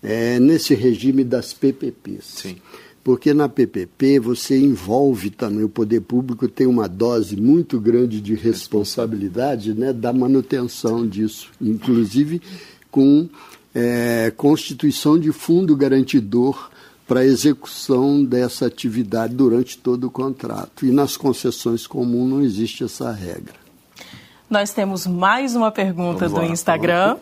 é, 0.00 0.38
nesse 0.38 0.74
regime 0.74 1.24
das 1.24 1.52
PPPs. 1.52 2.24
Sim 2.24 2.56
porque 3.08 3.32
na 3.32 3.48
PPP 3.48 4.20
você 4.20 4.60
envolve 4.60 5.30
também, 5.30 5.64
o 5.64 5.68
poder 5.70 6.02
público 6.02 6.46
tem 6.46 6.66
uma 6.66 6.86
dose 6.86 7.40
muito 7.40 7.80
grande 7.80 8.20
de 8.20 8.34
responsabilidade 8.34 9.72
né, 9.72 9.94
da 9.94 10.12
manutenção 10.12 11.08
disso, 11.08 11.50
inclusive 11.58 12.42
com 12.90 13.26
é, 13.74 14.30
constituição 14.36 15.18
de 15.18 15.32
fundo 15.32 15.74
garantidor 15.74 16.68
para 17.06 17.20
a 17.20 17.24
execução 17.24 18.22
dessa 18.22 18.66
atividade 18.66 19.34
durante 19.34 19.78
todo 19.78 20.08
o 20.08 20.10
contrato. 20.10 20.84
E 20.84 20.90
nas 20.90 21.16
concessões 21.16 21.86
comuns 21.86 22.28
não 22.28 22.42
existe 22.42 22.84
essa 22.84 23.10
regra. 23.10 23.54
Nós 24.50 24.74
temos 24.74 25.06
mais 25.06 25.56
uma 25.56 25.72
pergunta 25.72 26.28
Vamos 26.28 26.42
do 26.42 26.46
lá, 26.46 26.52
Instagram, 26.52 27.16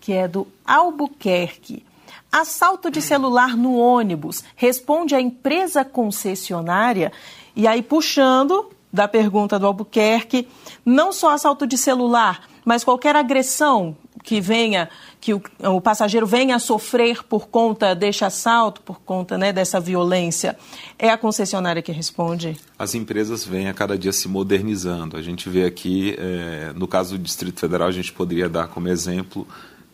que 0.00 0.12
é 0.12 0.26
do 0.26 0.48
Albuquerque. 0.64 1.84
Assalto 2.30 2.90
de 2.90 3.00
celular 3.00 3.56
no 3.56 3.76
ônibus 3.76 4.44
responde 4.54 5.14
a 5.14 5.20
empresa 5.20 5.84
concessionária? 5.84 7.12
E 7.54 7.66
aí, 7.66 7.82
puxando 7.82 8.70
da 8.92 9.06
pergunta 9.06 9.58
do 9.58 9.66
Albuquerque, 9.66 10.48
não 10.84 11.12
só 11.12 11.30
assalto 11.30 11.66
de 11.66 11.76
celular, 11.76 12.48
mas 12.64 12.82
qualquer 12.82 13.14
agressão 13.14 13.96
que 14.24 14.40
venha, 14.40 14.88
que 15.20 15.32
o, 15.32 15.42
o, 15.62 15.80
passageiro 15.80 16.26
venha 16.26 16.56
a 16.56 16.58
sofrer 16.58 17.22
por 17.22 17.46
conta 17.46 17.94
deste 17.94 18.24
assalto, 18.24 18.80
por 18.80 19.00
conta 19.00 19.38
né, 19.38 19.52
dessa 19.52 19.78
violência, 19.78 20.58
é 20.98 21.08
a 21.10 21.16
concessionária 21.16 21.80
que 21.80 21.92
responde? 21.92 22.56
As 22.76 22.94
empresas 22.94 23.44
vêm 23.44 23.68
a 23.68 23.74
cada 23.74 23.96
dia 23.96 24.12
se 24.12 24.26
modernizando. 24.26 25.16
A 25.16 25.22
gente 25.22 25.48
vê 25.48 25.64
aqui, 25.64 26.16
é, 26.18 26.72
no 26.74 26.88
caso 26.88 27.16
do 27.16 27.22
Distrito 27.22 27.60
Federal, 27.60 27.86
a 27.86 27.92
gente 27.92 28.12
poderia 28.12 28.48
dar 28.48 28.66
como 28.66 28.88
exemplo 28.88 29.46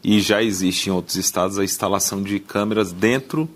e 0.04 0.20
já 0.20 0.42
existe 0.42 0.88
em 0.88 0.92
outros 0.92 1.16
estados 1.16 1.58
a 1.58 1.64
instalação 1.64 2.22
de 2.22 2.38
câmeras 2.38 2.92
dentro 2.92 3.48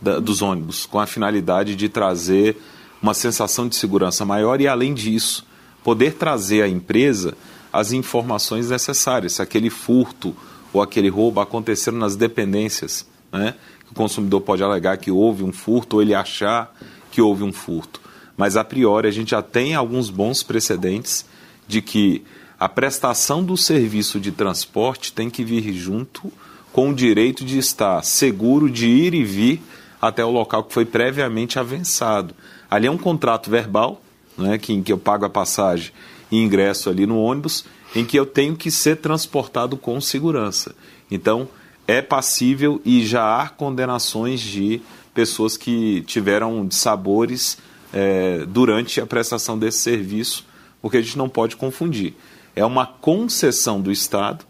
da, 0.00 0.18
dos 0.18 0.42
ônibus, 0.42 0.84
com 0.86 1.00
a 1.00 1.06
finalidade 1.06 1.74
de 1.74 1.88
trazer 1.88 2.56
uma 3.00 3.14
sensação 3.14 3.68
de 3.68 3.76
segurança 3.76 4.24
maior 4.24 4.60
e, 4.60 4.68
além 4.68 4.92
disso, 4.92 5.46
poder 5.82 6.14
trazer 6.14 6.62
à 6.62 6.68
empresa 6.68 7.36
as 7.72 7.92
informações 7.92 8.70
necessárias, 8.70 9.34
se 9.34 9.42
aquele 9.42 9.70
furto 9.70 10.34
ou 10.72 10.82
aquele 10.82 11.08
roubo 11.08 11.40
aconteceram 11.40 11.98
nas 11.98 12.16
dependências, 12.16 13.06
né? 13.32 13.54
O 13.90 13.94
consumidor 13.94 14.40
pode 14.40 14.62
alegar 14.62 14.96
que 14.98 15.10
houve 15.10 15.44
um 15.44 15.52
furto 15.52 15.96
ou 15.96 16.02
ele 16.02 16.14
achar 16.14 16.74
que 17.10 17.20
houve 17.20 17.44
um 17.44 17.52
furto. 17.52 18.00
Mas 18.36 18.56
a 18.56 18.64
priori 18.64 19.08
a 19.08 19.10
gente 19.10 19.30
já 19.30 19.40
tem 19.40 19.74
alguns 19.74 20.10
bons 20.10 20.42
precedentes 20.42 21.24
de 21.68 21.80
que 21.80 22.24
a 22.58 22.68
prestação 22.68 23.44
do 23.44 23.56
serviço 23.56 24.18
de 24.18 24.32
transporte 24.32 25.12
tem 25.12 25.28
que 25.28 25.44
vir 25.44 25.72
junto 25.74 26.32
com 26.72 26.90
o 26.90 26.94
direito 26.94 27.44
de 27.44 27.58
estar 27.58 28.02
seguro 28.02 28.70
de 28.70 28.86
ir 28.86 29.14
e 29.14 29.24
vir 29.24 29.62
até 30.00 30.24
o 30.24 30.30
local 30.30 30.64
que 30.64 30.72
foi 30.72 30.84
previamente 30.84 31.58
avançado. 31.58 32.34
Ali 32.70 32.86
é 32.86 32.90
um 32.90 32.98
contrato 32.98 33.50
verbal, 33.50 34.00
né, 34.38 34.56
que, 34.58 34.72
em 34.72 34.82
que 34.82 34.92
eu 34.92 34.98
pago 34.98 35.24
a 35.24 35.30
passagem 35.30 35.92
e 36.30 36.38
ingresso 36.38 36.88
ali 36.88 37.06
no 37.06 37.20
ônibus, 37.20 37.64
em 37.94 38.04
que 38.04 38.18
eu 38.18 38.24
tenho 38.26 38.56
que 38.56 38.70
ser 38.70 38.96
transportado 38.96 39.76
com 39.76 40.00
segurança. 40.00 40.74
Então, 41.10 41.48
é 41.86 42.02
passível 42.02 42.80
e 42.84 43.06
já 43.06 43.40
há 43.40 43.48
condenações 43.48 44.40
de 44.40 44.80
pessoas 45.14 45.56
que 45.56 46.02
tiveram 46.02 46.68
sabores 46.70 47.58
é, 47.92 48.44
durante 48.46 49.00
a 49.00 49.06
prestação 49.06 49.58
desse 49.58 49.78
serviço, 49.78 50.44
porque 50.82 50.96
a 50.96 51.02
gente 51.02 51.16
não 51.16 51.28
pode 51.28 51.56
confundir 51.56 52.14
é 52.56 52.64
uma 52.64 52.86
concessão 52.86 53.80
do 53.80 53.92
Estado, 53.92 54.44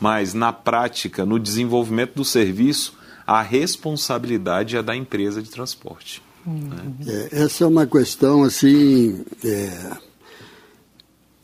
mas 0.00 0.32
na 0.32 0.52
prática, 0.52 1.26
no 1.26 1.38
desenvolvimento 1.38 2.14
do 2.14 2.24
serviço, 2.24 2.94
a 3.26 3.42
responsabilidade 3.42 4.76
é 4.76 4.82
da 4.82 4.96
empresa 4.96 5.42
de 5.42 5.50
transporte. 5.50 6.22
Uhum. 6.46 6.94
Né? 6.98 7.28
É, 7.32 7.42
essa 7.42 7.64
é 7.64 7.66
uma 7.66 7.86
questão 7.86 8.42
assim. 8.42 9.24
É, 9.44 9.92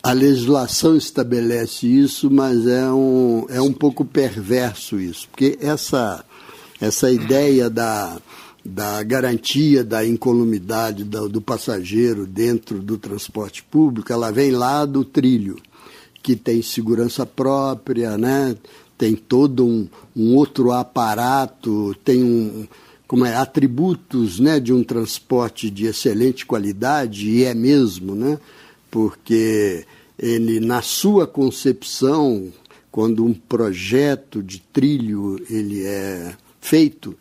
a 0.03 0.13
legislação 0.13 0.97
estabelece 0.97 1.87
isso, 1.87 2.31
mas 2.31 2.67
é 2.67 2.91
um, 2.91 3.47
é 3.51 3.61
um 3.61 3.73
pouco 3.73 4.03
perverso 4.03 4.99
isso, 4.99 5.29
porque 5.29 5.59
essa, 5.61 6.25
essa 6.81 7.11
ideia 7.11 7.69
da, 7.69 8.19
da 8.65 9.03
garantia 9.03 9.85
da 9.85 10.07
incolumidade 10.07 11.05
do, 11.05 11.29
do 11.29 11.41
passageiro 11.43 12.27
dentro 12.27 12.79
do 12.79 12.97
transporte 12.97 13.63
público, 13.63 14.11
ela 14.11 14.33
vem 14.33 14.53
lá 14.53 14.87
do 14.87 15.05
trilho 15.05 15.61
que 16.23 16.37
tem 16.37 16.63
segurança 16.63 17.25
própria, 17.25 18.17
né? 18.19 18.57
tem 19.01 19.17
todo 19.17 19.65
um, 19.65 19.89
um 20.15 20.35
outro 20.35 20.73
aparato, 20.73 21.97
tem 22.05 22.23
um, 22.23 22.69
como 23.09 23.25
é, 23.25 23.35
atributos 23.35 24.39
né, 24.39 24.61
de 24.61 24.75
um 24.75 24.85
transporte 24.85 25.71
de 25.71 25.87
excelente 25.87 26.45
qualidade, 26.45 27.31
e 27.31 27.45
é 27.45 27.55
mesmo, 27.55 28.15
né? 28.15 28.39
porque 28.91 29.87
ele, 30.19 30.61
na 30.61 30.83
sua 30.83 31.27
concepção, 31.27 32.53
quando 32.93 33.25
um 33.25 33.33
projeto 33.33 34.43
de 34.43 34.61
trilho 34.61 35.43
ele 35.49 35.83
é 35.83 36.35
feito, 36.61 37.17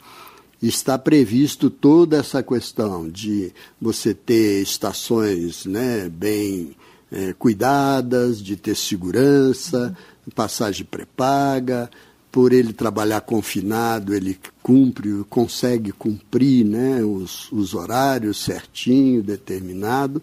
está 0.61 0.97
previsto 0.97 1.69
toda 1.69 2.17
essa 2.17 2.43
questão 2.43 3.09
de 3.09 3.53
você 3.79 4.13
ter 4.13 4.61
estações 4.61 5.65
né, 5.65 6.09
bem 6.09 6.75
é, 7.11 7.33
cuidadas, 7.33 8.41
de 8.41 8.55
ter 8.55 8.75
segurança, 8.75 9.95
passagem 10.35 10.85
pré-paga, 10.85 11.89
por 12.31 12.53
ele 12.53 12.73
trabalhar 12.73 13.21
confinado, 13.21 14.13
ele 14.13 14.37
cumpre, 14.61 15.23
consegue 15.29 15.91
cumprir 15.91 16.63
né, 16.63 17.03
os, 17.03 17.51
os 17.51 17.73
horários 17.73 18.37
certinho, 18.37 19.23
determinado. 19.23 20.21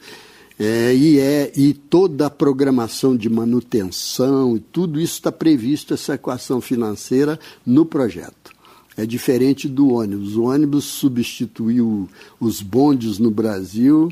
É, 0.58 0.94
e, 0.94 1.18
é, 1.18 1.52
e 1.54 1.74
toda 1.74 2.26
a 2.26 2.30
programação 2.30 3.16
de 3.16 3.28
manutenção, 3.28 4.58
tudo 4.72 5.00
isso 5.00 5.14
está 5.14 5.30
previsto, 5.30 5.92
essa 5.92 6.14
equação 6.14 6.60
financeira, 6.60 7.38
no 7.64 7.84
projeto. 7.84 8.54
É 8.96 9.04
diferente 9.04 9.68
do 9.68 9.92
ônibus. 9.92 10.36
O 10.36 10.44
ônibus 10.44 10.84
substituiu 10.84 12.08
os 12.40 12.62
bondes 12.62 13.18
no 13.18 13.30
Brasil 13.30 14.10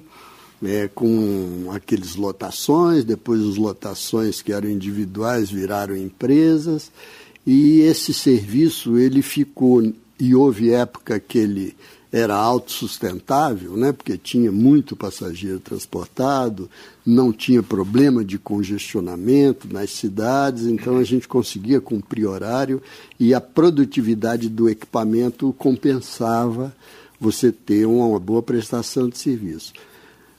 é, 0.66 0.88
com 0.88 1.70
aqueles 1.70 2.16
lotações, 2.16 3.04
depois 3.04 3.40
as 3.42 3.56
lotações 3.56 4.42
que 4.42 4.52
eram 4.52 4.68
individuais 4.68 5.50
viraram 5.50 5.96
empresas, 5.96 6.90
e 7.46 7.80
esse 7.80 8.14
serviço 8.14 8.98
ele 8.98 9.22
ficou, 9.22 9.82
e 10.18 10.34
houve 10.34 10.70
época 10.70 11.20
que 11.20 11.38
ele 11.38 11.76
era 12.14 12.36
autossustentável, 12.36 13.76
né, 13.76 13.90
porque 13.90 14.16
tinha 14.16 14.52
muito 14.52 14.94
passageiro 14.94 15.58
transportado, 15.58 16.70
não 17.04 17.32
tinha 17.32 17.60
problema 17.60 18.24
de 18.24 18.38
congestionamento 18.38 19.66
nas 19.66 19.90
cidades, 19.90 20.64
então 20.64 20.96
a 20.96 21.02
gente 21.02 21.26
conseguia 21.26 21.80
cumprir 21.80 22.26
horário 22.26 22.80
e 23.18 23.34
a 23.34 23.40
produtividade 23.40 24.48
do 24.48 24.68
equipamento 24.68 25.52
compensava 25.58 26.72
você 27.18 27.50
ter 27.50 27.84
uma 27.84 28.20
boa 28.20 28.42
prestação 28.42 29.08
de 29.08 29.18
serviço. 29.18 29.72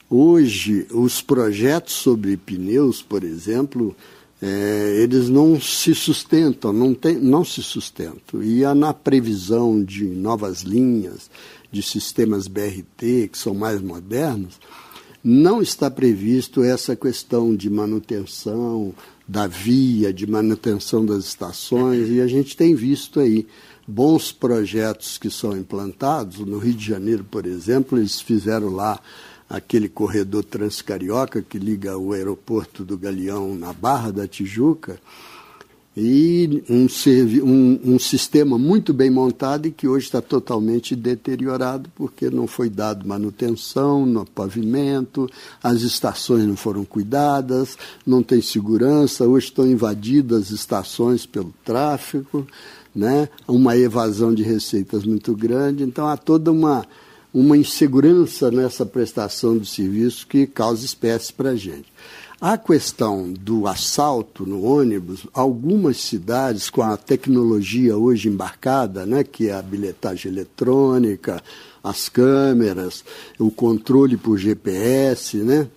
Hoje, 0.10 0.86
os 0.91 1.22
projetos 1.22 1.93
sobre 1.93 2.38
pneus, 2.38 3.01
por 3.01 3.24
exemplo, 3.24 3.95
é, 4.41 4.99
eles 5.01 5.30
não 5.30 5.60
se 5.60 5.95
sustentam, 5.95 6.72
não, 6.72 6.93
tem, 6.93 7.16
não 7.16 7.43
se 7.43 7.64
sustentam. 7.64 8.43
E 8.43 8.62
na 8.76 8.93
previsão 8.93 9.84
de 9.84 10.06
novas 10.06 10.62
linhas, 10.62 11.30
de 11.72 11.82
sistemas 11.82 12.47
BRT, 12.47 13.30
que 13.32 13.38
são 13.38 13.53
mais 13.53 13.82
modernos, 13.82 14.60
não 15.24 15.62
está 15.62 15.89
previsto 15.89 16.64
essa 16.64 16.95
questão 16.95 17.56
de 17.56 17.68
manutenção 17.68 18.93
da 19.28 19.47
via, 19.47 20.14
de 20.14 20.28
manutenção 20.28 21.03
das 21.03 21.26
estações, 21.26 22.10
e 22.10 22.22
a 22.22 22.28
gente 22.28 22.56
tem 22.56 22.76
visto 22.76 23.20
aí 23.20 23.47
bons 23.88 24.32
projetos 24.32 25.18
que 25.18 25.32
são 25.32 25.58
implantados. 25.58 26.39
No 26.39 26.60
Rio 26.60 26.76
de 26.76 26.86
Janeiro, 26.86 27.24
por 27.24 27.47
exemplo, 27.47 27.97
eles 27.97 28.22
fizeram 28.22 28.70
lá 28.70 28.99
aquele 29.56 29.88
corredor 29.88 30.43
transcarioca 30.43 31.41
que 31.41 31.58
liga 31.58 31.97
o 31.97 32.12
aeroporto 32.12 32.84
do 32.84 32.97
Galeão 32.97 33.56
na 33.56 33.72
Barra 33.72 34.12
da 34.12 34.28
Tijuca 34.28 34.99
e 35.95 36.62
um, 36.70 36.88
um, 37.41 37.93
um, 37.93 37.99
sistema 37.99 38.58
muito 38.58 38.93
bem 38.93 39.10
montado 39.10 39.66
e 39.66 39.72
que 39.72 39.88
hoje 39.88 40.08
está 40.08 40.22
totalmente 40.22 40.93
deteriorado 40.93 41.89
porque 41.95 42.30
não 42.30 42.47
foi 42.47 42.70
dado 42.70 43.08
manutenção 43.08 44.06
no 44.06 44.26
pavimento, 44.26 45.30
as 45.64 45.84
estações 45.84 46.43
não 46.43 46.58
foram 46.58 46.84
cuidadas, 46.84 47.78
não 48.06 48.22
tem 48.22 48.41
segurança, 48.41 49.26
hoje 49.26 49.45
estão 49.45 49.66
invadidas 49.66 50.47
as 50.47 50.51
estações 50.51 51.26
pelo 51.26 51.53
tráfico, 51.64 52.45
né? 52.93 53.30
uma 53.47 53.78
evasão 53.78 54.34
de 54.34 54.43
receitas 54.43 55.06
muito 55.06 55.34
grande, 55.34 55.82
então 55.82 56.10
há 56.10 56.18
toda 56.18 56.51
uma, 56.51 56.86
uma 57.36 57.58
insegurança 57.58 58.50
nessa 58.50 58.86
prestação 58.86 59.58
do 59.58 59.66
serviço 59.66 60.26
que 60.26 60.48
causa 60.48 60.86
espécie 60.86 61.34
para 61.34 61.50
a 61.50 61.56
gente. 61.58 61.92
A 62.40 62.58
questão 62.58 63.34
do 63.34 63.68
assalto 63.68 64.46
no 64.46 64.64
ônibus, 64.64 65.28
algumas 65.34 65.98
cidades 65.98 66.70
com 66.70 66.82
a 66.82 66.96
tecnologia 66.96 67.98
hoje 67.98 68.30
embarcada, 68.30 69.06
né, 69.06 69.22
que 69.22 69.50
é 69.50 69.54
a 69.54 69.62
bilhetagem 69.62 70.32
eletrônica, 70.32 71.44
as 71.84 72.08
câmeras, 72.08 73.04
o 73.38 73.52
controle 73.52 74.16
por 74.16 74.38
GPS, 74.38 75.36
né, 75.36 75.68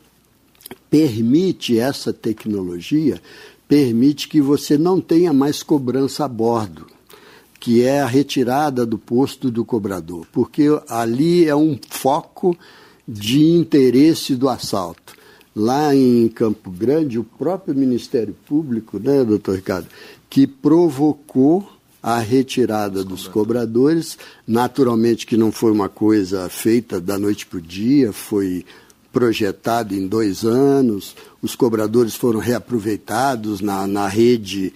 permite 0.89 1.77
essa 1.77 2.13
tecnologia, 2.13 3.21
permite 3.67 4.29
que 4.29 4.41
você 4.41 4.79
não 4.79 5.01
tenha 5.01 5.33
mais 5.33 5.61
cobrança 5.65 6.25
a 6.25 6.29
bordo, 6.29 6.87
que 7.61 7.83
é 7.83 8.01
a 8.01 8.07
retirada 8.07 8.87
do 8.87 8.99
posto 8.99 9.51
do 9.51 9.65
cobrador, 9.65 10.27
porque 10.33 10.67
ali 10.89 11.47
é 11.47 11.57
um 11.57 11.79
foco 11.91 12.57
de 13.07 13.43
interesse 13.43 14.35
do 14.37 14.49
assalto 14.49 15.19
lá 15.59 15.93
em 15.95 16.29
Campo 16.29 16.71
Grande, 16.71 17.19
o 17.19 17.25
próprio 17.25 17.75
Ministério 17.75 18.35
Público, 18.47 18.99
né, 18.99 19.25
doutor 19.25 19.57
Ricardo, 19.57 19.89
que 20.31 20.47
provocou 20.47 21.69
a 22.01 22.21
retirada 22.21 23.03
dos 23.03 23.27
cobradores. 23.27 24.17
Naturalmente 24.47 25.27
que 25.27 25.37
não 25.37 25.51
foi 25.51 25.73
uma 25.73 25.89
coisa 25.89 26.49
feita 26.49 27.01
da 27.01 27.19
noite 27.19 27.45
para 27.45 27.59
o 27.59 27.63
dia, 27.63 28.13
foi 28.13 28.65
projetado 29.13 29.95
em 29.95 30.07
dois 30.07 30.45
anos. 30.45 31.17
Os 31.43 31.57
cobradores 31.57 32.15
foram 32.15 32.39
reaproveitados 32.39 33.61
na, 33.61 33.87
na 33.87 34.07
rede 34.07 34.73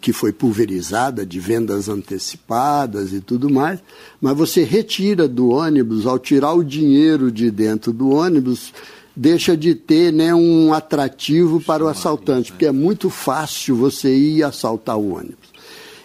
que 0.00 0.12
foi 0.12 0.32
pulverizada 0.32 1.26
de 1.26 1.38
vendas 1.38 1.88
antecipadas 1.88 3.12
e 3.12 3.20
tudo 3.20 3.50
mais, 3.50 3.78
mas 4.20 4.36
você 4.36 4.64
retira 4.64 5.28
do 5.28 5.50
ônibus, 5.50 6.06
ao 6.06 6.18
tirar 6.18 6.54
o 6.54 6.64
dinheiro 6.64 7.30
de 7.30 7.50
dentro 7.50 7.92
do 7.92 8.10
ônibus, 8.10 8.72
deixa 9.14 9.56
de 9.56 9.74
ter 9.74 10.12
né, 10.12 10.34
um 10.34 10.72
atrativo 10.72 11.60
para 11.60 11.84
o 11.84 11.88
assaltante, 11.88 12.52
porque 12.52 12.66
é 12.66 12.72
muito 12.72 13.10
fácil 13.10 13.76
você 13.76 14.14
ir 14.14 14.42
assaltar 14.42 14.98
o 14.98 15.14
ônibus. 15.14 15.46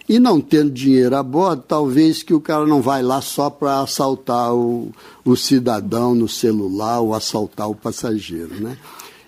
E 0.08 0.20
não 0.20 0.42
tendo 0.42 0.72
dinheiro 0.72 1.16
a 1.16 1.24
bordo, 1.24 1.64
talvez 1.66 2.22
que 2.22 2.34
o 2.34 2.42
cara 2.42 2.66
não 2.66 2.82
vai 2.82 3.02
lá 3.02 3.22
só 3.22 3.50
para 3.50 3.80
assaltar 3.80 4.54
o, 4.54 4.92
o 5.24 5.38
cidadão 5.38 6.14
no 6.14 6.28
celular 6.28 7.00
ou 7.00 7.14
assaltar 7.14 7.70
o 7.70 7.76
passageiro. 7.76 8.56
Né? 8.60 8.78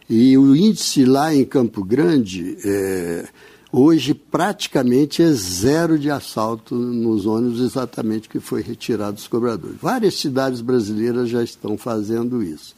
E 0.09 0.37
o 0.37 0.53
índice 0.53 1.05
lá 1.05 1.33
em 1.33 1.45
Campo 1.45 1.85
Grande, 1.85 2.57
é, 2.65 3.25
hoje 3.73 4.13
praticamente 4.13 5.23
é 5.23 5.31
zero 5.31 5.97
de 5.97 6.11
assalto 6.11 6.75
nos 6.75 7.25
ônibus, 7.25 7.59
exatamente 7.59 8.29
que 8.29 8.39
foi 8.39 8.61
retirado 8.61 9.13
dos 9.13 9.27
cobradores. 9.27 9.77
Várias 9.81 10.13
cidades 10.13 10.61
brasileiras 10.61 11.27
já 11.27 11.43
estão 11.43 11.75
fazendo 11.75 12.43
isso. 12.43 12.75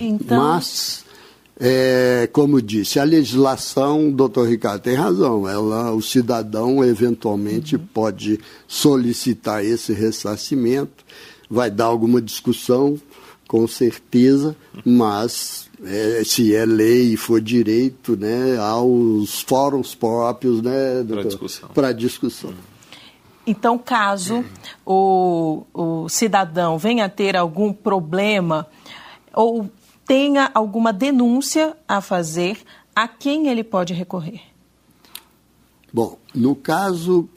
Então... 0.00 0.38
Mas, 0.38 1.04
é, 1.60 2.26
como 2.32 2.62
disse, 2.62 2.98
a 2.98 3.04
legislação, 3.04 4.10
doutor 4.10 4.48
Ricardo 4.48 4.80
tem 4.80 4.94
razão, 4.94 5.46
ela, 5.46 5.92
o 5.92 6.00
cidadão 6.00 6.82
eventualmente 6.82 7.76
uhum. 7.76 7.86
pode 7.92 8.40
solicitar 8.66 9.62
esse 9.62 9.92
ressarcimento, 9.92 11.04
vai 11.50 11.70
dar 11.70 11.84
alguma 11.84 12.20
discussão, 12.20 12.98
com 13.46 13.68
certeza, 13.68 14.56
mas 14.84 15.63
é, 15.82 16.22
se 16.24 16.54
é 16.54 16.64
lei 16.64 17.14
e 17.14 17.16
for 17.16 17.40
direito, 17.40 18.16
né, 18.16 18.56
aos 18.58 19.40
fóruns 19.40 19.94
próprios 19.94 20.62
né, 20.62 21.04
para 21.08 21.22
discussão. 21.22 21.70
discussão. 21.96 22.54
Então, 23.46 23.78
caso 23.78 24.44
o, 24.86 25.64
o 25.72 26.08
cidadão 26.08 26.78
venha 26.78 27.04
a 27.04 27.08
ter 27.08 27.36
algum 27.36 27.72
problema 27.72 28.66
ou 29.34 29.70
tenha 30.06 30.50
alguma 30.54 30.92
denúncia 30.92 31.76
a 31.88 32.00
fazer, 32.00 32.58
a 32.94 33.08
quem 33.08 33.48
ele 33.48 33.64
pode 33.64 33.92
recorrer? 33.92 34.40
Bom, 35.92 36.18
no 36.34 36.54
caso, 36.54 37.28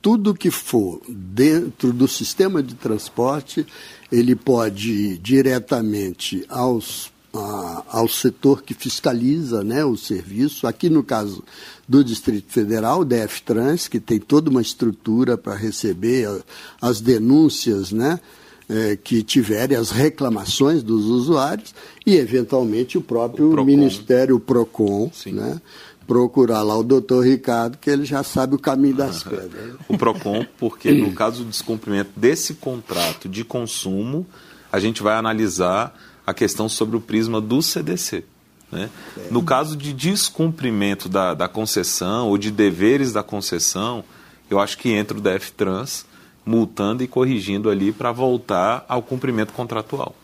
tudo 0.00 0.34
que 0.34 0.50
for 0.50 1.00
dentro 1.08 1.92
do 1.92 2.06
sistema 2.06 2.62
de 2.62 2.74
transporte, 2.74 3.66
ele 4.10 4.36
pode 4.36 4.92
ir 4.92 5.18
diretamente 5.18 6.44
aos, 6.48 7.10
a, 7.38 7.84
ao 7.88 8.08
setor 8.08 8.62
que 8.62 8.74
fiscaliza 8.74 9.62
né, 9.62 9.84
o 9.84 9.96
serviço. 9.96 10.66
Aqui 10.66 10.88
no 10.88 11.02
caso 11.02 11.42
do 11.88 12.02
Distrito 12.02 12.52
Federal, 12.52 13.00
o 13.00 13.04
DF-Trans, 13.04 13.88
que 13.88 14.00
tem 14.00 14.18
toda 14.18 14.50
uma 14.50 14.62
estrutura 14.62 15.36
para 15.36 15.54
receber 15.54 16.26
a, 16.28 16.88
as 16.88 17.00
denúncias, 17.00 17.92
né? 17.92 18.20
é, 18.68 18.96
que 18.96 19.22
tiverem 19.22 19.76
as 19.76 19.90
reclamações 19.90 20.82
dos 20.82 21.06
usuários 21.06 21.74
e, 22.04 22.16
eventualmente, 22.16 22.98
o 22.98 23.00
próprio 23.00 23.48
o 23.48 23.50
Procon. 23.50 23.64
Ministério 23.64 24.40
PROCON, 24.40 25.10
né? 25.26 25.60
procurar 26.06 26.62
lá 26.62 26.76
o 26.76 26.82
doutor 26.82 27.24
Ricardo, 27.24 27.78
que 27.78 27.90
ele 27.90 28.04
já 28.04 28.22
sabe 28.22 28.54
o 28.54 28.58
caminho 28.58 28.96
das 28.96 29.22
pedras. 29.24 29.74
O 29.88 29.96
PROCON, 29.96 30.46
porque 30.58 30.92
no 30.92 31.12
caso 31.12 31.44
do 31.44 31.50
descumprimento 31.50 32.10
desse 32.16 32.54
contrato 32.54 33.28
de 33.28 33.44
consumo, 33.44 34.26
a 34.70 34.78
gente 34.78 35.02
vai 35.02 35.14
analisar 35.14 35.96
a 36.26 36.34
questão 36.34 36.68
sobre 36.68 36.96
o 36.96 37.00
prisma 37.00 37.40
do 37.40 37.62
CDC. 37.62 38.24
Né? 38.70 38.90
É. 39.16 39.28
No 39.30 39.42
caso 39.42 39.76
de 39.76 39.92
descumprimento 39.92 41.08
da, 41.08 41.34
da 41.34 41.48
concessão 41.48 42.28
ou 42.28 42.36
de 42.36 42.50
deveres 42.50 43.12
da 43.12 43.22
concessão, 43.22 44.04
eu 44.50 44.58
acho 44.58 44.76
que 44.78 44.90
entra 44.90 45.16
o 45.16 45.20
DF 45.20 45.52
Trans 45.52 46.04
multando 46.44 47.02
e 47.02 47.08
corrigindo 47.08 47.70
ali 47.70 47.92
para 47.92 48.12
voltar 48.12 48.84
ao 48.88 49.02
cumprimento 49.02 49.52
contratual. 49.52 50.14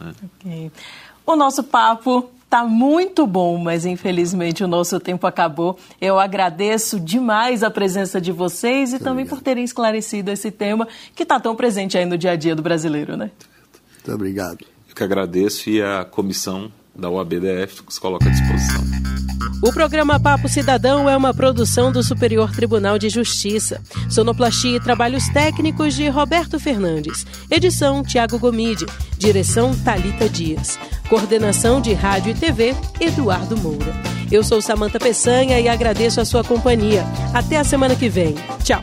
Né? 0.00 0.14
Okay. 0.40 0.72
O 1.26 1.36
nosso 1.36 1.62
papo 1.62 2.30
Tá 2.50 2.64
muito 2.64 3.28
bom, 3.28 3.58
mas 3.58 3.86
infelizmente 3.86 4.64
o 4.64 4.66
nosso 4.66 4.98
tempo 4.98 5.24
acabou. 5.24 5.78
Eu 6.00 6.18
agradeço 6.18 6.98
demais 6.98 7.62
a 7.62 7.70
presença 7.70 8.20
de 8.20 8.32
vocês 8.32 8.88
e 8.88 8.94
muito 8.94 9.04
também 9.04 9.22
obrigado. 9.22 9.38
por 9.38 9.44
terem 9.44 9.62
esclarecido 9.62 10.32
esse 10.32 10.50
tema 10.50 10.88
que 11.14 11.22
está 11.22 11.38
tão 11.38 11.54
presente 11.54 11.96
aí 11.96 12.04
no 12.04 12.18
dia 12.18 12.32
a 12.32 12.36
dia 12.36 12.56
do 12.56 12.60
brasileiro, 12.60 13.16
né? 13.16 13.30
Muito 13.94 14.12
obrigado. 14.12 14.66
Que 15.00 15.04
agradeço 15.04 15.70
e 15.70 15.80
a 15.80 16.04
comissão 16.04 16.70
da 16.94 17.08
UABDF 17.08 17.84
se 17.88 17.98
coloca 17.98 18.28
à 18.28 18.30
disposição. 18.30 18.84
O 19.62 19.72
programa 19.72 20.20
Papo 20.20 20.46
Cidadão 20.46 21.08
é 21.08 21.16
uma 21.16 21.32
produção 21.32 21.90
do 21.90 22.02
Superior 22.02 22.52
Tribunal 22.52 22.98
de 22.98 23.08
Justiça. 23.08 23.80
Sonoplastia 24.10 24.76
e 24.76 24.80
trabalhos 24.80 25.26
técnicos 25.30 25.94
de 25.94 26.06
Roberto 26.10 26.60
Fernandes. 26.60 27.24
Edição 27.50 28.02
Tiago 28.02 28.38
Gomide. 28.38 28.84
Direção 29.16 29.74
Talita 29.74 30.28
Dias. 30.28 30.78
Coordenação 31.08 31.80
de 31.80 31.94
Rádio 31.94 32.32
e 32.32 32.34
TV 32.34 32.76
Eduardo 33.00 33.56
Moura. 33.56 33.94
Eu 34.30 34.44
sou 34.44 34.60
Samanta 34.60 34.98
Peçanha 34.98 35.58
e 35.58 35.66
agradeço 35.66 36.20
a 36.20 36.26
sua 36.26 36.44
companhia. 36.44 37.06
Até 37.32 37.56
a 37.56 37.64
semana 37.64 37.96
que 37.96 38.10
vem. 38.10 38.34
Tchau. 38.62 38.82